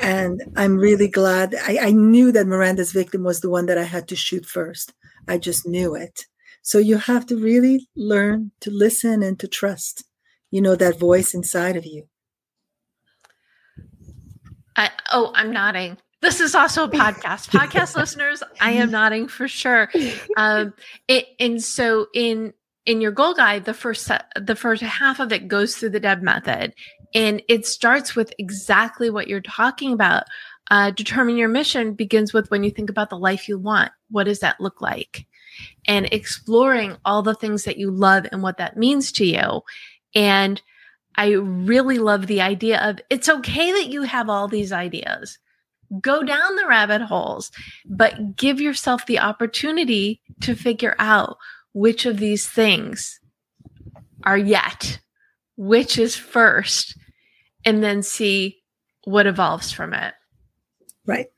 And 0.03 0.43
I'm 0.57 0.76
really 0.76 1.09
glad. 1.09 1.55
I, 1.55 1.78
I 1.81 1.91
knew 1.91 2.33
that 2.33 2.47
Miranda's 2.47 2.93
Victim 2.93 3.24
was 3.24 3.41
the 3.41 3.51
one 3.51 3.66
that 3.66 3.78
I 3.78 3.85
had 3.85 4.09
to 4.09 4.16
shoot 4.16 4.47
first. 4.47 4.93
I 5.28 5.39
just 5.39 5.66
knew 5.66 5.95
it. 5.95 6.26
So 6.62 6.78
you 6.78 6.99
have 6.99 7.26
to 7.26 7.37
really 7.37 7.89
learn 7.97 8.53
to 8.61 8.70
listen 8.70 9.22
and 9.22 9.39
to 9.41 9.49
trust, 9.49 10.05
you 10.51 10.61
know, 10.61 10.76
that 10.76 10.99
voice 10.99 11.35
inside 11.35 11.76
of 11.76 11.87
you. 11.87 12.09
I, 14.76 14.91
oh, 15.12 15.33
I'm 15.35 15.53
nodding. 15.53 15.97
This 16.20 16.41
is 16.41 16.55
also 16.55 16.85
a 16.85 16.89
podcast. 16.89 17.49
podcast 17.59 17.97
listeners, 17.97 18.43
I 18.61 18.72
am 18.72 18.91
nodding 18.91 19.28
for 19.28 19.49
sure. 19.49 19.91
Um, 20.37 20.74
it, 21.09 21.26
and 21.39 21.62
so 21.62 22.09
in 22.14 22.53
in 22.87 23.01
your 23.01 23.12
goal 23.12 23.35
guide, 23.35 23.64
the 23.64 23.74
first 23.74 24.05
set, 24.05 24.26
the 24.41 24.57
first 24.57 24.83
half 24.83 25.20
of 25.20 25.33
it 25.33 25.49
goes 25.49 25.76
through 25.76 25.91
the 25.91 26.01
Deb 26.01 26.22
method, 26.22 26.74
and 27.14 27.42
it 27.48 27.66
starts 27.66 28.14
with 28.14 28.32
exactly 28.38 29.11
what 29.11 29.28
you're 29.28 29.40
talking 29.40 29.92
about. 29.92 30.24
Uh, 30.70 30.90
determine 30.92 31.36
your 31.36 31.48
mission 31.48 31.94
begins 31.94 32.32
with 32.32 32.50
when 32.50 32.62
you 32.62 32.70
think 32.70 32.90
about 32.90 33.11
the 33.11 33.18
life 33.18 33.48
you 33.48 33.58
want. 33.58 33.90
What 34.11 34.24
does 34.24 34.38
that 34.40 34.61
look 34.61 34.80
like? 34.80 35.26
and 35.86 36.08
exploring 36.12 36.96
all 37.04 37.22
the 37.22 37.34
things 37.34 37.64
that 37.64 37.78
you 37.78 37.90
love 37.90 38.26
and 38.30 38.42
what 38.42 38.58
that 38.58 38.76
means 38.76 39.12
to 39.12 39.24
you. 39.24 39.62
And 40.14 40.61
I 41.16 41.32
really 41.32 41.98
love 41.98 42.26
the 42.26 42.40
idea 42.40 42.80
of 42.80 43.00
it's 43.11 43.28
okay 43.28 43.72
that 43.72 43.88
you 43.88 44.02
have 44.02 44.28
all 44.28 44.48
these 44.48 44.72
ideas. 44.72 45.38
Go 46.00 46.22
down 46.22 46.54
the 46.54 46.66
rabbit 46.66 47.02
holes, 47.02 47.50
but 47.84 48.36
give 48.36 48.61
yourself 48.61 49.06
the 49.06 49.18
opportunity 49.18 50.20
to 50.40 50.54
figure 50.54 50.94
out 50.98 51.36
which 51.72 52.06
of 52.06 52.18
these 52.18 52.48
things 52.48 53.18
are 54.22 54.38
yet, 54.38 55.00
which 55.56 55.98
is 55.98 56.14
first, 56.14 56.96
and 57.64 57.82
then 57.82 58.02
see 58.02 58.62
what 59.04 59.26
evolves 59.26 59.72
from 59.72 59.94
it. 59.94 60.14
Right. 61.06 61.30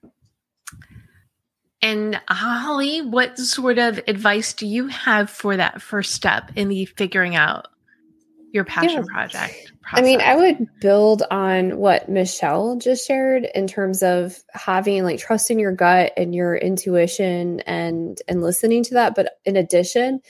And 1.81 2.21
Holly, 2.29 3.03
what 3.03 3.39
sort 3.39 3.79
of 3.79 3.99
advice 4.07 4.53
do 4.53 4.67
you 4.67 4.87
have 4.87 5.29
for 5.29 5.57
that 5.57 5.83
first 5.83 6.13
step 6.13 6.53
in 6.55 6.69
the 6.69 6.85
figuring 6.85 7.35
out 7.35 7.67
your 8.53 8.65
passion 8.65 9.05
yeah. 9.07 9.13
project? 9.13 9.73
Process? 9.83 9.99
I 9.99 10.03
mean, 10.03 10.21
I 10.21 10.37
would 10.37 10.69
build 10.81 11.23
on 11.31 11.79
what 11.79 12.09
Michelle 12.09 12.77
just 12.77 13.07
shared 13.07 13.47
in 13.55 13.67
terms 13.67 14.03
of 14.03 14.39
having 14.53 15.03
like 15.05 15.19
trust 15.19 15.51
in 15.51 15.59
your 15.59 15.73
gut 15.73 16.13
and 16.17 16.35
your 16.35 16.55
intuition 16.55 17.61
and 17.61 18.21
and 18.29 18.43
listening 18.43 18.85
to 18.85 18.95
that. 18.95 19.15
But 19.15 19.39
in 19.45 19.57
addition, 19.57 20.21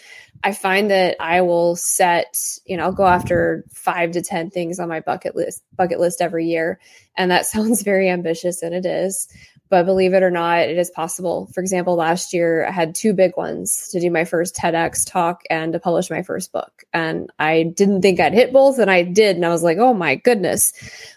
I 0.45 0.53
find 0.53 0.91
that 0.91 1.17
I 1.21 1.43
will 1.43 1.77
set, 1.77 2.37
you 2.65 2.77
know, 2.77 2.85
I'll 2.85 2.93
go 2.93 3.07
after 3.07 3.65
five 3.73 4.13
to 4.13 4.23
10 4.23 4.51
things 4.51 4.81
on 4.81 4.89
my 4.89 5.01
bucket 5.01 5.37
list, 5.37 5.63
bucket 5.77 6.01
list 6.01 6.21
every 6.21 6.47
year. 6.47 6.81
And 7.17 7.31
that 7.31 7.47
sounds 7.47 7.83
very 7.83 8.09
ambitious 8.09 8.63
and 8.63 8.75
it 8.75 8.87
is. 8.87 9.29
But 9.73 9.87
believe 9.87 10.13
it 10.13 10.23
or 10.23 10.31
not, 10.31 10.59
it 10.59 10.77
is 10.77 10.91
possible. 10.91 11.49
For 11.55 11.63
example, 11.63 11.95
last 11.95 12.35
year 12.35 12.67
I 12.67 12.71
had 12.71 12.95
two 12.95 13.15
big 13.15 13.39
ones 13.39 13.89
to 13.89 14.01
do 14.01 14.11
my 14.11 14.27
first 14.27 14.55
TEDx 14.55 15.11
talk 15.11 15.45
and 15.49 15.73
to 15.73 15.81
publish 15.81 16.11
my 16.11 16.23
first 16.23 16.53
book. 16.53 16.85
And 16.93 17.33
I 17.39 17.73
didn't 17.75 18.03
think 18.03 18.21
I'd 18.21 18.35
hit 18.35 18.53
both, 18.53 18.79
and 18.79 18.91
I 18.91 19.03
did. 19.03 19.37
And 19.37 19.47
I 19.47 19.49
was 19.49 19.63
like, 19.63 19.79
oh 19.79 19.95
my 19.95 20.17
goodness. 20.17 20.75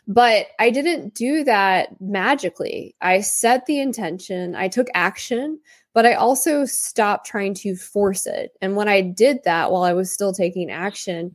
But 0.07 0.47
I 0.57 0.69
didn't 0.69 1.15
do 1.15 1.43
that 1.43 1.99
magically. 1.99 2.95
I 3.01 3.19
set 3.19 3.65
the 3.65 3.81
intention, 3.81 4.55
I 4.55 4.69
took 4.69 4.87
action, 4.93 5.59
but 5.95 6.05
I 6.05 6.13
also 6.13 6.65
stopped 6.65 7.25
trying 7.25 7.53
to 7.53 7.73
force 7.77 8.27
it. 8.27 8.51
And 8.61 8.75
when 8.75 8.89
I 8.89 8.99
did 8.99 9.45
that 9.45 9.71
while 9.71 9.83
I 9.83 9.93
was 9.93 10.11
still 10.11 10.33
taking 10.33 10.69
action, 10.69 11.33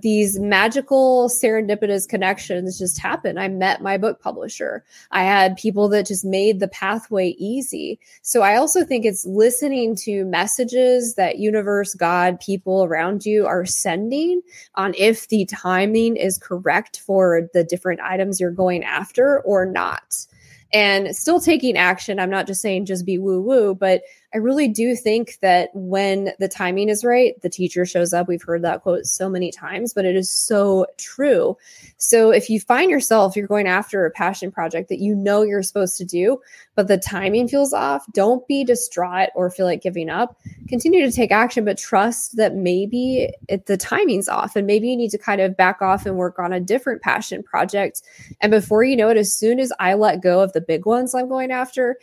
these 0.00 0.38
magical 0.38 1.28
serendipitous 1.28 2.08
connections 2.08 2.78
just 2.78 2.98
happened. 2.98 3.38
I 3.38 3.48
met 3.48 3.82
my 3.82 3.98
book 3.98 4.18
publisher. 4.18 4.86
I 5.10 5.24
had 5.24 5.58
people 5.58 5.90
that 5.90 6.06
just 6.06 6.24
made 6.24 6.60
the 6.60 6.68
pathway 6.68 7.34
easy. 7.38 8.00
So 8.22 8.40
I 8.40 8.56
also 8.56 8.86
think 8.86 9.04
it's 9.04 9.26
listening 9.26 9.94
to 9.96 10.24
messages 10.24 11.16
that 11.16 11.38
universe, 11.38 11.94
God, 11.94 12.40
people 12.40 12.84
around 12.84 13.26
you 13.26 13.46
are 13.46 13.66
sending 13.66 14.40
on 14.76 14.94
if 14.96 15.28
the 15.28 15.44
timing 15.44 16.16
is 16.16 16.38
correct 16.38 17.00
for 17.00 17.50
the 17.52 17.64
different 17.64 18.00
items 18.00 18.40
you're 18.40 18.50
going 18.50 18.82
after 18.82 19.40
or 19.42 19.66
not 19.66 20.24
and 20.72 21.14
still 21.16 21.40
taking 21.40 21.76
action. 21.76 22.20
I'm 22.20 22.30
not 22.30 22.46
just 22.46 22.60
saying 22.60 22.86
just 22.86 23.04
be 23.04 23.18
woo 23.18 23.40
woo, 23.40 23.74
but 23.74 24.02
I 24.32 24.38
really 24.38 24.68
do 24.68 24.94
think 24.94 25.38
that 25.42 25.70
when 25.74 26.32
the 26.38 26.46
timing 26.46 26.88
is 26.88 27.04
right, 27.04 27.40
the 27.42 27.48
teacher 27.48 27.84
shows 27.84 28.12
up. 28.12 28.28
We've 28.28 28.42
heard 28.42 28.62
that 28.62 28.82
quote 28.82 29.06
so 29.06 29.28
many 29.28 29.50
times, 29.50 29.92
but 29.92 30.04
it 30.04 30.14
is 30.14 30.30
so 30.30 30.86
true. 30.98 31.56
So 31.96 32.30
if 32.30 32.48
you 32.48 32.60
find 32.60 32.90
yourself, 32.90 33.34
you're 33.34 33.48
going 33.48 33.66
after 33.66 34.06
a 34.06 34.10
passion 34.10 34.52
project 34.52 34.88
that 34.88 35.00
you 35.00 35.16
know 35.16 35.42
you're 35.42 35.64
supposed 35.64 35.96
to 35.98 36.04
do, 36.04 36.40
but 36.80 36.88
the 36.88 36.98
timing 36.98 37.48
feels 37.48 37.72
off, 37.72 38.06
don't 38.12 38.46
be 38.46 38.62
distraught 38.62 39.30
or 39.34 39.50
feel 39.50 39.66
like 39.66 39.82
giving 39.82 40.08
up. 40.08 40.38
Continue 40.68 41.04
to 41.04 41.12
take 41.12 41.32
action, 41.32 41.64
but 41.64 41.76
trust 41.76 42.36
that 42.36 42.54
maybe 42.54 43.28
it, 43.48 43.66
the 43.66 43.76
timing's 43.76 44.28
off 44.28 44.54
and 44.54 44.66
maybe 44.66 44.88
you 44.88 44.96
need 44.96 45.10
to 45.10 45.18
kind 45.18 45.40
of 45.40 45.56
back 45.56 45.82
off 45.82 46.06
and 46.06 46.16
work 46.16 46.38
on 46.38 46.52
a 46.52 46.60
different 46.60 47.02
passion 47.02 47.42
project. 47.42 48.02
And 48.40 48.52
before 48.52 48.84
you 48.84 48.96
know 48.96 49.08
it, 49.08 49.16
as 49.16 49.36
soon 49.36 49.58
as 49.58 49.72
I 49.80 49.94
let 49.94 50.22
go 50.22 50.40
of 50.40 50.52
the 50.52 50.60
big 50.60 50.86
ones 50.86 51.14
I'm 51.14 51.28
going 51.28 51.50
after, 51.50 51.98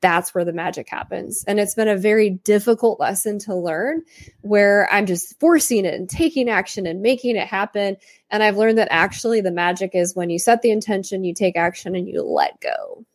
that's 0.00 0.34
where 0.34 0.44
the 0.44 0.52
magic 0.52 0.88
happens. 0.88 1.44
And 1.48 1.58
it's 1.58 1.72
it's 1.72 1.76
been 1.76 1.88
a 1.88 1.96
very 1.96 2.28
difficult 2.28 3.00
lesson 3.00 3.38
to 3.38 3.54
learn 3.54 4.02
where 4.42 4.86
I'm 4.92 5.06
just 5.06 5.40
forcing 5.40 5.86
it 5.86 5.94
and 5.94 6.06
taking 6.06 6.50
action 6.50 6.86
and 6.86 7.00
making 7.00 7.36
it 7.36 7.46
happen. 7.46 7.96
And 8.28 8.42
I've 8.42 8.58
learned 8.58 8.76
that 8.76 8.88
actually 8.90 9.40
the 9.40 9.50
magic 9.50 9.92
is 9.94 10.14
when 10.14 10.28
you 10.28 10.38
set 10.38 10.60
the 10.60 10.70
intention, 10.70 11.24
you 11.24 11.32
take 11.32 11.56
action, 11.56 11.94
and 11.94 12.06
you 12.06 12.22
let 12.22 12.60
go. 12.60 13.06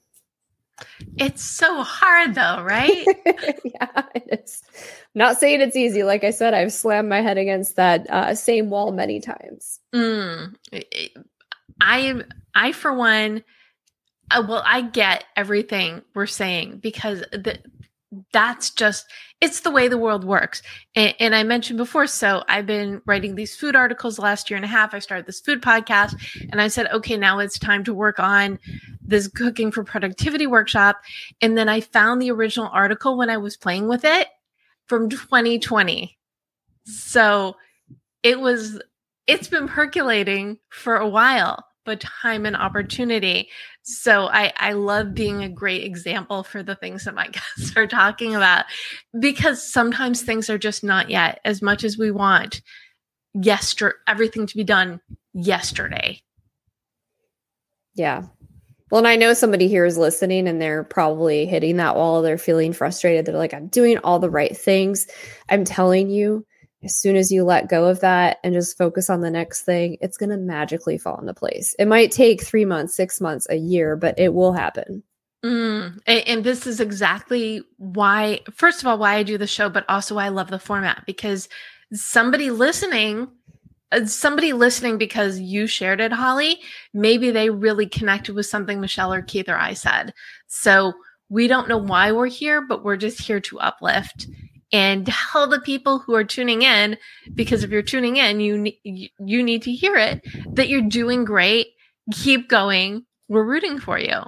It's 1.17 1.43
so 1.43 1.84
hard 1.84 2.36
though, 2.36 2.61
right? 2.63 3.05
yeah, 3.63 4.03
it's 4.13 4.63
not 5.15 5.38
saying 5.38 5.61
it's 5.61 5.75
easy. 5.75 6.03
Like 6.03 6.23
I 6.23 6.32
said, 6.32 6.53
I've 6.53 6.73
slammed 6.73 7.09
my 7.09 7.21
head 7.21 7.38
against 7.38 7.75
that 7.75 8.09
uh, 8.09 8.36
same 8.36 8.69
wall 8.69 8.91
many 8.91 9.19
times. 9.19 9.80
Mm. 9.93 10.55
I, 11.82 12.21
I 12.53 12.71
for 12.71 12.93
one, 12.93 13.43
uh, 14.30 14.43
well, 14.47 14.63
I 14.65 14.82
get 14.82 15.23
everything 15.36 16.01
we're 16.13 16.25
saying 16.25 16.80
because 16.80 17.21
the 17.32 17.59
that's 18.32 18.70
just 18.70 19.05
it's 19.41 19.62
the 19.62 19.72
way 19.72 19.88
the 19.88 19.97
world 19.97 20.24
works. 20.24 20.62
And, 20.95 21.14
and, 21.20 21.36
i 21.36 21.43
mentioned 21.43 21.78
before 21.78 22.08
so 22.08 22.43
i've 22.47 22.66
been 22.66 23.01
writing 23.05 23.36
these 23.36 23.55
food 23.55 23.76
articles 23.76 24.18
last 24.18 24.49
year 24.49 24.55
and 24.55 24.66
a 24.66 24.70
half. 24.70 24.93
I 24.93 24.99
started 24.99 25.26
this 25.26 25.41
food 25.41 25.62
podcast 25.62 26.16
and 26.51 26.62
i 26.62 26.68
said 26.68 26.88
okay 26.91 27.18
now 27.18 27.39
it's 27.39 27.60
time 27.60 27.84
to 27.84 27.93
work 27.93 28.20
on 28.20 28.60
this 29.01 29.28
cooking 29.28 29.72
for 29.72 29.84
productivity 29.84 30.47
workshop. 30.47 31.01
And 31.41 31.58
then 31.58 31.70
i 31.70 31.82
found 31.82 32.22
the 32.22 32.32
original 32.32 32.70
article 32.72 33.18
when 33.18 33.30
i 33.30 33.38
was 33.38 33.58
playing 33.58 33.88
with 33.88 34.05
it 34.05 34.28
from 34.86 35.10
2020 35.10 36.18
so 36.86 37.55
it 38.24 38.39
was 38.39 38.82
it's 39.28 39.49
been 39.49 39.68
percolating 39.68 40.58
for 40.70 40.95
a 40.95 41.08
while 41.08 41.68
but 41.88 42.01
time 42.01 42.45
and 42.45 42.55
opportunity. 42.55 43.49
So 43.90 44.28
I, 44.28 44.52
I 44.58 44.74
love 44.74 45.14
being 45.14 45.44
a 45.44 45.50
great 45.50 45.86
example 45.86 46.44
for 46.44 46.62
the 46.62 46.76
things 46.76 47.06
that 47.06 47.16
my 47.16 47.28
guests 47.58 47.78
are 47.78 47.88
talking 47.88 48.36
about 48.36 48.66
because 49.18 49.64
sometimes 49.64 50.22
things 50.22 50.50
are 50.50 50.58
just 50.58 50.84
not 50.84 51.10
yet 51.10 51.40
as 51.46 51.62
much 51.62 51.86
as 51.86 51.98
we 51.98 52.12
want 52.12 52.62
yesterday 53.34 53.96
everything 54.06 54.46
to 54.46 54.58
be 54.58 54.66
done 54.66 55.00
yesterday. 55.34 56.22
Yeah. 57.96 58.24
Well, 58.92 59.00
and 59.00 59.08
I 59.08 59.16
know 59.16 59.34
somebody 59.34 59.70
here 59.70 59.86
is 59.86 59.98
listening 59.98 60.50
and 60.50 60.62
they're 60.62 60.84
probably 60.84 61.46
hitting 61.46 61.78
that 61.78 61.96
wall. 61.96 62.22
They're 62.22 62.38
feeling 62.38 62.74
frustrated. 62.74 63.26
They're 63.26 63.38
like, 63.38 63.54
I'm 63.54 63.68
doing 63.68 64.00
all 64.00 64.20
the 64.20 64.30
right 64.30 64.56
things. 64.56 65.08
I'm 65.50 65.64
telling 65.64 66.10
you, 66.10 66.46
as 66.84 66.95
soon 66.95 67.15
as 67.15 67.32
you 67.32 67.43
let 67.43 67.69
go 67.69 67.86
of 67.86 67.99
that 68.01 68.38
and 68.43 68.53
just 68.53 68.78
focus 68.78 69.09
on 69.09 69.21
the 69.21 69.32
next 69.32 69.63
thing, 69.63 69.97
it's 70.01 70.17
going 70.17 70.30
to 70.30 70.38
magically 70.38 70.97
fall 70.97 71.19
into 71.19 71.34
place. 71.34 71.75
It 71.80 71.88
might 71.88 72.11
take 72.11 72.43
three 72.43 72.65
months, 72.65 72.95
six 72.95 73.19
months, 73.19 73.47
a 73.49 73.55
year, 73.55 73.95
but 73.95 74.17
it 74.19 74.34
will 74.34 74.53
happen. 74.53 75.03
Mm, 75.43 75.99
and, 76.05 76.28
and 76.28 76.43
this 76.43 76.67
is 76.67 76.80
exactly 76.80 77.63
why, 77.78 78.41
first 78.53 78.82
of 78.82 78.88
all, 78.88 78.97
why 78.97 79.15
I 79.15 79.23
do 79.23 79.38
the 79.38 79.47
show, 79.47 79.69
but 79.69 79.86
also 79.89 80.15
why 80.15 80.25
I 80.25 80.30
love 80.30 80.49
the 80.49 80.59
format 80.59 81.03
because 81.05 81.49
somebody 81.93 82.51
listening 82.51 83.28
uh, 83.91 84.05
somebody 84.05 84.51
listening 84.51 84.97
because 84.97 85.39
you 85.39 85.65
shared 85.65 86.01
it, 86.01 86.11
Holly, 86.11 86.59
maybe 86.93 87.32
they 87.32 87.49
really 87.49 87.88
connected 87.88 88.36
with 88.36 88.45
something 88.45 88.82
Michelle 88.82 89.13
or 89.13 89.21
Keith 89.21 89.47
or 89.47 89.55
I 89.55 89.73
said. 89.73 90.13
So 90.47 90.91
we 91.30 91.47
don't 91.47 91.69
know 91.69 91.78
why 91.78 92.11
we're 92.11 92.28
here, 92.28 92.61
but 92.61 92.84
we're 92.84 92.97
just 92.97 93.21
here 93.21 93.39
to 93.39 93.59
uplift 93.59 94.28
and 94.72 95.07
tell 95.07 95.47
the 95.47 95.61
people 95.61 95.99
who 95.99 96.15
are 96.15 96.24
tuning 96.24 96.61
in 96.61 96.97
because 97.34 97.63
if 97.63 97.70
you're 97.70 97.82
tuning 97.82 98.18
in, 98.18 98.39
you 98.39 98.72
you 98.84 99.43
need 99.43 99.63
to 99.63 99.72
hear 99.72 99.95
it 99.95 100.26
that 100.53 100.70
you're 100.70 100.82
doing 100.82 101.26
great. 101.26 101.68
Keep 102.11 102.49
going. 102.49 103.05
We're 103.28 103.43
rooting 103.43 103.80
for 103.80 103.99
you. 103.99 104.22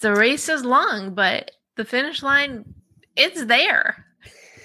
The 0.00 0.14
race 0.14 0.48
is 0.48 0.64
long, 0.64 1.14
but 1.14 1.50
the 1.76 1.84
finish 1.84 2.22
line 2.22 2.74
it's 3.16 3.44
there. 3.46 4.04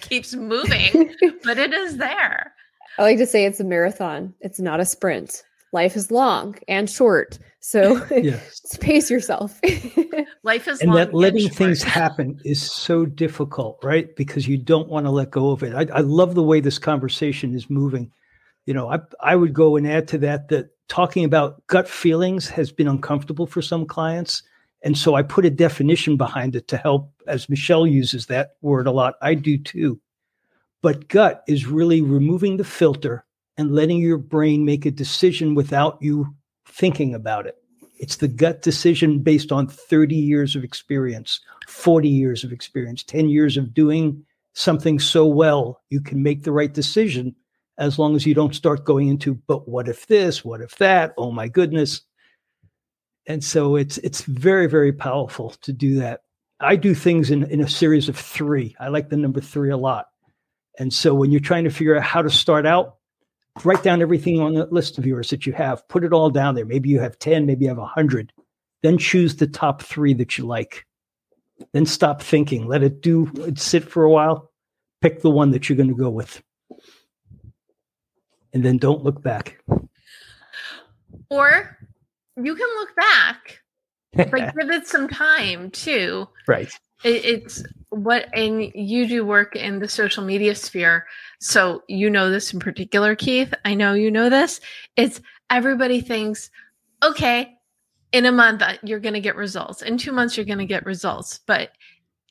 Keeps 0.01 0.35
moving, 0.35 1.15
but 1.43 1.57
it 1.57 1.73
is 1.73 1.97
there. 1.97 2.53
I 2.97 3.01
like 3.01 3.17
to 3.17 3.25
say 3.25 3.45
it's 3.45 3.59
a 3.59 3.63
marathon. 3.63 4.35
It's 4.41 4.59
not 4.59 4.79
a 4.79 4.85
sprint. 4.85 5.43
Life 5.73 5.95
is 5.97 6.11
long 6.11 6.55
and 6.67 6.87
short. 6.87 7.39
So 7.59 8.05
yes. 8.11 8.77
pace 8.79 9.09
yourself. 9.09 9.59
Life 10.43 10.67
is 10.67 10.81
and 10.81 10.95
that 10.95 11.13
letting 11.13 11.45
and 11.45 11.55
things 11.55 11.81
happen 11.81 12.39
is 12.45 12.61
so 12.61 13.05
difficult, 13.05 13.79
right? 13.83 14.15
Because 14.15 14.47
you 14.47 14.57
don't 14.57 14.87
want 14.87 15.07
to 15.07 15.09
let 15.09 15.31
go 15.31 15.49
of 15.49 15.63
it. 15.63 15.73
I, 15.73 15.97
I 15.97 16.01
love 16.01 16.35
the 16.35 16.43
way 16.43 16.59
this 16.59 16.77
conversation 16.77 17.55
is 17.55 17.69
moving. 17.69 18.11
You 18.65 18.75
know, 18.75 18.89
I 18.89 18.99
I 19.19 19.35
would 19.35 19.53
go 19.53 19.75
and 19.75 19.87
add 19.87 20.07
to 20.09 20.19
that 20.19 20.49
that 20.49 20.69
talking 20.89 21.25
about 21.25 21.65
gut 21.67 21.87
feelings 21.87 22.47
has 22.49 22.71
been 22.71 22.87
uncomfortable 22.87 23.47
for 23.47 23.61
some 23.61 23.85
clients. 23.85 24.43
And 24.83 24.97
so 24.97 25.15
I 25.15 25.23
put 25.23 25.45
a 25.45 25.49
definition 25.49 26.17
behind 26.17 26.55
it 26.55 26.67
to 26.67 26.77
help, 26.77 27.09
as 27.25 27.49
Michelle 27.49 27.87
uses 27.87 28.27
that 28.27 28.55
word 28.61 28.85
a 28.85 28.91
lot. 28.91 29.15
I 29.21 29.33
do 29.33 29.57
too. 29.57 29.99
But 30.81 31.07
gut 31.07 31.43
is 31.47 31.65
really 31.65 32.01
removing 32.01 32.57
the 32.57 32.65
filter 32.65 33.25
and 33.57 33.73
letting 33.73 33.99
your 33.99 34.17
brain 34.17 34.65
make 34.65 34.85
a 34.85 34.91
decision 34.91 35.55
without 35.55 35.97
you 36.01 36.35
thinking 36.67 37.13
about 37.13 37.45
it. 37.45 37.55
It's 37.99 38.17
the 38.17 38.27
gut 38.27 38.61
decision 38.61 39.19
based 39.19 39.51
on 39.51 39.67
30 39.67 40.15
years 40.15 40.55
of 40.55 40.63
experience, 40.63 41.39
40 41.67 42.09
years 42.09 42.43
of 42.43 42.51
experience, 42.51 43.03
10 43.03 43.29
years 43.29 43.55
of 43.55 43.73
doing 43.73 44.25
something 44.53 44.99
so 44.99 45.25
well, 45.25 45.81
you 45.89 46.01
can 46.01 46.21
make 46.21 46.43
the 46.43 46.51
right 46.51 46.73
decision 46.73 47.35
as 47.77 47.97
long 47.97 48.15
as 48.15 48.25
you 48.25 48.33
don't 48.33 48.55
start 48.55 48.85
going 48.85 49.07
into, 49.07 49.33
but 49.47 49.67
what 49.67 49.87
if 49.87 50.05
this, 50.07 50.45
what 50.45 50.61
if 50.61 50.75
that? 50.77 51.13
Oh 51.17 51.31
my 51.31 51.47
goodness. 51.47 52.01
And 53.25 53.43
so 53.43 53.75
it's 53.75 53.97
it's 53.99 54.21
very, 54.21 54.67
very 54.67 54.91
powerful 54.91 55.51
to 55.61 55.73
do 55.73 55.95
that. 55.99 56.21
I 56.59 56.75
do 56.75 56.93
things 56.93 57.31
in, 57.31 57.43
in 57.49 57.61
a 57.61 57.69
series 57.69 58.09
of 58.09 58.17
three. 58.17 58.75
I 58.79 58.89
like 58.89 59.09
the 59.09 59.17
number 59.17 59.41
three 59.41 59.71
a 59.71 59.77
lot. 59.77 60.07
And 60.77 60.93
so 60.93 61.13
when 61.13 61.31
you're 61.31 61.39
trying 61.39 61.63
to 61.63 61.69
figure 61.69 61.95
out 61.95 62.03
how 62.03 62.21
to 62.21 62.29
start 62.29 62.65
out, 62.65 62.97
write 63.63 63.83
down 63.83 64.01
everything 64.01 64.39
on 64.39 64.53
the 64.53 64.65
list 64.67 64.97
of 64.97 65.05
yours 65.05 65.29
that 65.29 65.45
you 65.45 65.53
have, 65.53 65.87
put 65.87 66.03
it 66.03 66.13
all 66.13 66.29
down 66.29 66.55
there. 66.55 66.65
Maybe 66.65 66.89
you 66.89 66.99
have 66.99 67.19
10, 67.19 67.45
maybe 67.45 67.65
you 67.65 67.69
have 67.69 67.77
100. 67.77 68.33
Then 68.81 68.97
choose 68.97 69.35
the 69.35 69.47
top 69.47 69.81
three 69.81 70.13
that 70.15 70.37
you 70.37 70.45
like. 70.45 70.85
Then 71.71 71.85
stop 71.85 72.21
thinking, 72.21 72.67
let 72.67 72.83
it 72.83 73.01
do, 73.01 73.31
sit 73.55 73.83
for 73.83 74.03
a 74.03 74.09
while, 74.09 74.51
pick 75.01 75.21
the 75.21 75.29
one 75.29 75.51
that 75.51 75.69
you're 75.69 75.77
going 75.77 75.89
to 75.89 75.95
go 75.95 76.09
with. 76.09 76.41
And 78.53 78.63
then 78.63 78.77
don't 78.77 79.03
look 79.03 79.21
back. 79.21 79.63
Or 81.29 81.77
you 82.35 82.55
can 82.55 82.67
look 82.75 82.95
back, 82.95 83.61
but 84.13 84.55
give 84.55 84.69
it 84.69 84.87
some 84.87 85.07
time 85.07 85.71
too. 85.71 86.27
Right. 86.47 86.71
It, 87.03 87.25
it's 87.25 87.63
what 87.89 88.27
and 88.33 88.71
you 88.73 89.07
do 89.07 89.25
work 89.25 89.55
in 89.55 89.79
the 89.79 89.87
social 89.87 90.23
media 90.23 90.55
sphere 90.55 91.05
so 91.39 91.83
you 91.87 92.09
know 92.09 92.29
this 92.29 92.53
in 92.53 92.59
particular 92.59 93.15
keith. 93.15 93.53
I 93.65 93.75
know 93.75 93.93
you 93.93 94.09
know 94.09 94.29
this. 94.29 94.61
It's 94.95 95.21
everybody 95.49 96.01
thinks 96.01 96.49
okay 97.03 97.53
in 98.11 98.25
a 98.25 98.31
month 98.31 98.61
uh, 98.61 98.77
you're 98.83 98.99
going 98.99 99.13
to 99.13 99.19
get 99.19 99.35
results. 99.35 99.81
In 99.81 99.97
two 99.97 100.11
months 100.11 100.37
you're 100.37 100.45
going 100.45 100.59
to 100.59 100.65
get 100.65 100.85
results. 100.85 101.39
But 101.45 101.71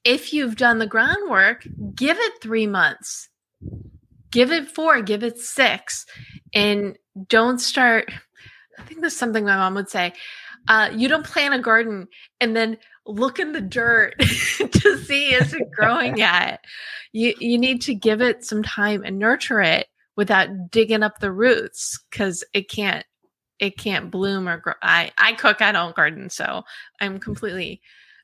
if 0.04 0.32
you've 0.32 0.56
done 0.56 0.78
the 0.78 0.86
groundwork 0.86 1.66
give 1.94 2.18
it 2.18 2.42
three 2.42 2.66
months. 2.66 3.28
Give 4.30 4.50
it 4.50 4.68
four 4.68 5.02
give 5.02 5.22
it 5.22 5.38
six 5.38 6.06
and 6.54 6.98
don't 7.28 7.60
start 7.60 8.10
i 8.78 8.82
think 8.82 9.00
there's 9.00 9.16
something 9.16 9.44
my 9.44 9.56
mom 9.56 9.74
would 9.74 9.90
say 9.90 10.12
uh, 10.68 10.90
you 10.94 11.08
don't 11.08 11.26
plant 11.26 11.54
a 11.54 11.58
garden 11.58 12.06
and 12.40 12.54
then 12.54 12.78
look 13.06 13.38
in 13.38 13.52
the 13.52 13.60
dirt 13.60 14.14
to 14.18 14.98
see 15.04 15.34
is 15.34 15.52
it 15.52 15.70
growing 15.72 16.16
yet. 16.16 16.64
You 17.12 17.34
you 17.38 17.58
need 17.58 17.82
to 17.82 17.94
give 17.94 18.20
it 18.20 18.44
some 18.44 18.62
time 18.62 19.02
and 19.04 19.18
nurture 19.18 19.60
it 19.60 19.88
without 20.16 20.70
digging 20.70 21.02
up 21.02 21.18
the 21.18 21.32
roots 21.32 21.98
because 22.10 22.44
it 22.52 22.68
can't 22.68 23.04
it 23.58 23.76
can't 23.78 24.10
bloom 24.10 24.48
or 24.48 24.58
grow. 24.58 24.74
I 24.82 25.12
I 25.18 25.34
cook, 25.34 25.62
I 25.62 25.72
don't 25.72 25.96
garden, 25.96 26.30
so 26.30 26.62
I'm 27.00 27.18
completely 27.18 27.80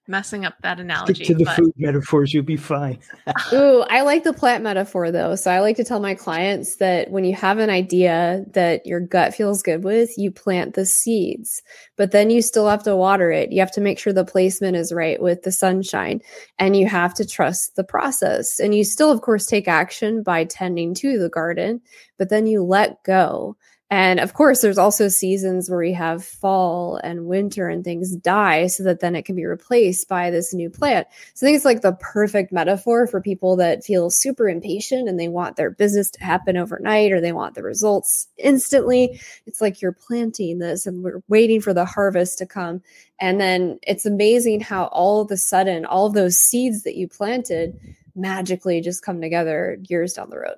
messing 0.09 0.44
up 0.44 0.54
that 0.62 0.80
analogy. 0.80 1.24
Stick 1.24 1.26
to 1.28 1.34
the 1.34 1.44
but... 1.44 1.56
food 1.56 1.72
metaphors, 1.76 2.32
you'll 2.32 2.44
be 2.44 2.56
fine. 2.56 2.98
Ooh, 3.52 3.84
I 3.88 4.02
like 4.02 4.24
the 4.24 4.32
plant 4.32 4.64
metaphor 4.64 5.11
though. 5.11 5.34
So 5.34 5.50
I 5.50 5.61
like 5.61 5.76
to 5.76 5.84
tell 5.84 6.00
my 6.00 6.14
clients 6.14 6.76
that 6.76 7.11
when 7.11 7.24
you 7.24 7.34
have 7.34 7.59
an 7.59 7.70
idea 7.70 8.44
that 8.52 8.86
your 8.86 9.00
gut 9.00 9.34
feels 9.34 9.62
good 9.62 9.84
with, 9.84 10.16
you 10.16 10.30
plant 10.30 10.74
the 10.74 10.86
seeds, 10.86 11.62
but 11.96 12.11
then 12.11 12.30
you 12.30 12.42
still 12.42 12.68
have 12.68 12.82
to 12.84 12.96
water 12.96 13.30
it. 13.30 13.52
You 13.52 13.61
have 13.61 13.72
to 13.72 13.80
make 13.80 13.98
sure 13.98 14.12
the 14.12 14.24
placement 14.24 14.76
is 14.76 14.92
right 14.92 15.20
with 15.20 15.42
the 15.42 15.52
sunshine 15.52 16.20
and 16.59 16.76
you 16.76 16.86
have 16.86 17.14
to 17.14 17.26
trust 17.26 17.76
the 17.76 17.84
process. 17.84 18.59
And 18.59 18.74
you 18.74 18.84
still, 18.84 19.11
of 19.11 19.20
course, 19.20 19.46
take 19.46 19.68
action 19.68 20.22
by 20.22 20.44
tending 20.44 20.94
to 20.94 21.18
the 21.18 21.28
garden, 21.28 21.80
but 22.16 22.30
then 22.30 22.46
you 22.46 22.62
let 22.62 23.02
go 23.04 23.56
and 23.91 24.20
of 24.20 24.34
course, 24.34 24.61
there's 24.61 24.76
also 24.76 25.09
seasons 25.09 25.70
where 25.70 25.78
we 25.78 25.95
have 25.95 26.22
fall 26.22 26.97
and 26.97 27.24
winter 27.24 27.68
and 27.68 27.82
things 27.82 28.14
die 28.16 28.66
so 28.66 28.82
that 28.82 29.01
then 29.01 29.16
it 29.16 29.24
can 29.24 29.34
be 29.34 29.47
replaced 29.47 30.09
by 30.09 30.30
this 30.30 30.53
new 30.53 30.68
plant. 30.68 31.07
So 31.32 31.47
I 31.47 31.49
think 31.49 31.57
it's 31.57 31.64
like 31.64 31.80
the 31.80 31.97
perfect 31.99 32.53
metaphor 32.53 33.07
for 33.07 33.22
people 33.22 33.57
that 33.57 33.84
feel 33.84 34.11
super 34.11 34.47
impatient 34.47 35.09
and 35.09 35.18
they 35.18 35.28
want 35.28 35.57
their 35.57 35.70
business 35.70 36.11
to 36.12 36.22
happen 36.22 36.59
overnight 36.59 37.12
or 37.12 37.20
they 37.22 37.32
want 37.32 37.55
the 37.55 37.62
results 37.62 38.28
instantly. 38.36 39.18
It's 39.47 39.62
like 39.62 39.80
you're 39.80 39.93
planting 39.93 40.59
this 40.59 40.86
and 40.86 41.03
we're 41.03 41.22
waiting 41.28 41.62
for 41.62 41.72
the 41.72 41.86
harvest 41.86 42.36
to 42.39 42.47
come. 42.47 42.82
And 43.18 43.41
then 43.41 43.78
it's 43.82 44.05
amazing 44.05 44.61
how 44.61 44.84
all 44.86 45.22
of 45.22 45.30
a 45.30 45.39
sudden, 45.39 45.86
all 45.86 46.07
of 46.07 46.12
those 46.12 46.36
seeds 46.36 46.82
that 46.82 46.97
you 46.97 47.09
planted 47.09 47.78
magically 48.14 48.82
just 48.82 49.03
come 49.03 49.22
together 49.22 49.78
years 49.89 50.12
down 50.12 50.28
the 50.28 50.39
road. 50.39 50.57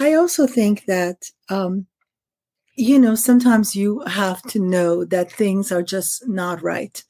I 0.00 0.14
also 0.14 0.48
think 0.48 0.86
that 0.86 1.30
um, 1.48 1.86
you 2.76 2.98
know, 2.98 3.14
sometimes 3.14 3.74
you 3.74 4.00
have 4.06 4.42
to 4.42 4.60
know 4.60 5.04
that 5.06 5.32
things 5.32 5.72
are 5.72 5.82
just 5.82 6.28
not 6.28 6.62
right. 6.62 7.02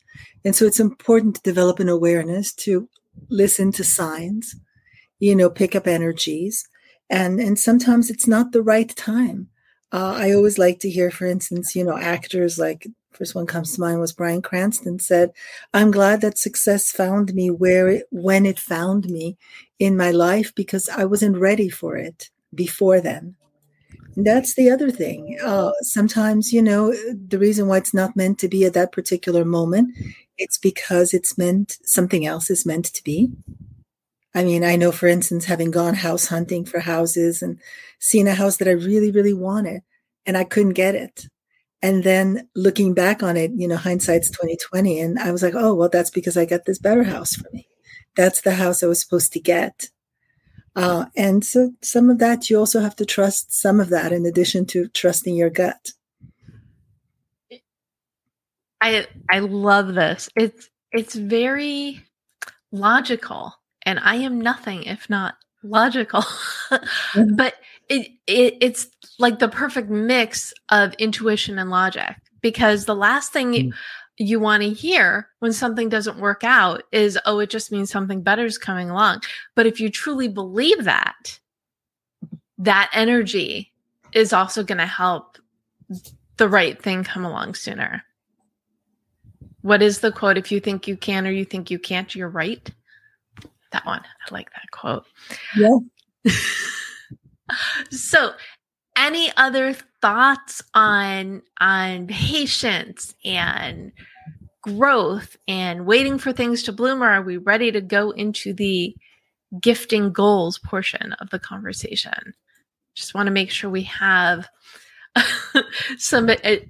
And 0.44 0.54
so 0.54 0.64
it's 0.64 0.80
important 0.80 1.36
to 1.36 1.42
develop 1.42 1.80
an 1.80 1.88
awareness 1.88 2.54
to 2.54 2.88
listen 3.28 3.72
to 3.72 3.84
signs, 3.84 4.54
you 5.18 5.34
know, 5.34 5.50
pick 5.50 5.74
up 5.74 5.88
energies. 5.88 6.66
And, 7.10 7.40
and 7.40 7.58
sometimes 7.58 8.10
it's 8.10 8.28
not 8.28 8.52
the 8.52 8.62
right 8.62 8.94
time. 8.94 9.48
Uh, 9.92 10.14
I 10.16 10.32
always 10.32 10.58
like 10.58 10.78
to 10.80 10.90
hear, 10.90 11.10
for 11.10 11.26
instance, 11.26 11.74
you 11.74 11.84
know, 11.84 11.98
actors 11.98 12.58
like 12.58 12.86
first 13.12 13.34
one 13.34 13.46
comes 13.46 13.74
to 13.74 13.80
mind 13.80 13.98
was 13.98 14.12
Bryan 14.12 14.42
Cranston 14.42 14.98
said, 14.98 15.30
"I'm 15.72 15.90
glad 15.90 16.20
that 16.20 16.38
success 16.38 16.90
found 16.90 17.34
me 17.34 17.50
where 17.50 17.88
it 17.88 18.06
when 18.10 18.44
it 18.44 18.58
found 18.58 19.08
me 19.08 19.38
in 19.78 19.96
my 19.96 20.10
life 20.10 20.54
because 20.54 20.88
I 20.88 21.04
wasn't 21.04 21.38
ready 21.38 21.68
for 21.68 21.96
it 21.96 22.30
before 22.54 23.00
then." 23.00 23.36
That's 24.16 24.54
the 24.54 24.70
other 24.70 24.90
thing. 24.90 25.38
Uh, 25.44 25.72
sometimes, 25.82 26.52
you 26.52 26.62
know, 26.62 26.92
the 26.92 27.38
reason 27.38 27.68
why 27.68 27.76
it's 27.78 27.92
not 27.92 28.16
meant 28.16 28.38
to 28.38 28.48
be 28.48 28.64
at 28.64 28.72
that 28.72 28.92
particular 28.92 29.44
moment, 29.44 29.94
it's 30.38 30.56
because 30.56 31.12
it's 31.12 31.36
meant 31.36 31.76
something 31.84 32.26
else 32.26 32.48
is 32.50 32.64
meant 32.64 32.86
to 32.86 33.04
be. 33.04 33.30
I 34.34 34.44
mean, 34.44 34.64
I 34.64 34.76
know, 34.76 34.92
for 34.92 35.06
instance, 35.06 35.44
having 35.46 35.70
gone 35.70 35.94
house 35.94 36.26
hunting 36.26 36.64
for 36.64 36.80
houses 36.80 37.42
and 37.42 37.58
seen 38.00 38.26
a 38.26 38.34
house 38.34 38.58
that 38.58 38.68
I 38.68 38.72
really, 38.72 39.10
really 39.10 39.32
wanted, 39.34 39.82
and 40.24 40.36
I 40.36 40.44
couldn't 40.44 40.74
get 40.74 40.94
it. 40.94 41.26
And 41.82 42.04
then 42.04 42.48
looking 42.54 42.94
back 42.94 43.22
on 43.22 43.36
it, 43.36 43.52
you 43.54 43.68
know, 43.68 43.76
hindsight's 43.76 44.30
twenty 44.30 44.56
twenty, 44.56 44.98
and 44.98 45.18
I 45.18 45.30
was 45.30 45.42
like, 45.42 45.54
oh, 45.54 45.74
well, 45.74 45.88
that's 45.90 46.10
because 46.10 46.36
I 46.36 46.46
got 46.46 46.64
this 46.64 46.78
better 46.78 47.04
house 47.04 47.34
for 47.34 47.48
me. 47.52 47.66
That's 48.16 48.40
the 48.40 48.54
house 48.54 48.82
I 48.82 48.86
was 48.86 49.00
supposed 49.00 49.32
to 49.34 49.40
get 49.40 49.90
uh, 50.76 51.06
and 51.16 51.44
so 51.44 51.72
some 51.82 52.10
of 52.10 52.18
that, 52.18 52.50
you 52.50 52.58
also 52.58 52.80
have 52.80 52.94
to 52.96 53.06
trust 53.06 53.58
some 53.58 53.80
of 53.80 53.88
that 53.88 54.12
in 54.12 54.26
addition 54.26 54.66
to 54.66 54.88
trusting 54.88 55.34
your 55.34 55.48
gut. 55.50 55.92
I 58.80 59.06
I 59.30 59.38
love 59.38 59.94
this. 59.94 60.28
It's 60.36 60.68
it's 60.92 61.14
very 61.14 62.02
logical, 62.72 63.54
and 63.84 63.98
I 64.00 64.16
am 64.16 64.40
nothing 64.40 64.84
if 64.84 65.08
not 65.10 65.36
logical. 65.62 66.24
Mm-hmm. 66.68 67.36
but 67.36 67.54
it, 67.88 68.08
it 68.26 68.56
it's 68.60 68.88
like 69.20 69.38
the 69.38 69.48
perfect 69.48 69.88
mix 69.88 70.52
of 70.72 70.92
intuition 70.94 71.60
and 71.60 71.70
logic 71.70 72.16
because 72.42 72.86
the 72.86 72.94
last 72.96 73.32
thing 73.32 73.54
you, 73.54 73.64
Mm. 73.66 73.72
You 74.18 74.40
want 74.40 74.62
to 74.62 74.70
hear 74.70 75.28
when 75.40 75.52
something 75.52 75.88
doesn't 75.88 76.18
work 76.18 76.42
out 76.42 76.82
is 76.92 77.18
oh 77.26 77.38
it 77.38 77.50
just 77.50 77.70
means 77.70 77.90
something 77.90 78.22
better 78.22 78.44
is 78.44 78.58
coming 78.58 78.90
along. 78.90 79.22
But 79.54 79.66
if 79.66 79.80
you 79.80 79.90
truly 79.90 80.28
believe 80.28 80.84
that, 80.84 81.38
that 82.58 82.90
energy 82.92 83.72
is 84.12 84.32
also 84.32 84.62
going 84.62 84.78
to 84.78 84.86
help 84.86 85.38
the 86.38 86.48
right 86.48 86.80
thing 86.80 87.04
come 87.04 87.24
along 87.24 87.54
sooner. 87.54 88.02
What 89.62 89.82
is 89.82 90.00
the 90.00 90.12
quote? 90.12 90.38
If 90.38 90.52
you 90.52 90.60
think 90.60 90.86
you 90.86 90.96
can 90.96 91.26
or 91.26 91.30
you 91.30 91.44
think 91.44 91.70
you 91.70 91.78
can't, 91.78 92.14
you're 92.14 92.28
right. 92.28 92.70
That 93.72 93.84
one. 93.84 94.00
I 94.00 94.34
like 94.34 94.50
that 94.52 94.70
quote. 94.70 95.04
Yeah. 95.56 95.78
So, 97.90 98.32
any 98.96 99.30
other 99.36 99.74
thoughts 100.00 100.62
on 100.74 101.42
on 101.60 102.06
patience 102.06 103.14
and 103.24 103.92
growth 104.62 105.36
and 105.46 105.86
waiting 105.86 106.18
for 106.18 106.32
things 106.32 106.62
to 106.64 106.72
bloom 106.72 107.02
or 107.02 107.08
are 107.08 107.22
we 107.22 107.36
ready 107.36 107.70
to 107.70 107.80
go 107.80 108.10
into 108.10 108.52
the 108.52 108.96
gifting 109.60 110.12
goals 110.12 110.58
portion 110.58 111.12
of 111.14 111.30
the 111.30 111.38
conversation? 111.38 112.34
Just 112.94 113.14
want 113.14 113.26
to 113.26 113.32
make 113.32 113.50
sure 113.50 113.70
we 113.70 113.82
have 113.82 114.48
some 115.98 116.28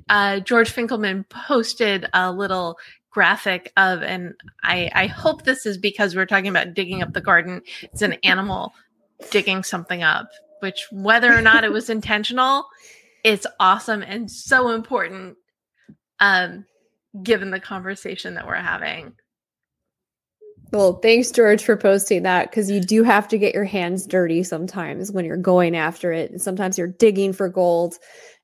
uh, 0.08 0.40
George 0.40 0.72
Finkelman 0.72 1.28
posted 1.28 2.06
a 2.12 2.30
little 2.32 2.78
graphic 3.10 3.72
of 3.78 4.02
and 4.02 4.34
I 4.62 4.90
I 4.94 5.06
hope 5.06 5.42
this 5.42 5.64
is 5.64 5.78
because 5.78 6.14
we're 6.14 6.26
talking 6.26 6.48
about 6.48 6.74
digging 6.74 7.02
up 7.02 7.12
the 7.12 7.20
garden. 7.20 7.62
It's 7.82 8.02
an 8.02 8.14
animal 8.24 8.74
digging 9.30 9.62
something 9.62 10.02
up, 10.02 10.28
which 10.61 10.86
whether 10.90 11.32
or 11.32 11.42
not 11.42 11.64
it 11.64 11.72
was 11.72 11.90
intentional, 11.90 12.66
it's 13.24 13.46
awesome 13.59 14.02
and 14.02 14.30
so 14.30 14.70
important 14.70 15.36
um 16.20 16.64
given 17.22 17.50
the 17.50 17.61
conversation 17.61 18.34
that 18.34 18.46
we're 18.46 18.54
having. 18.54 19.12
Well, 20.72 20.94
thanks, 20.94 21.30
George, 21.30 21.62
for 21.62 21.76
posting 21.76 22.24
that 22.24 22.50
because 22.50 22.70
you 22.70 22.80
do 22.80 23.04
have 23.04 23.28
to 23.28 23.38
get 23.38 23.54
your 23.54 23.64
hands 23.64 24.07
dirty 24.07 24.42
sometimes 24.42 25.12
when 25.12 25.24
you're 25.24 25.36
going 25.36 25.76
after 25.76 26.12
it. 26.12 26.30
And 26.30 26.42
sometimes 26.42 26.76
you're 26.76 26.88
digging 26.88 27.32
for 27.32 27.48
gold. 27.48 27.94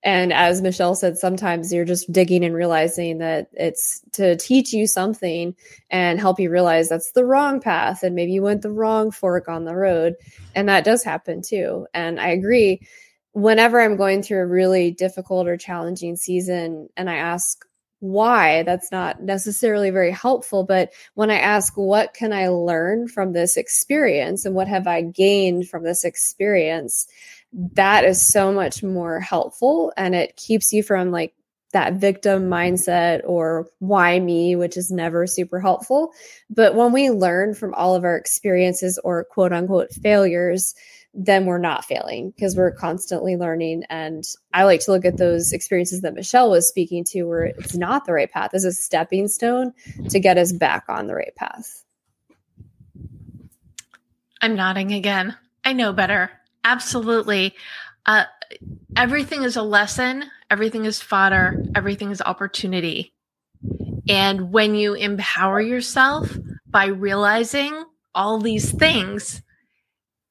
And 0.04 0.32
as 0.32 0.62
Michelle 0.62 0.96
said, 0.96 1.16
sometimes 1.16 1.72
you're 1.72 1.84
just 1.84 2.10
digging 2.10 2.44
and 2.44 2.54
realizing 2.54 3.18
that 3.18 3.48
it's 3.52 4.00
to 4.12 4.36
teach 4.36 4.72
you 4.72 4.86
something 4.86 5.54
and 5.90 6.18
help 6.18 6.40
you 6.40 6.50
realize 6.50 6.88
that's 6.88 7.12
the 7.12 7.24
wrong 7.24 7.60
path. 7.60 8.02
And 8.02 8.16
maybe 8.16 8.32
you 8.32 8.42
went 8.42 8.62
the 8.62 8.72
wrong 8.72 9.12
fork 9.12 9.48
on 9.48 9.64
the 9.64 9.76
road. 9.76 10.14
And 10.56 10.68
that 10.68 10.84
does 10.84 11.04
happen 11.04 11.40
too. 11.42 11.86
And 11.94 12.20
I 12.20 12.28
agree. 12.28 12.80
Whenever 13.32 13.80
I'm 13.80 13.96
going 13.96 14.22
through 14.22 14.40
a 14.40 14.46
really 14.46 14.90
difficult 14.90 15.46
or 15.46 15.56
challenging 15.56 16.16
season 16.16 16.88
and 16.96 17.08
I 17.08 17.16
ask, 17.16 17.64
why 18.02 18.64
that's 18.64 18.90
not 18.90 19.22
necessarily 19.22 19.90
very 19.90 20.10
helpful 20.10 20.64
but 20.64 20.92
when 21.14 21.30
i 21.30 21.38
ask 21.38 21.74
what 21.76 22.12
can 22.14 22.32
i 22.32 22.48
learn 22.48 23.06
from 23.06 23.32
this 23.32 23.56
experience 23.56 24.44
and 24.44 24.56
what 24.56 24.66
have 24.66 24.88
i 24.88 25.02
gained 25.02 25.68
from 25.68 25.84
this 25.84 26.02
experience 26.02 27.06
that 27.52 28.04
is 28.04 28.24
so 28.24 28.52
much 28.52 28.82
more 28.82 29.20
helpful 29.20 29.92
and 29.96 30.14
it 30.14 30.36
keeps 30.36 30.72
you 30.72 30.82
from 30.82 31.10
like 31.10 31.34
that 31.72 31.94
victim 31.94 32.50
mindset 32.50 33.20
or 33.24 33.66
why 33.78 34.18
me 34.18 34.56
which 34.56 34.76
is 34.76 34.90
never 34.90 35.26
super 35.26 35.60
helpful 35.60 36.12
but 36.50 36.74
when 36.74 36.92
we 36.92 37.10
learn 37.10 37.54
from 37.54 37.74
all 37.74 37.94
of 37.94 38.04
our 38.04 38.16
experiences 38.16 38.98
or 39.04 39.24
quote 39.24 39.52
unquote 39.52 39.92
failures 39.92 40.74
then 41.14 41.44
we're 41.44 41.58
not 41.58 41.84
failing 41.84 42.30
because 42.30 42.56
we're 42.56 42.70
constantly 42.70 43.36
learning. 43.36 43.84
And 43.90 44.24
I 44.52 44.64
like 44.64 44.80
to 44.80 44.92
look 44.92 45.04
at 45.04 45.18
those 45.18 45.52
experiences 45.52 46.00
that 46.00 46.14
Michelle 46.14 46.50
was 46.50 46.66
speaking 46.66 47.04
to 47.08 47.24
where 47.24 47.44
it's 47.44 47.76
not 47.76 48.06
the 48.06 48.12
right 48.12 48.30
path 48.30 48.54
as 48.54 48.64
a 48.64 48.72
stepping 48.72 49.28
stone 49.28 49.74
to 50.08 50.18
get 50.18 50.38
us 50.38 50.52
back 50.52 50.84
on 50.88 51.06
the 51.06 51.14
right 51.14 51.34
path. 51.36 51.84
I'm 54.40 54.56
nodding 54.56 54.92
again. 54.92 55.36
I 55.64 55.74
know 55.74 55.92
better. 55.92 56.30
Absolutely. 56.64 57.54
Uh, 58.06 58.24
everything 58.96 59.42
is 59.42 59.56
a 59.56 59.62
lesson, 59.62 60.24
everything 60.50 60.84
is 60.84 61.00
fodder, 61.00 61.62
everything 61.74 62.10
is 62.10 62.20
opportunity. 62.20 63.14
And 64.08 64.52
when 64.52 64.74
you 64.74 64.94
empower 64.94 65.60
yourself 65.60 66.36
by 66.66 66.86
realizing 66.86 67.84
all 68.14 68.40
these 68.40 68.70
things, 68.72 69.42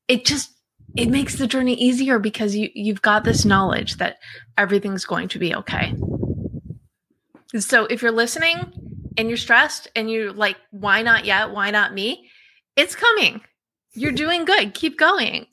it 0.07 0.25
just 0.25 0.51
it 0.95 1.09
makes 1.09 1.35
the 1.37 1.47
journey 1.47 1.73
easier 1.75 2.19
because 2.19 2.55
you 2.55 2.69
you've 2.73 3.01
got 3.01 3.23
this 3.23 3.45
knowledge 3.45 3.95
that 3.97 4.17
everything's 4.57 5.05
going 5.05 5.29
to 5.29 5.39
be 5.39 5.55
okay. 5.55 5.95
So 7.57 7.85
if 7.85 8.01
you're 8.01 8.11
listening 8.11 8.73
and 9.17 9.29
you're 9.29 9.37
stressed 9.37 9.87
and 9.95 10.11
you're 10.11 10.33
like 10.33 10.57
why 10.71 11.01
not 11.01 11.25
yet? 11.25 11.51
Why 11.51 11.71
not 11.71 11.93
me? 11.93 12.29
It's 12.75 12.95
coming. 12.95 13.41
You're 13.93 14.11
doing 14.11 14.45
good. 14.45 14.73
Keep 14.73 14.97
going. 14.97 15.47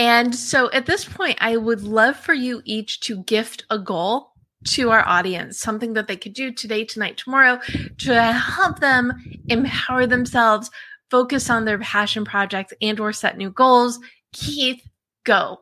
And 0.00 0.34
so 0.34 0.70
at 0.70 0.86
this 0.86 1.04
point 1.04 1.36
I 1.42 1.58
would 1.58 1.82
love 1.82 2.16
for 2.16 2.32
you 2.32 2.62
each 2.64 3.00
to 3.00 3.22
gift 3.22 3.66
a 3.68 3.78
goal 3.78 4.32
to 4.68 4.90
our 4.90 5.06
audience, 5.06 5.60
something 5.60 5.92
that 5.92 6.08
they 6.08 6.16
could 6.16 6.32
do 6.32 6.52
today, 6.52 6.86
tonight, 6.86 7.18
tomorrow 7.18 7.60
to 7.98 8.22
help 8.32 8.80
them 8.80 9.12
empower 9.48 10.06
themselves 10.06 10.70
focus 11.10 11.50
on 11.50 11.66
their 11.66 11.78
passion 11.78 12.24
projects 12.24 12.72
and 12.80 12.98
or 12.98 13.12
set 13.12 13.36
new 13.36 13.50
goals 13.50 13.98
keith 14.32 14.80
go 15.24 15.58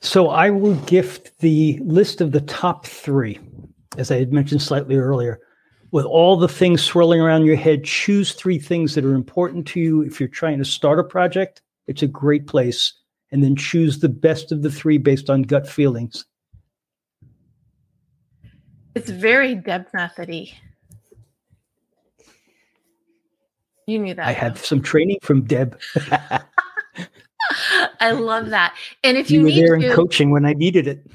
So 0.00 0.28
I 0.28 0.50
will 0.50 0.76
gift 0.84 1.38
the 1.40 1.80
list 1.82 2.20
of 2.20 2.30
the 2.30 2.42
top 2.42 2.86
three, 2.86 3.40
as 3.98 4.12
I 4.12 4.18
had 4.18 4.32
mentioned 4.32 4.62
slightly 4.62 4.96
earlier. 4.96 5.40
With 5.90 6.04
all 6.04 6.36
the 6.36 6.48
things 6.48 6.82
swirling 6.82 7.20
around 7.20 7.44
your 7.44 7.56
head, 7.56 7.82
choose 7.82 8.34
three 8.34 8.58
things 8.58 8.94
that 8.94 9.04
are 9.04 9.14
important 9.14 9.66
to 9.68 9.80
you. 9.80 10.02
If 10.02 10.20
you're 10.20 10.28
trying 10.28 10.58
to 10.58 10.64
start 10.64 11.00
a 11.00 11.04
project, 11.04 11.62
it's 11.86 12.02
a 12.02 12.06
great 12.06 12.46
place. 12.46 12.92
And 13.32 13.42
then 13.42 13.56
choose 13.56 13.98
the 13.98 14.08
best 14.08 14.52
of 14.52 14.62
the 14.62 14.70
three 14.70 14.98
based 14.98 15.28
on 15.28 15.42
gut 15.42 15.68
feelings. 15.68 16.24
it's 18.96 19.10
very 19.10 19.54
deb 19.54 19.86
methody 19.92 20.54
you 23.86 24.00
knew 24.00 24.14
that 24.14 24.26
I 24.26 24.32
had 24.32 24.58
some 24.58 24.82
training 24.82 25.18
from 25.22 25.42
Deb. 25.42 25.78
i 28.00 28.10
love 28.10 28.48
that 28.48 28.74
and 29.04 29.16
if 29.16 29.30
you 29.30 29.38
you, 29.40 29.44
were 29.44 29.50
need 29.50 29.64
there 29.64 29.74
in 29.76 29.92
coaching 29.94 30.32
when 30.32 30.44
I 30.44 30.54
needed 30.54 30.88
it. 30.88 31.06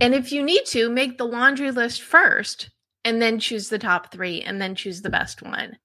and 0.00 0.12
if 0.14 0.32
you 0.32 0.42
need 0.42 0.64
to 0.66 0.90
make 0.90 1.18
the 1.18 1.26
laundry 1.26 1.70
list 1.70 2.02
first 2.02 2.70
and 3.04 3.22
then 3.22 3.38
choose 3.38 3.68
the 3.68 3.78
top 3.78 4.10
three 4.10 4.40
and 4.40 4.60
then 4.60 4.74
choose 4.74 5.02
the 5.02 5.10
best 5.10 5.42
one 5.42 5.76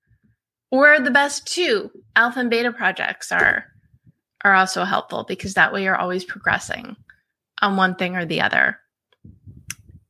or 0.71 0.99
the 0.99 1.11
best 1.11 1.47
two 1.47 1.91
alpha 2.15 2.39
and 2.39 2.49
beta 2.49 2.71
projects 2.71 3.31
are 3.31 3.65
are 4.43 4.53
also 4.53 4.83
helpful 4.83 5.25
because 5.27 5.53
that 5.55 5.73
way 5.73 5.83
you're 5.83 5.95
always 5.95 6.23
progressing 6.23 6.95
on 7.61 7.75
one 7.75 7.95
thing 7.95 8.15
or 8.15 8.25
the 8.25 8.41
other 8.41 8.77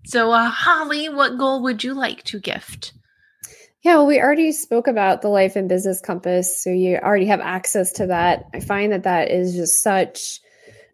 so 0.05 0.31
uh, 0.31 0.49
holly 0.49 1.09
what 1.09 1.37
goal 1.37 1.63
would 1.63 1.83
you 1.83 1.93
like 1.93 2.23
to 2.23 2.39
gift 2.39 2.93
Yeah, 3.81 3.95
well, 3.95 4.07
we 4.07 4.19
already 4.19 4.51
spoke 4.51 4.87
about 4.87 5.21
the 5.21 5.29
life 5.29 5.55
and 5.55 5.69
business 5.69 6.01
compass. 6.01 6.61
So 6.61 6.69
you 6.69 6.97
already 6.97 7.27
have 7.27 7.39
access 7.39 7.93
to 7.93 8.07
that. 8.07 8.43
I 8.53 8.59
find 8.59 8.91
that 8.91 9.03
that 9.03 9.31
is 9.31 9.55
just 9.55 9.81
such 9.81 10.41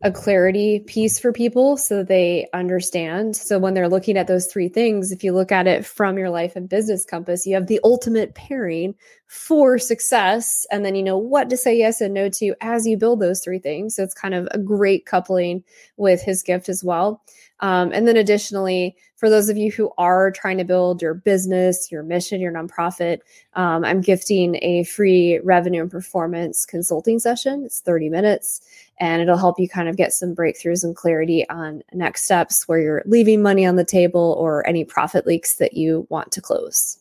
a 0.03 0.11
clarity 0.11 0.82
piece 0.86 1.20
for 1.20 1.34
people 1.34 1.78
so 1.78 2.03
they 2.03 2.47
understand. 2.53 3.36
So 3.36 3.57
when 3.57 3.74
they're 3.74 3.89
looking 3.89 4.18
at 4.18 4.28
those 4.28 4.45
three 4.45 4.70
things, 4.70 5.11
if 5.11 5.24
you 5.24 5.34
look 5.34 5.51
at 5.51 5.66
it 5.66 5.84
from 5.84 6.20
your 6.20 6.30
life 6.30 6.55
and 6.55 6.70
business 6.70 7.05
compass, 7.05 7.47
you 7.47 7.55
have 7.55 7.66
the 7.66 7.80
ultimate 7.84 8.36
pairing 8.36 8.93
for 9.36 9.77
success. 9.77 10.65
And 10.71 10.86
then 10.86 10.95
you 10.95 11.03
know 11.03 11.17
what 11.17 11.49
to 11.49 11.57
say 11.57 11.77
yes 11.77 11.99
and 11.99 12.13
no 12.13 12.29
to 12.29 12.55
as 12.61 12.88
you 12.88 12.97
build 12.97 13.19
those 13.19 13.43
three 13.43 13.59
things. 13.59 13.95
So 13.95 14.01
it's 14.01 14.13
kind 14.13 14.33
of 14.33 14.47
a 14.51 14.57
great 14.57 15.05
coupling 15.05 15.63
with 15.97 16.21
his 16.21 16.41
gift 16.41 16.69
as 16.69 16.83
well. 16.83 17.21
Um, 17.59 17.91
and 17.93 18.07
then 18.07 18.17
additionally, 18.17 18.95
for 19.17 19.29
those 19.29 19.47
of 19.49 19.57
you 19.57 19.71
who 19.71 19.91
are 19.97 20.31
trying 20.31 20.57
to 20.57 20.63
build 20.63 21.01
your 21.01 21.13
business, 21.13 21.91
your 21.91 22.01
mission, 22.01 22.41
your 22.41 22.51
nonprofit, 22.51 23.19
um, 23.53 23.86
I'm 23.86 24.01
gifting 24.01 24.57
a 24.61 24.83
free 24.86 25.39
revenue 25.43 25.81
and 25.81 25.91
performance 25.91 26.65
consulting 26.65 27.19
session. 27.19 27.63
It's 27.65 27.81
30 27.81 28.09
minutes 28.09 28.61
and 28.99 29.21
it'll 29.21 29.38
help 29.38 29.59
you 29.59 29.67
kind 29.69 29.89
of 29.89 29.97
get 29.97 30.13
some 30.13 30.36
breakthroughs 30.36 30.83
and 30.83 30.95
clarity 30.95 31.47
on 31.49 31.83
next 31.93 32.23
steps 32.23 32.67
where 32.67 32.79
you're 32.79 33.03
leaving 33.05 33.41
money 33.41 33.65
on 33.65 33.75
the 33.75 33.86
table 33.86 34.36
or 34.39 34.67
any 34.67 34.86
profit 34.86 35.27
leaks 35.27 35.55
that 35.55 35.75
you 35.75 36.07
want 36.09 36.31
to 36.31 36.41
close. 36.41 36.97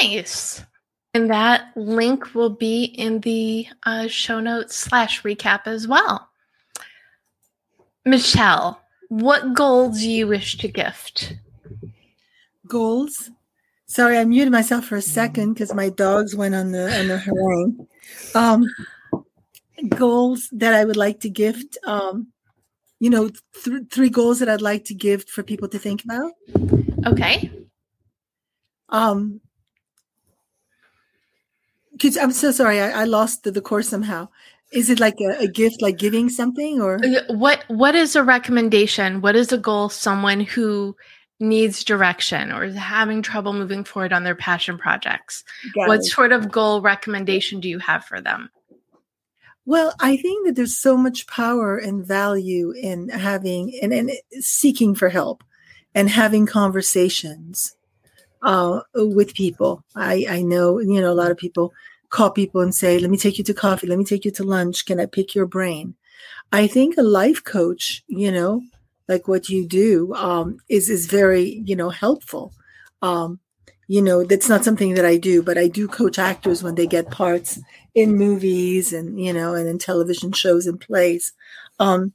nice 0.00 0.64
and 1.14 1.30
that 1.30 1.72
link 1.76 2.34
will 2.34 2.50
be 2.50 2.84
in 2.84 3.20
the 3.20 3.66
uh, 3.84 4.06
show 4.06 4.40
notes 4.40 4.76
slash 4.76 5.22
recap 5.22 5.66
as 5.66 5.86
well 5.88 6.28
michelle 8.04 8.80
what 9.10 9.54
goal 9.54 9.90
do 9.90 10.08
you 10.08 10.28
wish 10.28 10.56
to 10.58 10.68
gift? 10.68 11.34
Goals. 12.68 13.28
Sorry, 13.86 14.16
I 14.16 14.24
muted 14.24 14.52
myself 14.52 14.84
for 14.84 14.94
a 14.94 15.02
second 15.02 15.54
because 15.54 15.74
my 15.74 15.88
dogs 15.88 16.36
went 16.36 16.54
on 16.54 16.70
the 16.70 16.96
on 16.96 17.08
the 17.08 17.18
harangue. 17.18 17.88
Um, 18.36 18.66
goals 19.88 20.48
that 20.52 20.74
I 20.74 20.84
would 20.84 20.96
like 20.96 21.18
to 21.20 21.28
gift. 21.28 21.76
Um, 21.84 22.28
you 23.00 23.10
know, 23.10 23.30
th- 23.64 23.88
three 23.90 24.10
goals 24.10 24.38
that 24.38 24.48
I'd 24.48 24.62
like 24.62 24.84
to 24.84 24.94
give 24.94 25.24
for 25.28 25.42
people 25.42 25.66
to 25.70 25.78
think 25.80 26.04
about. 26.04 26.30
Okay. 27.04 27.50
Um, 28.90 29.40
could, 32.00 32.18
I'm 32.18 32.32
so 32.32 32.50
sorry, 32.50 32.80
I, 32.80 33.02
I 33.02 33.04
lost 33.04 33.44
the, 33.44 33.50
the 33.50 33.60
course 33.60 33.88
somehow. 33.88 34.28
Is 34.72 34.88
it 34.88 35.00
like 35.00 35.20
a, 35.20 35.44
a, 35.44 35.48
gift, 35.48 35.82
like 35.82 35.98
giving 35.98 36.28
something, 36.28 36.80
or 36.80 37.00
uh, 37.04 37.34
what? 37.34 37.64
What 37.66 37.96
is 37.96 38.14
a 38.14 38.22
recommendation? 38.22 39.20
What 39.20 39.34
is 39.34 39.52
a 39.52 39.58
goal? 39.58 39.88
Someone 39.88 40.40
who 40.40 40.96
needs 41.40 41.82
direction 41.82 42.52
or 42.52 42.64
is 42.64 42.76
having 42.76 43.22
trouble 43.22 43.52
moving 43.54 43.82
forward 43.82 44.12
on 44.12 44.24
their 44.24 44.34
passion 44.34 44.78
projects. 44.78 45.42
Got 45.74 45.88
what 45.88 46.00
it. 46.00 46.04
sort 46.04 46.32
of 46.32 46.52
goal 46.52 46.82
recommendation 46.82 47.60
do 47.60 47.68
you 47.68 47.78
have 47.78 48.04
for 48.04 48.20
them? 48.20 48.50
Well, 49.64 49.94
I 50.00 50.16
think 50.16 50.46
that 50.46 50.56
there's 50.56 50.76
so 50.76 50.96
much 50.96 51.26
power 51.26 51.78
and 51.78 52.06
value 52.06 52.72
in 52.72 53.08
having 53.08 53.72
and, 53.82 53.92
and 53.92 54.10
seeking 54.40 54.94
for 54.94 55.08
help 55.08 55.42
and 55.94 56.08
having 56.08 56.46
conversations 56.46 57.74
uh, 58.42 58.80
with 58.94 59.34
people. 59.34 59.84
I, 59.96 60.26
I 60.28 60.42
know, 60.42 60.78
you 60.78 61.00
know, 61.00 61.12
a 61.12 61.14
lot 61.14 61.30
of 61.30 61.36
people 61.36 61.72
call 62.10 62.30
people 62.30 62.60
and 62.60 62.74
say, 62.74 62.98
let 62.98 63.10
me 63.10 63.16
take 63.16 63.38
you 63.38 63.44
to 63.44 63.54
coffee. 63.54 63.86
Let 63.86 63.98
me 63.98 64.04
take 64.04 64.24
you 64.24 64.30
to 64.32 64.44
lunch. 64.44 64.84
Can 64.84 65.00
I 65.00 65.06
pick 65.06 65.34
your 65.34 65.46
brain? 65.46 65.94
I 66.52 66.66
think 66.66 66.96
a 66.96 67.02
life 67.02 67.42
coach, 67.44 68.02
you 68.08 68.30
know, 68.32 68.62
like 69.08 69.28
what 69.28 69.48
you 69.48 69.66
do, 69.66 70.12
um, 70.14 70.58
is, 70.68 70.90
is 70.90 71.06
very, 71.06 71.62
you 71.64 71.76
know, 71.76 71.90
helpful. 71.90 72.52
Um, 73.00 73.40
you 73.86 74.02
know, 74.02 74.24
that's 74.24 74.48
not 74.48 74.64
something 74.64 74.94
that 74.94 75.04
I 75.04 75.16
do, 75.16 75.42
but 75.42 75.58
I 75.58 75.66
do 75.66 75.88
coach 75.88 76.18
actors 76.18 76.62
when 76.62 76.76
they 76.76 76.86
get 76.86 77.10
parts 77.10 77.58
in 77.94 78.16
movies 78.16 78.92
and, 78.92 79.20
you 79.20 79.32
know, 79.32 79.54
and 79.54 79.68
in 79.68 79.78
television 79.78 80.32
shows 80.32 80.66
and 80.66 80.80
plays. 80.80 81.32
Um, 81.78 82.12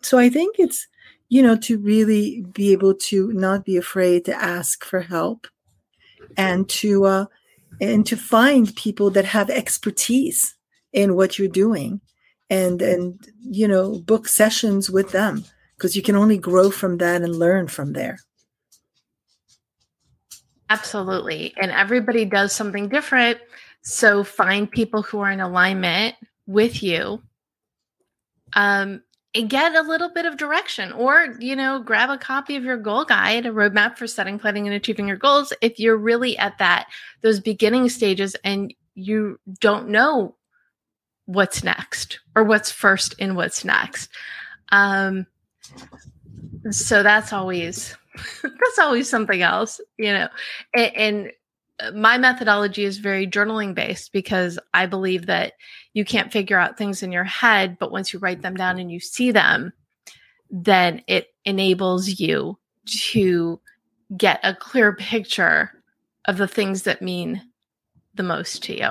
so 0.00 0.18
I 0.18 0.30
think 0.30 0.56
it's, 0.58 0.86
you 1.28 1.42
know, 1.42 1.56
to 1.56 1.78
really 1.78 2.42
be 2.52 2.72
able 2.72 2.94
to 2.94 3.32
not 3.32 3.64
be 3.64 3.76
afraid 3.76 4.24
to 4.26 4.34
ask 4.34 4.84
for 4.84 5.00
help 5.00 5.48
and 6.36 6.68
to, 6.68 7.04
uh, 7.04 7.26
and 7.80 8.06
to 8.06 8.16
find 8.16 8.74
people 8.76 9.10
that 9.10 9.24
have 9.24 9.50
expertise 9.50 10.54
in 10.92 11.14
what 11.14 11.38
you're 11.38 11.48
doing 11.48 12.00
and, 12.50 12.82
and, 12.82 13.26
you 13.40 13.68
know, 13.68 13.98
book 14.00 14.28
sessions 14.28 14.90
with 14.90 15.12
them 15.12 15.44
because 15.76 15.96
you 15.96 16.02
can 16.02 16.16
only 16.16 16.38
grow 16.38 16.70
from 16.70 16.98
that 16.98 17.22
and 17.22 17.36
learn 17.36 17.68
from 17.68 17.92
there. 17.92 18.18
Absolutely. 20.70 21.54
And 21.60 21.70
everybody 21.70 22.24
does 22.24 22.52
something 22.52 22.88
different. 22.88 23.38
So 23.82 24.24
find 24.24 24.68
people 24.68 25.02
who 25.02 25.20
are 25.20 25.30
in 25.30 25.40
alignment 25.40 26.16
with 26.46 26.82
you. 26.82 27.22
Um, 28.54 29.02
get 29.42 29.74
a 29.74 29.82
little 29.82 30.08
bit 30.08 30.26
of 30.26 30.36
direction 30.36 30.92
or 30.92 31.34
you 31.40 31.56
know 31.56 31.80
grab 31.80 32.08
a 32.08 32.16
copy 32.16 32.56
of 32.56 32.64
your 32.64 32.76
goal 32.76 33.04
guide 33.04 33.46
a 33.46 33.50
roadmap 33.50 33.96
for 33.96 34.06
setting 34.06 34.38
planning 34.38 34.66
and 34.66 34.76
achieving 34.76 35.08
your 35.08 35.16
goals 35.16 35.52
if 35.60 35.78
you're 35.78 35.96
really 35.96 36.38
at 36.38 36.56
that 36.58 36.86
those 37.22 37.40
beginning 37.40 37.88
stages 37.88 38.36
and 38.44 38.72
you 38.94 39.38
don't 39.60 39.88
know 39.88 40.36
what's 41.26 41.64
next 41.64 42.20
or 42.36 42.44
what's 42.44 42.70
first 42.70 43.14
and 43.18 43.34
what's 43.34 43.64
next 43.64 44.08
um 44.70 45.26
so 46.70 47.02
that's 47.02 47.32
always 47.32 47.96
that's 48.42 48.78
always 48.78 49.08
something 49.08 49.42
else, 49.42 49.80
you 49.98 50.12
know. 50.12 50.28
And, 50.74 50.96
and, 50.96 51.32
my 51.92 52.16
methodology 52.18 52.84
is 52.84 52.98
very 52.98 53.26
journaling 53.26 53.74
based 53.74 54.12
because 54.12 54.60
I 54.72 54.86
believe 54.86 55.26
that 55.26 55.54
you 55.94 56.04
can't 56.04 56.32
figure 56.32 56.58
out 56.58 56.76
things 56.76 57.02
in 57.02 57.12
your 57.12 57.24
head, 57.24 57.78
but 57.78 57.92
once 57.92 58.12
you 58.12 58.18
write 58.18 58.42
them 58.42 58.56
down 58.56 58.78
and 58.78 58.90
you 58.90 59.00
see 59.00 59.30
them, 59.30 59.72
then 60.50 61.02
it 61.06 61.28
enables 61.44 62.20
you 62.20 62.58
to 62.86 63.60
get 64.16 64.40
a 64.42 64.54
clear 64.54 64.94
picture 64.94 65.82
of 66.26 66.36
the 66.36 66.48
things 66.48 66.82
that 66.82 67.00
mean 67.00 67.40
the 68.14 68.22
most 68.22 68.62
to 68.64 68.76
you. 68.76 68.90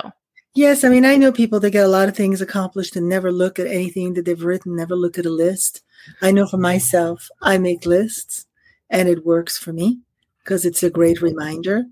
Yes, 0.56 0.84
I 0.84 0.89
mean, 0.89 1.04
I 1.04 1.16
know 1.16 1.32
people 1.32 1.60
that 1.62 1.72
get 1.72 1.86
a 1.86 1.89
lot 1.89 2.08
of 2.08 2.16
things 2.16 2.41
accomplished 2.41 2.95
and 2.95 3.10
never 3.10 3.32
look 3.32 3.58
at 3.60 3.68
anything 3.68 4.14
that 4.14 4.26
they've 4.26 4.43
written, 4.43 4.76
never 4.76 4.95
look 4.95 5.18
at 5.18 5.26
a 5.26 5.32
list. 5.32 5.82
I 6.22 6.32
know 6.32 6.47
for 6.47 6.58
myself, 6.58 7.28
I 7.41 7.58
make 7.58 7.86
lists 7.86 8.45
and 8.89 9.10
it 9.10 9.26
works 9.26 9.58
for 9.58 9.74
me 9.74 9.99
because 10.39 10.64
it's 10.64 10.84
a 10.84 10.91
great 10.91 11.22
reminder. 11.22 11.86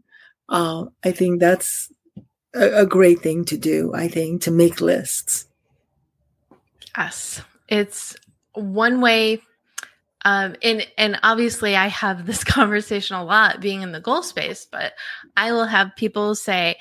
Uh, 0.47 0.85
I 1.03 1.11
think 1.11 1.39
that's 1.39 1.91
a, 2.53 2.81
a 2.81 2.85
great 2.85 3.21
thing 3.21 3.45
to 3.45 3.57
do. 3.57 3.93
I 3.93 4.07
think 4.07 4.43
to 4.43 4.51
make 4.51 4.81
lists. 4.81 5.45
Yes, 6.97 7.41
it's 7.67 8.15
one 8.53 9.01
way 9.01 9.41
um, 10.23 10.55
and 10.61 10.85
and 10.97 11.19
obviously 11.23 11.75
I 11.75 11.87
have 11.87 12.25
this 12.25 12.43
conversation 12.43 13.15
a 13.15 13.23
lot 13.23 13.61
being 13.61 13.81
in 13.81 13.91
the 13.91 13.99
goal 13.99 14.23
space, 14.23 14.67
but 14.69 14.93
I 15.35 15.51
will 15.51 15.65
have 15.65 15.95
people 15.95 16.35
say, 16.35 16.77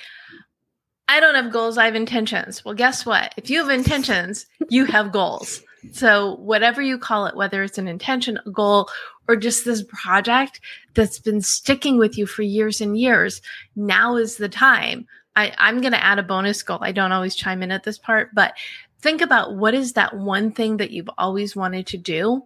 I 1.09 1.21
don't 1.21 1.35
have 1.35 1.53
goals, 1.53 1.77
I 1.79 1.87
have 1.87 1.95
intentions. 1.95 2.65
Well, 2.65 2.75
guess 2.75 3.05
what? 3.05 3.35
If 3.37 3.51
you 3.51 3.59
have 3.59 3.71
intentions, 3.71 4.47
you 4.69 4.85
have 4.85 5.13
goals. 5.13 5.61
So 5.93 6.37
whatever 6.37 6.83
you 6.83 6.99
call 6.99 7.27
it, 7.27 7.35
whether 7.35 7.63
it's 7.63 7.79
an 7.79 7.89
intention, 7.89 8.39
a 8.47 8.51
goal, 8.51 8.89
or 9.27 9.35
just 9.35 9.65
this 9.65 9.83
project 9.89 10.61
that's 10.95 11.19
been 11.19 11.41
sticking 11.41 11.99
with 11.99 12.19
you 12.19 12.27
for 12.27 12.43
years 12.43 12.81
and 12.81 12.99
years, 12.99 13.41
now 13.75 14.17
is 14.17 14.37
the 14.37 14.49
time. 14.49 15.07
I, 15.41 15.55
I'm 15.59 15.81
going 15.81 15.93
to 15.93 16.05
add 16.05 16.19
a 16.19 16.23
bonus 16.23 16.63
goal. 16.63 16.79
I 16.81 16.93
don't 16.93 17.13
always 17.13 17.35
chime 17.35 17.63
in 17.63 17.73
at 17.73 17.83
this 17.83 17.99
part, 17.99 18.35
but 18.35 18.55
think 19.01 19.21
about 19.21 19.57
what 19.57 19.75
is 19.75 19.95
that 19.95 20.17
one 20.17 20.53
thing 20.53 20.77
that 20.79 20.91
you've 20.91 21.11
always 21.19 21.57
wanted 21.57 21.87
to 21.89 21.97
do? 21.97 22.45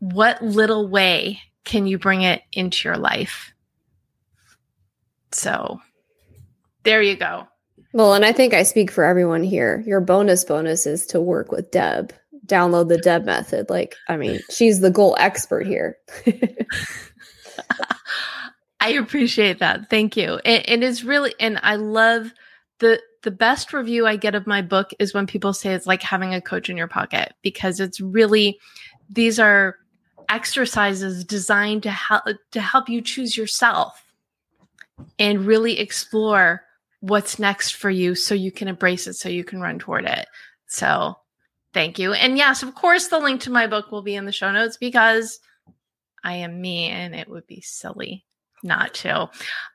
What 0.00 0.42
little 0.42 0.88
way 0.88 1.40
can 1.64 1.86
you 1.86 1.98
bring 1.98 2.22
it 2.22 2.42
into 2.52 2.88
your 2.88 2.96
life? 2.96 3.52
So 5.32 5.80
there 6.84 7.02
you 7.02 7.16
go. 7.16 7.46
Well, 7.92 8.14
and 8.14 8.24
I 8.24 8.32
think 8.32 8.54
I 8.54 8.62
speak 8.62 8.90
for 8.90 9.04
everyone 9.04 9.42
here. 9.42 9.82
Your 9.86 10.00
bonus 10.00 10.44
bonus 10.44 10.86
is 10.86 11.06
to 11.06 11.20
work 11.20 11.50
with 11.52 11.70
Deb 11.70 12.12
download 12.48 12.88
the 12.88 12.98
Deb 12.98 13.24
method. 13.24 13.70
Like, 13.70 13.94
I 14.08 14.16
mean, 14.16 14.40
she's 14.50 14.80
the 14.80 14.90
goal 14.90 15.16
expert 15.20 15.66
here. 15.66 15.96
I 18.88 18.92
appreciate 18.92 19.58
that. 19.58 19.90
Thank 19.90 20.16
you. 20.16 20.40
And, 20.44 20.68
and 20.68 20.84
it's 20.84 21.04
really, 21.04 21.34
and 21.40 21.58
I 21.62 21.76
love 21.76 22.32
the 22.78 23.00
the 23.24 23.30
best 23.32 23.72
review 23.72 24.06
I 24.06 24.14
get 24.14 24.36
of 24.36 24.46
my 24.46 24.62
book 24.62 24.90
is 25.00 25.12
when 25.12 25.26
people 25.26 25.52
say 25.52 25.74
it's 25.74 25.88
like 25.88 26.02
having 26.02 26.34
a 26.34 26.40
coach 26.40 26.70
in 26.70 26.76
your 26.76 26.86
pocket 26.86 27.34
because 27.42 27.80
it's 27.80 28.00
really 28.00 28.58
these 29.10 29.40
are 29.40 29.76
exercises 30.28 31.24
designed 31.24 31.82
to 31.82 31.90
help 31.90 32.24
to 32.52 32.60
help 32.60 32.88
you 32.88 33.02
choose 33.02 33.36
yourself 33.36 34.04
and 35.18 35.46
really 35.46 35.80
explore 35.80 36.62
what's 37.00 37.40
next 37.40 37.72
for 37.72 37.90
you 37.90 38.14
so 38.14 38.34
you 38.34 38.52
can 38.52 38.68
embrace 38.68 39.08
it 39.08 39.14
so 39.14 39.28
you 39.28 39.42
can 39.42 39.60
run 39.60 39.78
toward 39.78 40.04
it. 40.04 40.26
So 40.66 41.16
Thank 41.74 41.98
you. 41.98 42.12
And 42.12 42.36
yes, 42.36 42.62
of 42.62 42.74
course, 42.74 43.08
the 43.08 43.18
link 43.18 43.42
to 43.42 43.50
my 43.50 43.66
book 43.66 43.92
will 43.92 44.02
be 44.02 44.16
in 44.16 44.24
the 44.24 44.32
show 44.32 44.50
notes 44.50 44.76
because 44.76 45.38
I 46.24 46.34
am 46.34 46.60
me 46.60 46.88
and 46.88 47.14
it 47.14 47.28
would 47.28 47.46
be 47.46 47.60
silly 47.60 48.24
not 48.62 48.94
to. 48.94 49.28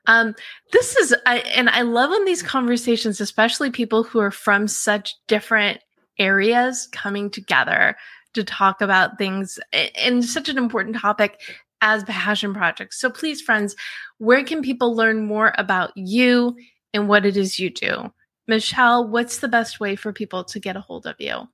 Um, 0.06 0.34
this 0.72 0.96
is, 0.96 1.14
I, 1.26 1.38
and 1.38 1.70
I 1.70 1.82
love 1.82 2.12
in 2.12 2.24
these 2.24 2.42
conversations, 2.42 3.20
especially 3.20 3.70
people 3.70 4.02
who 4.02 4.20
are 4.20 4.30
from 4.30 4.68
such 4.68 5.14
different 5.26 5.80
areas 6.18 6.88
coming 6.92 7.30
together 7.30 7.96
to 8.34 8.44
talk 8.44 8.80
about 8.80 9.18
things 9.18 9.58
in 9.96 10.22
such 10.22 10.48
an 10.48 10.58
important 10.58 10.96
topic 10.96 11.40
as 11.80 12.04
passion 12.04 12.54
projects. 12.54 12.98
So 12.98 13.10
please, 13.10 13.40
friends, 13.40 13.76
where 14.18 14.44
can 14.44 14.62
people 14.62 14.96
learn 14.96 15.26
more 15.26 15.52
about 15.58 15.92
you 15.96 16.56
and 16.92 17.08
what 17.08 17.26
it 17.26 17.36
is 17.36 17.58
you 17.58 17.70
do? 17.70 18.12
Michelle, 18.46 19.06
what's 19.08 19.38
the 19.38 19.48
best 19.48 19.80
way 19.80 19.96
for 19.96 20.12
people 20.12 20.44
to 20.44 20.60
get 20.60 20.76
a 20.76 20.80
hold 20.80 21.06
of 21.06 21.16
you? 21.18 21.48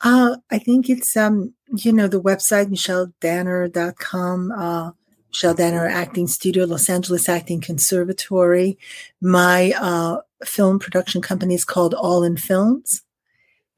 Uh, 0.00 0.36
I 0.50 0.58
think 0.58 0.88
it's, 0.88 1.16
um, 1.16 1.54
you 1.76 1.92
know, 1.92 2.08
the 2.08 2.20
website, 2.20 2.66
michelledanner.com, 2.66 4.52
uh, 4.52 4.90
Michelle 5.36 5.52
Danner 5.52 5.86
Acting 5.86 6.28
Studio, 6.28 6.64
Los 6.64 6.88
Angeles 6.88 7.28
Acting 7.28 7.60
Conservatory. 7.60 8.78
My 9.20 9.74
uh, 9.78 10.22
film 10.42 10.78
production 10.78 11.20
company 11.20 11.54
is 11.54 11.62
called 11.62 11.92
All 11.92 12.24
in 12.24 12.38
Films. 12.38 13.02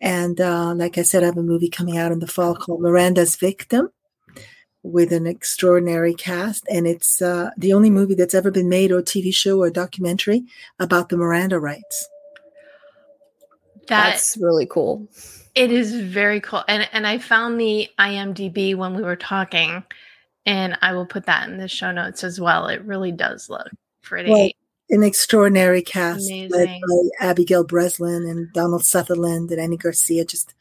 And 0.01 0.41
uh, 0.41 0.73
like 0.75 0.99
I 0.99 1.03
said, 1.03 1.25
I 1.25 1.27
have 1.27 1.37
a 1.37 1.43
movie 1.43 1.69
coming 1.69 1.99
out 1.99 2.13
in 2.13 2.21
the 2.21 2.29
fall 2.29 2.55
called 2.55 2.81
Miranda's 2.81 3.35
Victim 3.35 3.91
with 4.85 5.13
an 5.13 5.27
extraordinary 5.27 6.15
cast. 6.15 6.65
And 6.71 6.87
it's 6.87 7.21
uh, 7.21 7.51
the 7.57 7.73
only 7.73 7.91
movie 7.91 8.15
that's 8.15 8.35
ever 8.35 8.53
been 8.53 8.69
made 8.69 8.93
or 8.93 9.03
TV 9.03 9.35
show 9.35 9.61
or 9.61 9.69
documentary 9.69 10.45
about 10.79 11.09
the 11.09 11.17
Miranda 11.17 11.59
rights 11.59 12.09
That's 13.89 14.37
really 14.37 14.67
cool. 14.67 15.09
It 15.57 15.73
is 15.73 16.01
very 16.03 16.41
cool. 16.41 16.63
And 16.69 16.89
and 16.93 17.05
I 17.05 17.19
found 17.19 17.61
the 17.61 17.89
IMDb 17.99 18.77
when 18.77 18.95
we 18.95 19.03
were 19.03 19.17
talking 19.17 19.83
and 20.49 20.79
I 20.81 20.95
will 20.95 21.05
put 21.05 21.27
that 21.27 21.47
in 21.47 21.59
the 21.59 21.69
show 21.69 21.93
notes 21.93 22.25
as 22.25 22.41
well. 22.41 22.69
It 22.69 22.83
really 22.83 23.13
does 23.13 23.51
look 23.51 23.69
pretty. 24.01 24.31
Well, 24.31 24.49
an 24.89 25.03
extraordinary 25.03 25.83
cast 25.83 26.27
Amazing. 26.31 26.51
led 26.51 26.81
by 26.81 27.27
Abigail 27.29 27.65
Breslin 27.65 28.27
and 28.27 28.51
Donald 28.55 28.83
Sutherland 28.83 29.51
and 29.51 29.61
Andy 29.61 29.77
Garcia. 29.77 30.25
Just 30.25 30.55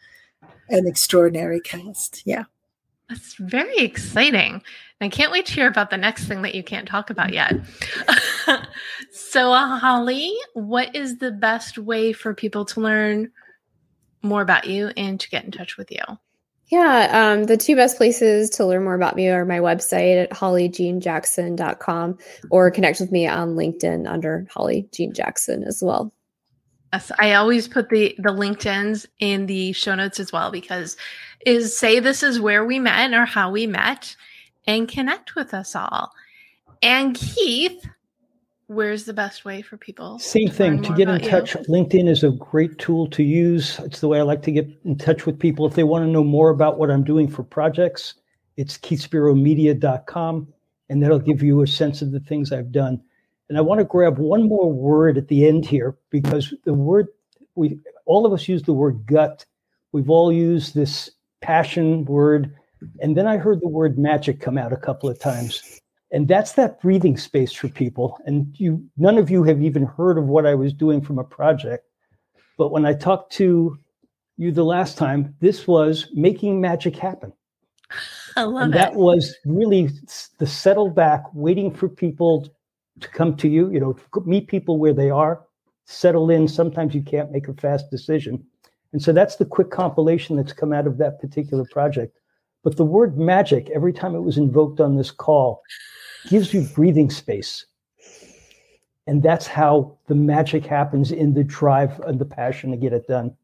an 0.68 0.88
extraordinary 0.88 1.62
cast. 1.62 2.22
Yeah. 2.26 2.44
That's 3.08 3.36
very 3.36 3.78
exciting. 3.78 4.56
And 4.56 4.62
I 5.00 5.08
can't 5.08 5.32
wait 5.32 5.46
to 5.46 5.54
hear 5.54 5.68
about 5.68 5.90
the 5.90 5.96
next 5.96 6.26
thing 6.26 6.42
that 6.42 6.54
you 6.54 6.64
can't 6.64 6.86
talk 6.86 7.10
about 7.10 7.32
yet. 7.32 7.54
so, 9.14 9.54
uh, 9.54 9.78
Holly, 9.78 10.36
what 10.54 10.94
is 10.94 11.20
the 11.20 11.32
best 11.32 11.78
way 11.78 12.12
for 12.12 12.34
people 12.34 12.66
to 12.66 12.82
learn 12.82 13.32
more 14.22 14.42
about 14.42 14.66
you 14.66 14.92
and 14.98 15.18
to 15.22 15.30
get 15.30 15.46
in 15.46 15.52
touch 15.52 15.78
with 15.78 15.90
you? 15.90 16.04
Yeah, 16.70 17.32
um, 17.32 17.46
the 17.46 17.56
two 17.56 17.78
best 17.78 17.96
places 17.96 18.50
to 18.52 18.66
learn 18.66 18.84
more 18.84 18.96
about 18.96 19.16
me 19.16 19.30
are 19.30 19.46
my 19.46 19.60
website 19.60 20.22
at 20.22 20.32
hollyjeanjackson.com 20.32 22.18
or 22.50 22.72
connect 22.72 23.00
with 23.00 23.12
me 23.12 23.26
on 23.26 23.56
LinkedIn 23.56 24.06
under 24.10 24.46
Holly 24.54 24.90
Jean 24.92 25.14
Jackson 25.14 25.64
as 25.64 25.82
well. 25.82 26.12
Yes, 26.92 27.12
I 27.20 27.34
always 27.34 27.68
put 27.70 27.90
the 27.90 28.16
the 28.18 28.30
LinkedIn's 28.30 29.08
in 29.20 29.46
the 29.46 29.72
show 29.74 29.96
notes 29.96 30.20
as 30.20 30.32
well 30.34 30.52
because 30.52 30.98
is 31.46 31.78
say 31.78 32.00
this 32.00 32.24
is 32.24 32.40
where 32.40 32.66
we 32.66 32.80
met 32.80 33.14
or 33.14 33.26
how 33.26 33.52
we 33.52 33.66
met 33.66 34.16
and 34.66 34.90
connect 34.90 35.36
with 35.36 35.54
us 35.54 35.76
all. 35.76 36.12
And 36.82 37.16
Keith, 37.16 37.88
where's 38.68 39.06
the 39.06 39.14
best 39.14 39.46
way 39.46 39.62
for 39.62 39.78
people? 39.78 40.20
Same 40.20 40.50
thing 40.50 40.82
to 40.84 40.94
get 40.94 41.10
in 41.10 41.20
touch. 41.22 41.56
You? 41.56 41.62
LinkedIn 41.62 42.08
is 42.08 42.24
a 42.24 42.32
great 42.32 42.78
tool 42.78 43.08
to 43.10 43.24
use. 43.24 43.80
It's 43.80 44.02
the 44.02 44.08
way 44.08 44.20
I 44.20 44.24
like 44.24 44.44
to 44.44 44.52
get 44.52 44.68
in 44.86 44.98
touch 44.98 45.26
with 45.26 45.40
people. 45.40 45.66
If 45.66 45.76
they 45.76 45.84
want 45.84 46.06
to 46.06 46.12
know 46.12 46.24
more 46.24 46.50
about 46.50 46.78
what 46.78 46.92
I'm 46.92 47.04
doing 47.04 47.28
for 47.28 47.44
projects, 47.44 48.14
it's 48.58 48.78
keithspiromedia.com, 48.78 50.54
and 50.90 51.04
that'll 51.04 51.20
give 51.20 51.44
you 51.44 51.62
a 51.62 51.68
sense 51.68 52.02
of 52.02 52.12
the 52.12 52.20
things 52.20 52.52
I've 52.52 52.72
done. 52.72 53.02
And 53.50 53.58
I 53.58 53.62
want 53.62 53.80
to 53.80 53.86
grab 53.86 54.18
one 54.18 54.48
more 54.48 54.72
word 54.72 55.18
at 55.18 55.30
the 55.30 55.48
end 55.48 55.66
here 55.66 55.98
because 56.10 56.54
the 56.66 56.74
word 56.74 57.08
we 57.56 57.80
all 58.06 58.26
of 58.26 58.34
us 58.34 58.48
use 58.48 58.64
the 58.64 58.74
word 58.74 59.06
gut. 59.06 59.46
We've 59.92 60.10
all 60.10 60.32
used 60.32 60.76
this 60.76 61.10
passion 61.42 62.06
word. 62.06 62.54
And 63.00 63.18
then 63.18 63.26
I 63.26 63.38
heard 63.38 63.62
the 63.62 63.70
word 63.70 63.98
magic 63.98 64.40
come 64.40 64.58
out 64.58 64.74
a 64.74 64.78
couple 64.78 65.10
of 65.10 65.20
times. 65.20 65.82
And 66.12 66.28
that's 66.28 66.54
that 66.54 66.82
breathing 66.82 67.18
space 67.18 67.52
for 67.52 67.68
people. 67.68 68.18
And 68.26 68.56
you 68.58 68.84
none 68.98 69.18
of 69.18 69.30
you 69.30 69.44
have 69.44 69.62
even 69.62 69.86
heard 69.86 70.18
of 70.18 70.26
what 70.26 70.46
I 70.46 70.56
was 70.56 70.74
doing 70.74 71.02
from 71.02 71.20
a 71.20 71.24
project. 71.24 71.86
But 72.58 72.72
when 72.72 72.86
I 72.86 72.94
talked 72.94 73.34
to 73.34 73.78
you 74.38 74.52
the 74.52 74.64
last 74.64 74.98
time, 74.98 75.36
this 75.42 75.68
was 75.68 76.08
making 76.14 76.62
magic 76.62 76.96
happen. 76.96 77.34
I 78.36 78.44
love 78.44 78.64
and 78.64 78.74
it. 78.74 78.78
That 78.78 78.96
was 78.96 79.36
really 79.46 79.90
the 80.38 80.48
settle 80.48 80.90
back, 80.90 81.24
waiting 81.34 81.74
for 81.74 81.90
people 81.90 82.48
to 83.00 83.08
come 83.10 83.36
to 83.38 83.48
you, 83.48 83.72
you 83.72 83.80
know, 83.80 83.98
meet 84.26 84.48
people 84.48 84.80
where 84.80 84.94
they 84.94 85.10
are, 85.10 85.44
settle 85.86 86.30
in. 86.30 86.48
Sometimes 86.48 86.96
you 86.96 87.02
can't 87.02 87.32
make 87.32 87.48
a 87.48 87.54
fast 87.54 87.90
decision. 87.92 88.44
And 88.94 89.02
so 89.02 89.12
that's 89.12 89.36
the 89.36 89.46
quick 89.46 89.72
compilation 89.72 90.38
that's 90.38 90.54
come 90.54 90.72
out 90.72 90.88
of 90.88 90.98
that 90.98 91.20
particular 91.20 91.66
project. 91.72 92.18
But 92.64 92.78
the 92.78 92.86
word 92.86 93.18
magic, 93.18 93.70
every 93.70 93.94
time 93.94 94.16
it 94.16 94.22
was 94.22 94.38
invoked 94.38 94.80
on 94.80 94.96
this 94.96 95.12
call, 95.12 95.62
gives 96.28 96.54
you 96.54 96.62
breathing 96.62 97.10
space. 97.10 97.66
And 99.08 99.24
that's 99.24 99.48
how 99.48 99.98
the 100.08 100.16
magic 100.16 100.66
happens 100.66 101.12
in 101.12 101.34
the 101.34 101.44
drive 101.44 102.00
and 102.02 102.20
the 102.20 102.26
passion 102.26 102.72
to 102.72 102.78
get 102.78 102.92
it 102.94 103.08
done. 103.08 103.36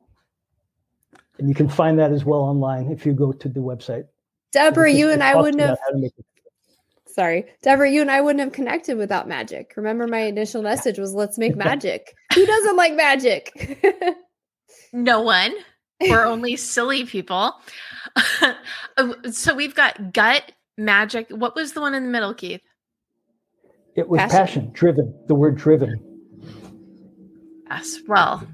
And 1.39 1.47
you 1.47 1.55
can 1.55 1.69
find 1.69 1.97
that 1.99 2.11
as 2.11 2.25
well 2.25 2.41
online 2.41 2.91
if 2.91 3.05
you 3.05 3.13
go 3.13 3.31
to 3.31 3.49
the 3.49 3.61
website. 3.61 4.05
Deborah, 4.51 4.91
you 4.91 5.09
and 5.09 5.23
I 5.23 5.35
wouldn't 5.35 5.61
have. 5.61 5.79
Sorry, 7.07 7.45
Deborah, 7.61 7.89
you 7.89 8.01
and 8.01 8.11
I 8.11 8.21
wouldn't 8.21 8.39
have 8.39 8.53
connected 8.53 8.97
without 8.97 9.27
magic. 9.27 9.73
Remember, 9.77 10.07
my 10.07 10.19
initial 10.19 10.61
message 10.61 10.99
was 10.99 11.13
"Let's 11.13 11.37
make 11.37 11.55
magic." 11.55 12.15
Who 12.33 12.45
doesn't 12.45 12.75
like 12.75 12.93
magic? 12.93 13.85
no 14.93 15.21
one. 15.21 15.53
We're 16.01 16.25
only 16.25 16.55
silly 16.55 17.05
people. 17.05 17.53
so 19.31 19.55
we've 19.55 19.75
got 19.75 20.13
gut, 20.13 20.51
magic. 20.77 21.29
What 21.29 21.55
was 21.55 21.73
the 21.73 21.81
one 21.81 21.93
in 21.93 22.03
the 22.03 22.09
middle, 22.09 22.33
Keith? 22.33 22.61
It 23.95 24.09
was 24.09 24.19
passion, 24.19 24.37
passion 24.37 24.69
driven, 24.73 25.13
the 25.27 25.35
word 25.35 25.55
driven. 25.55 26.01
Yes. 27.69 27.99
Well, 28.07 28.47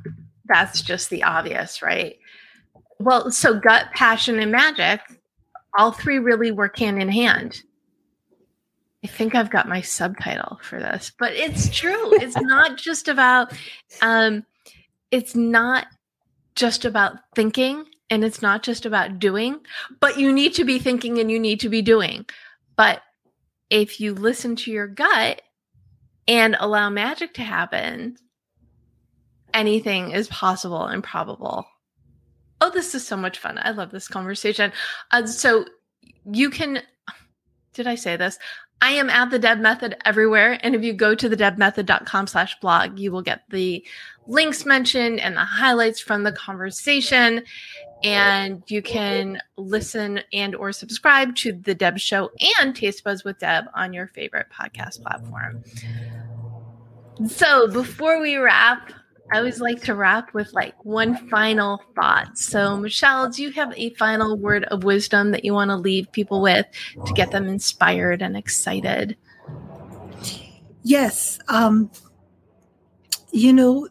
that's 0.45 0.81
just 0.81 1.09
the 1.09 1.23
obvious, 1.23 1.81
right? 1.81 2.17
Well, 2.99 3.31
so 3.31 3.57
gut, 3.57 3.87
passion, 3.93 4.39
and 4.39 4.51
magic, 4.51 5.01
all 5.77 5.91
three 5.91 6.19
really 6.19 6.51
work 6.51 6.77
hand 6.77 7.01
in 7.01 7.09
hand. 7.09 7.61
I 9.03 9.07
think 9.07 9.33
I've 9.33 9.49
got 9.49 9.69
my 9.69 9.81
subtitle 9.81 10.59
for 10.61 10.79
this, 10.79 11.11
but 11.17 11.31
it's 11.33 11.69
true. 11.69 12.13
It's 12.21 12.35
not 12.41 12.77
just 12.77 13.07
about 13.07 13.53
um 14.01 14.45
it's 15.11 15.35
not 15.35 15.87
just 16.55 16.83
about 16.83 17.13
thinking 17.35 17.85
and 18.09 18.23
it's 18.23 18.41
not 18.41 18.63
just 18.63 18.85
about 18.85 19.19
doing, 19.19 19.59
but 19.99 20.19
you 20.19 20.33
need 20.33 20.53
to 20.55 20.65
be 20.65 20.79
thinking 20.79 21.19
and 21.19 21.31
you 21.31 21.39
need 21.39 21.59
to 21.61 21.69
be 21.69 21.81
doing. 21.81 22.25
But 22.75 23.01
if 23.69 23.99
you 23.99 24.13
listen 24.13 24.55
to 24.57 24.71
your 24.71 24.87
gut 24.87 25.41
and 26.27 26.55
allow 26.59 26.89
magic 26.89 27.33
to 27.35 27.41
happen, 27.41 28.17
anything 29.53 30.11
is 30.11 30.27
possible 30.27 30.85
and 30.85 31.03
probable. 31.03 31.65
Oh, 32.61 32.69
this 32.69 32.93
is 32.93 33.05
so 33.07 33.15
much 33.15 33.39
fun. 33.39 33.59
I 33.61 33.71
love 33.71 33.91
this 33.91 34.07
conversation. 34.07 34.71
Uh, 35.11 35.25
so 35.25 35.65
you 36.31 36.49
can, 36.49 36.81
did 37.73 37.87
I 37.87 37.95
say 37.95 38.15
this? 38.15 38.37
I 38.81 38.91
am 38.91 39.09
at 39.09 39.29
the 39.29 39.39
Deb 39.39 39.59
Method 39.59 39.95
everywhere. 40.05 40.57
And 40.63 40.73
if 40.73 40.83
you 40.83 40.93
go 40.93 41.13
to 41.13 41.27
the 41.27 41.35
debmethod.com 41.35 42.27
slash 42.27 42.59
blog, 42.59 42.97
you 42.97 43.11
will 43.11 43.21
get 43.21 43.43
the 43.49 43.85
links 44.27 44.65
mentioned 44.65 45.19
and 45.19 45.35
the 45.35 45.41
highlights 45.43 45.99
from 45.99 46.23
the 46.23 46.31
conversation. 46.31 47.43
And 48.03 48.63
you 48.67 48.81
can 48.81 49.39
listen 49.57 50.21
and 50.31 50.55
or 50.55 50.71
subscribe 50.71 51.35
to 51.37 51.51
the 51.51 51.75
Deb 51.75 51.99
Show 51.99 52.31
and 52.59 52.73
Taste 52.73 53.03
Buds 53.03 53.25
with 53.25 53.39
Deb 53.39 53.65
on 53.75 53.91
your 53.91 54.07
favorite 54.07 54.47
podcast 54.49 55.01
platform. 55.01 55.63
So 57.27 57.67
before 57.67 58.21
we 58.21 58.37
wrap, 58.37 58.93
I 59.31 59.37
always 59.37 59.61
like 59.61 59.81
to 59.83 59.95
wrap 59.95 60.33
with 60.33 60.53
like 60.53 60.73
one 60.83 61.15
final 61.29 61.81
thought. 61.95 62.37
So, 62.37 62.77
Michelle, 62.77 63.29
do 63.29 63.43
you 63.43 63.51
have 63.51 63.71
a 63.77 63.91
final 63.91 64.35
word 64.37 64.63
of 64.65 64.83
wisdom 64.83 65.31
that 65.31 65.45
you 65.45 65.53
want 65.53 65.69
to 65.69 65.75
leave 65.75 66.11
people 66.11 66.41
with 66.41 66.65
to 67.05 67.13
get 67.13 67.31
them 67.31 67.47
inspired 67.47 68.21
and 68.21 68.35
excited? 68.35 69.15
Yes. 70.83 71.39
Um, 71.47 71.91
you 73.31 73.53
know, 73.53 73.87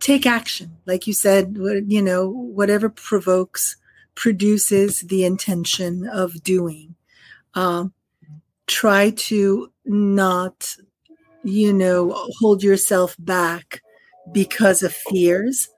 take 0.00 0.26
action. 0.26 0.78
Like 0.86 1.06
you 1.06 1.12
said, 1.12 1.56
you 1.86 2.00
know, 2.00 2.28
whatever 2.28 2.88
provokes, 2.88 3.76
produces 4.14 5.00
the 5.00 5.24
intention 5.24 6.08
of 6.08 6.42
doing. 6.42 6.96
Um, 7.54 7.92
try 8.66 9.10
to 9.10 9.70
not, 9.84 10.74
you 11.44 11.72
know, 11.72 12.12
hold 12.38 12.62
yourself 12.62 13.14
back 13.18 13.82
because 14.32 14.82
of 14.82 14.92
fears. 14.92 15.68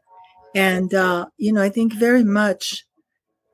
And, 0.54 0.92
uh, 0.94 1.26
you 1.36 1.52
know, 1.52 1.62
I 1.62 1.68
think 1.68 1.92
very 1.92 2.24
much, 2.24 2.84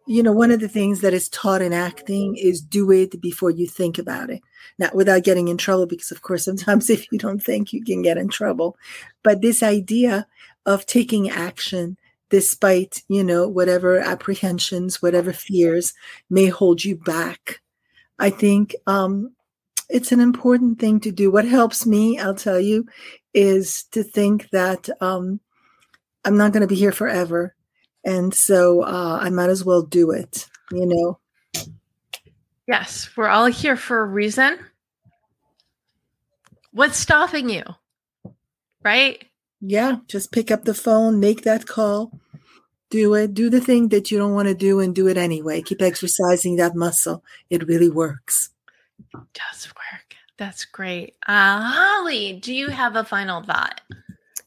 you 0.07 0.23
know, 0.23 0.33
one 0.33 0.51
of 0.51 0.61
the 0.61 0.69
things 0.69 1.01
that 1.01 1.13
is 1.13 1.29
taught 1.29 1.63
in 1.63 1.73
acting 1.73 2.37
is 2.37 2.61
do 2.61 2.91
it 2.91 3.21
before 3.21 3.51
you 3.51 3.67
think 3.67 3.99
about 3.99 4.31
it. 4.31 4.41
Not 4.79 4.95
without 4.95 5.25
getting 5.25 5.49
in 5.49 5.59
trouble, 5.59 5.87
because 5.87 6.11
of 6.11 6.23
course, 6.23 6.45
sometimes 6.47 6.91
if 6.91 7.11
you 7.11 7.19
don't 7.19 7.43
think, 7.43 7.73
you 7.73 7.85
can 7.85 8.03
get 8.03 8.19
in 8.19 8.29
trouble. 8.29 8.77
But 9.23 9.43
this 9.43 9.63
idea 9.63 10.27
of 10.65 10.87
taking 10.87 11.31
action 11.31 11.97
despite, 12.29 13.03
you 13.09 13.23
know, 13.23 13.47
whatever 13.47 13.99
apprehensions, 13.99 15.01
whatever 15.01 15.33
fears 15.33 15.95
may 16.29 16.47
hold 16.47 16.85
you 16.85 16.97
back, 16.97 17.61
I 18.19 18.31
think 18.31 18.75
um, 18.87 19.33
it's 19.89 20.13
an 20.13 20.21
important 20.21 20.79
thing 20.79 21.01
to 21.01 21.13
do. 21.13 21.31
What 21.31 21.47
helps 21.47 21.87
me, 21.87 22.19
I'll 22.19 22.35
tell 22.35 22.59
you, 22.59 22.87
is 23.37 23.85
to 23.93 24.03
think 24.03 24.49
that 24.51 24.89
um, 25.03 25.39
I'm 26.25 26.39
not 26.39 26.53
going 26.53 26.63
to 26.63 26.67
be 26.67 26.75
here 26.75 26.91
forever. 26.91 27.55
And 28.05 28.33
so 28.35 28.83
uh, 28.83 29.19
I 29.21 29.31
might 29.31 29.51
as 29.51 29.65
well 29.65 29.83
do 29.83 30.11
it, 30.11 30.49
you 30.73 30.87
know? 30.87 31.19
Yes, 32.67 33.11
we're 33.17 33.29
all 33.29 33.47
here 33.47 33.77
for 33.77 34.01
a 34.01 34.07
reason. 34.07 34.59
What's 36.73 36.97
stopping 36.97 37.51
you? 37.51 37.63
Right? 38.83 39.25
Yeah, 39.61 39.99
just 40.09 40.33
pick 40.33 40.51
up 40.51 40.65
the 40.65 40.75
phone, 40.75 41.21
make 41.21 41.43
that 41.43 41.67
call, 41.67 42.19
do 42.91 43.15
it, 43.15 43.35
do 43.35 43.51
the 43.51 43.61
thing 43.61 43.89
that 43.89 44.11
you 44.11 44.19
don't 44.19 44.35
want 44.35 44.49
to 44.49 44.55
do 44.55 44.81
and 44.81 44.95
do 44.95 45.09
it 45.09 45.17
anyway. 45.17 45.61
Keep 45.61 45.83
exercising 45.83 46.57
that 46.57 46.75
muscle. 46.75 47.23
It 47.51 47.67
really 47.67 47.91
works. 47.91 48.51
It 48.99 49.21
does 49.35 49.69
work. 49.69 50.06
That's 50.39 50.65
great. 50.65 51.15
Uh, 51.27 51.61
Holly, 51.61 52.35
do 52.35 52.55
you 52.55 52.69
have 52.69 52.97
a 52.97 53.05
final 53.05 53.43
thought? 53.43 53.81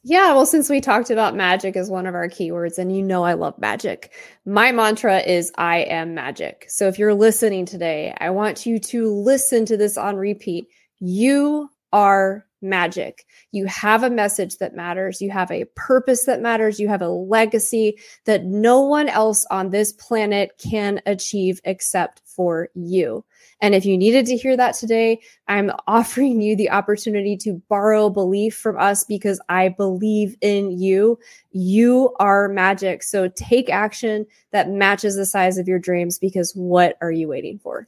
Yeah, 0.04 0.34
well, 0.34 0.46
since 0.46 0.70
we 0.70 0.80
talked 0.80 1.10
about 1.10 1.36
magic 1.36 1.76
as 1.76 1.90
one 1.90 2.06
of 2.06 2.16
our 2.16 2.30
keywords, 2.30 2.78
and 2.78 2.96
you 2.96 3.04
know 3.04 3.24
I 3.24 3.34
love 3.34 3.58
magic, 3.60 4.14
my 4.46 4.72
mantra 4.72 5.20
is 5.20 5.52
I 5.58 5.80
am 5.80 6.14
magic. 6.14 6.66
So 6.70 6.88
if 6.88 6.98
you're 6.98 7.14
listening 7.14 7.66
today, 7.66 8.16
I 8.20 8.30
want 8.30 8.66
you 8.66 8.80
to 8.80 9.14
listen 9.14 9.66
to 9.66 9.76
this 9.76 9.98
on 9.98 10.16
repeat. 10.16 10.68
You 11.00 11.70
are 11.92 12.46
magic. 12.62 13.26
You 13.52 13.66
have 13.66 14.04
a 14.04 14.10
message 14.10 14.58
that 14.58 14.76
matters. 14.76 15.22
You 15.22 15.32
have 15.32 15.52
a 15.52 15.66
purpose 15.76 16.26
that 16.26 16.42
matters. 16.42 16.80
You 16.80 16.88
have 16.88 17.02
a 17.02 17.10
legacy 17.10 17.98
that 18.26 18.46
no 18.46 18.82
one 18.82 19.10
else 19.10 19.46
on 19.50 19.70
this 19.70 19.94
planet 19.94 20.52
can 20.58 21.02
achieve 21.06 21.62
except 21.64 22.22
for 22.26 22.70
you. 22.74 23.24
And 23.62 23.76
if 23.76 23.86
you 23.86 23.98
needed 23.98 24.26
to 24.28 24.38
hear 24.38 24.56
that 24.58 24.76
today, 24.76 25.20
I'm 25.48 25.72
offering 25.88 26.42
you 26.42 26.56
the 26.56 26.70
opportunity 26.70 27.36
to 27.38 27.62
borrow 27.70 28.10
belief 28.10 28.56
from 28.56 28.78
us 28.78 29.04
because 29.04 29.42
I 29.50 29.70
believe 29.70 30.36
in 30.42 30.80
you. 30.80 31.20
You 31.52 32.16
are 32.20 32.48
magic. 32.48 33.04
So 33.04 33.30
take 33.36 33.70
action 33.70 34.26
that 34.52 34.70
matches 34.70 35.16
the 35.16 35.26
size 35.26 35.58
of 35.58 35.68
your 35.68 35.80
dreams 35.80 36.20
because 36.20 36.54
what 36.54 36.98
are 37.02 37.12
you 37.12 37.28
waiting 37.28 37.60
for? 37.60 37.88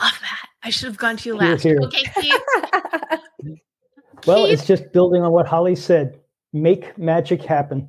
Love 0.00 0.18
that. 0.20 0.46
I 0.62 0.70
should 0.70 0.86
have 0.86 0.96
gone 0.96 1.16
to 1.18 1.28
you 1.28 1.36
last. 1.36 1.62
Here, 1.62 1.78
here. 1.78 1.82
Okay, 1.82 2.04
Keith. 2.20 2.40
well, 4.26 4.46
Keith? 4.46 4.52
it's 4.58 4.66
just 4.66 4.92
building 4.92 5.22
on 5.22 5.32
what 5.32 5.46
Holly 5.46 5.76
said. 5.76 6.20
Make 6.52 6.96
magic 6.98 7.42
happen. 7.42 7.88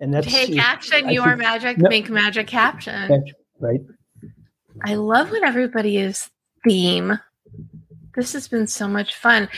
And 0.00 0.12
that's 0.12 0.26
Take 0.26 0.58
action. 0.58 1.06
I 1.06 1.12
You 1.12 1.22
are 1.22 1.36
magic. 1.36 1.78
No. 1.78 1.88
Make 1.88 2.10
magic 2.10 2.50
happen. 2.50 3.24
Right? 3.60 3.80
I 4.84 4.96
love 4.96 5.30
when 5.30 5.44
everybody 5.44 5.98
is 5.98 6.28
theme. 6.66 7.18
This 8.14 8.32
has 8.32 8.48
been 8.48 8.66
so 8.66 8.88
much 8.88 9.14
fun. 9.14 9.48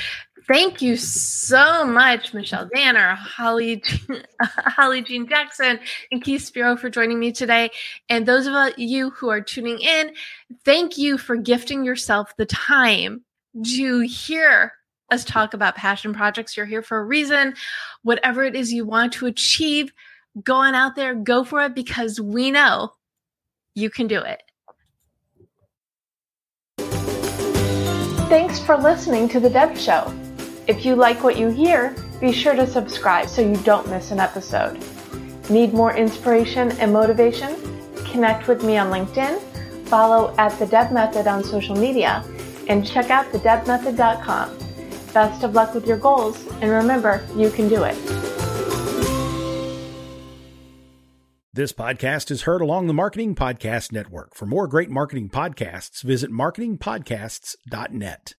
Thank 0.49 0.81
you 0.81 0.97
so 0.97 1.85
much, 1.85 2.33
Michelle 2.33 2.69
Danner, 2.73 3.17
Holly, 3.17 3.83
Holly 4.41 5.03
Jean 5.03 5.27
Jackson, 5.29 5.81
and 6.13 6.23
Keith 6.23 6.43
Spiro 6.43 6.77
for 6.77 6.89
joining 6.89 7.19
me 7.19 7.33
today. 7.33 7.71
And 8.09 8.27
those 8.27 8.47
of 8.47 8.79
you 8.79 9.11
who 9.11 9.29
are 9.29 9.41
tuning 9.41 9.81
in, 9.81 10.13
thank 10.65 10.97
you 10.99 11.19
for 11.19 11.35
gifting 11.35 11.85
yourself 11.85 12.37
the 12.37 12.47
time 12.47 13.25
to 13.65 14.01
hear 14.01 14.73
us 15.11 15.25
talk 15.25 15.53
about 15.53 15.75
passion 15.75 16.15
projects. 16.15 16.57
You're 16.57 16.67
here 16.67 16.83
for 16.83 16.99
a 16.99 17.05
reason. 17.05 17.55
Whatever 18.03 18.45
it 18.45 18.55
is 18.55 18.73
you 18.73 18.85
want 18.85 19.13
to 19.15 19.27
achieve, 19.27 19.93
go 20.45 20.55
on 20.55 20.77
out 20.77 20.95
there, 20.95 21.15
go 21.15 21.43
for 21.43 21.61
it 21.63 21.75
because 21.75 22.21
we 22.21 22.53
know 22.53 22.93
you 23.75 23.91
can 23.91 24.07
do 24.07 24.21
it. 24.21 24.43
Thanks 28.29 28.59
for 28.59 28.77
listening 28.77 29.29
to 29.31 29.41
The 29.41 29.51
Deb 29.51 29.77
Show. 29.77 30.13
If 30.67 30.85
you 30.85 30.97
like 30.97 31.23
what 31.23 31.39
you 31.39 31.49
hear, 31.49 31.95
be 32.21 32.33
sure 32.33 32.57
to 32.57 32.67
subscribe 32.67 33.29
so 33.29 33.41
you 33.41 33.57
don't 33.59 33.89
miss 33.89 34.11
an 34.11 34.19
episode. 34.19 34.85
Need 35.49 35.73
more 35.73 35.95
inspiration 35.95 36.73
and 36.73 36.93
motivation? 36.93 37.55
Connect 38.05 38.49
with 38.49 38.65
me 38.65 38.77
on 38.77 38.91
LinkedIn, 38.91 39.41
follow 39.87 40.35
at 40.39 40.59
The 40.59 40.67
Deb 40.67 40.91
Method 40.91 41.29
on 41.29 41.45
social 41.45 41.77
media, 41.77 42.25
and 42.67 42.85
check 42.85 43.11
out 43.11 43.27
thedebmethod.com. 43.27 44.59
Best 45.15 45.45
of 45.45 45.55
luck 45.55 45.73
with 45.73 45.87
your 45.87 45.99
goals, 45.99 46.45
and 46.61 46.73
remember, 46.73 47.25
you 47.37 47.49
can 47.51 47.69
do 47.69 47.85
it. 47.85 47.95
This 51.53 51.73
podcast 51.73 52.33
is 52.33 52.43
heard 52.43 52.61
along 52.61 52.89
the 52.89 52.93
Marketing 52.93 53.37
Podcast 53.37 53.93
Network. 53.93 54.35
For 54.35 54.47
more 54.47 54.67
great 54.67 54.91
marketing 54.91 55.31
podcasts, 55.31 56.03
visit 56.03 56.33
marketingpodcasts.net. 56.33 58.35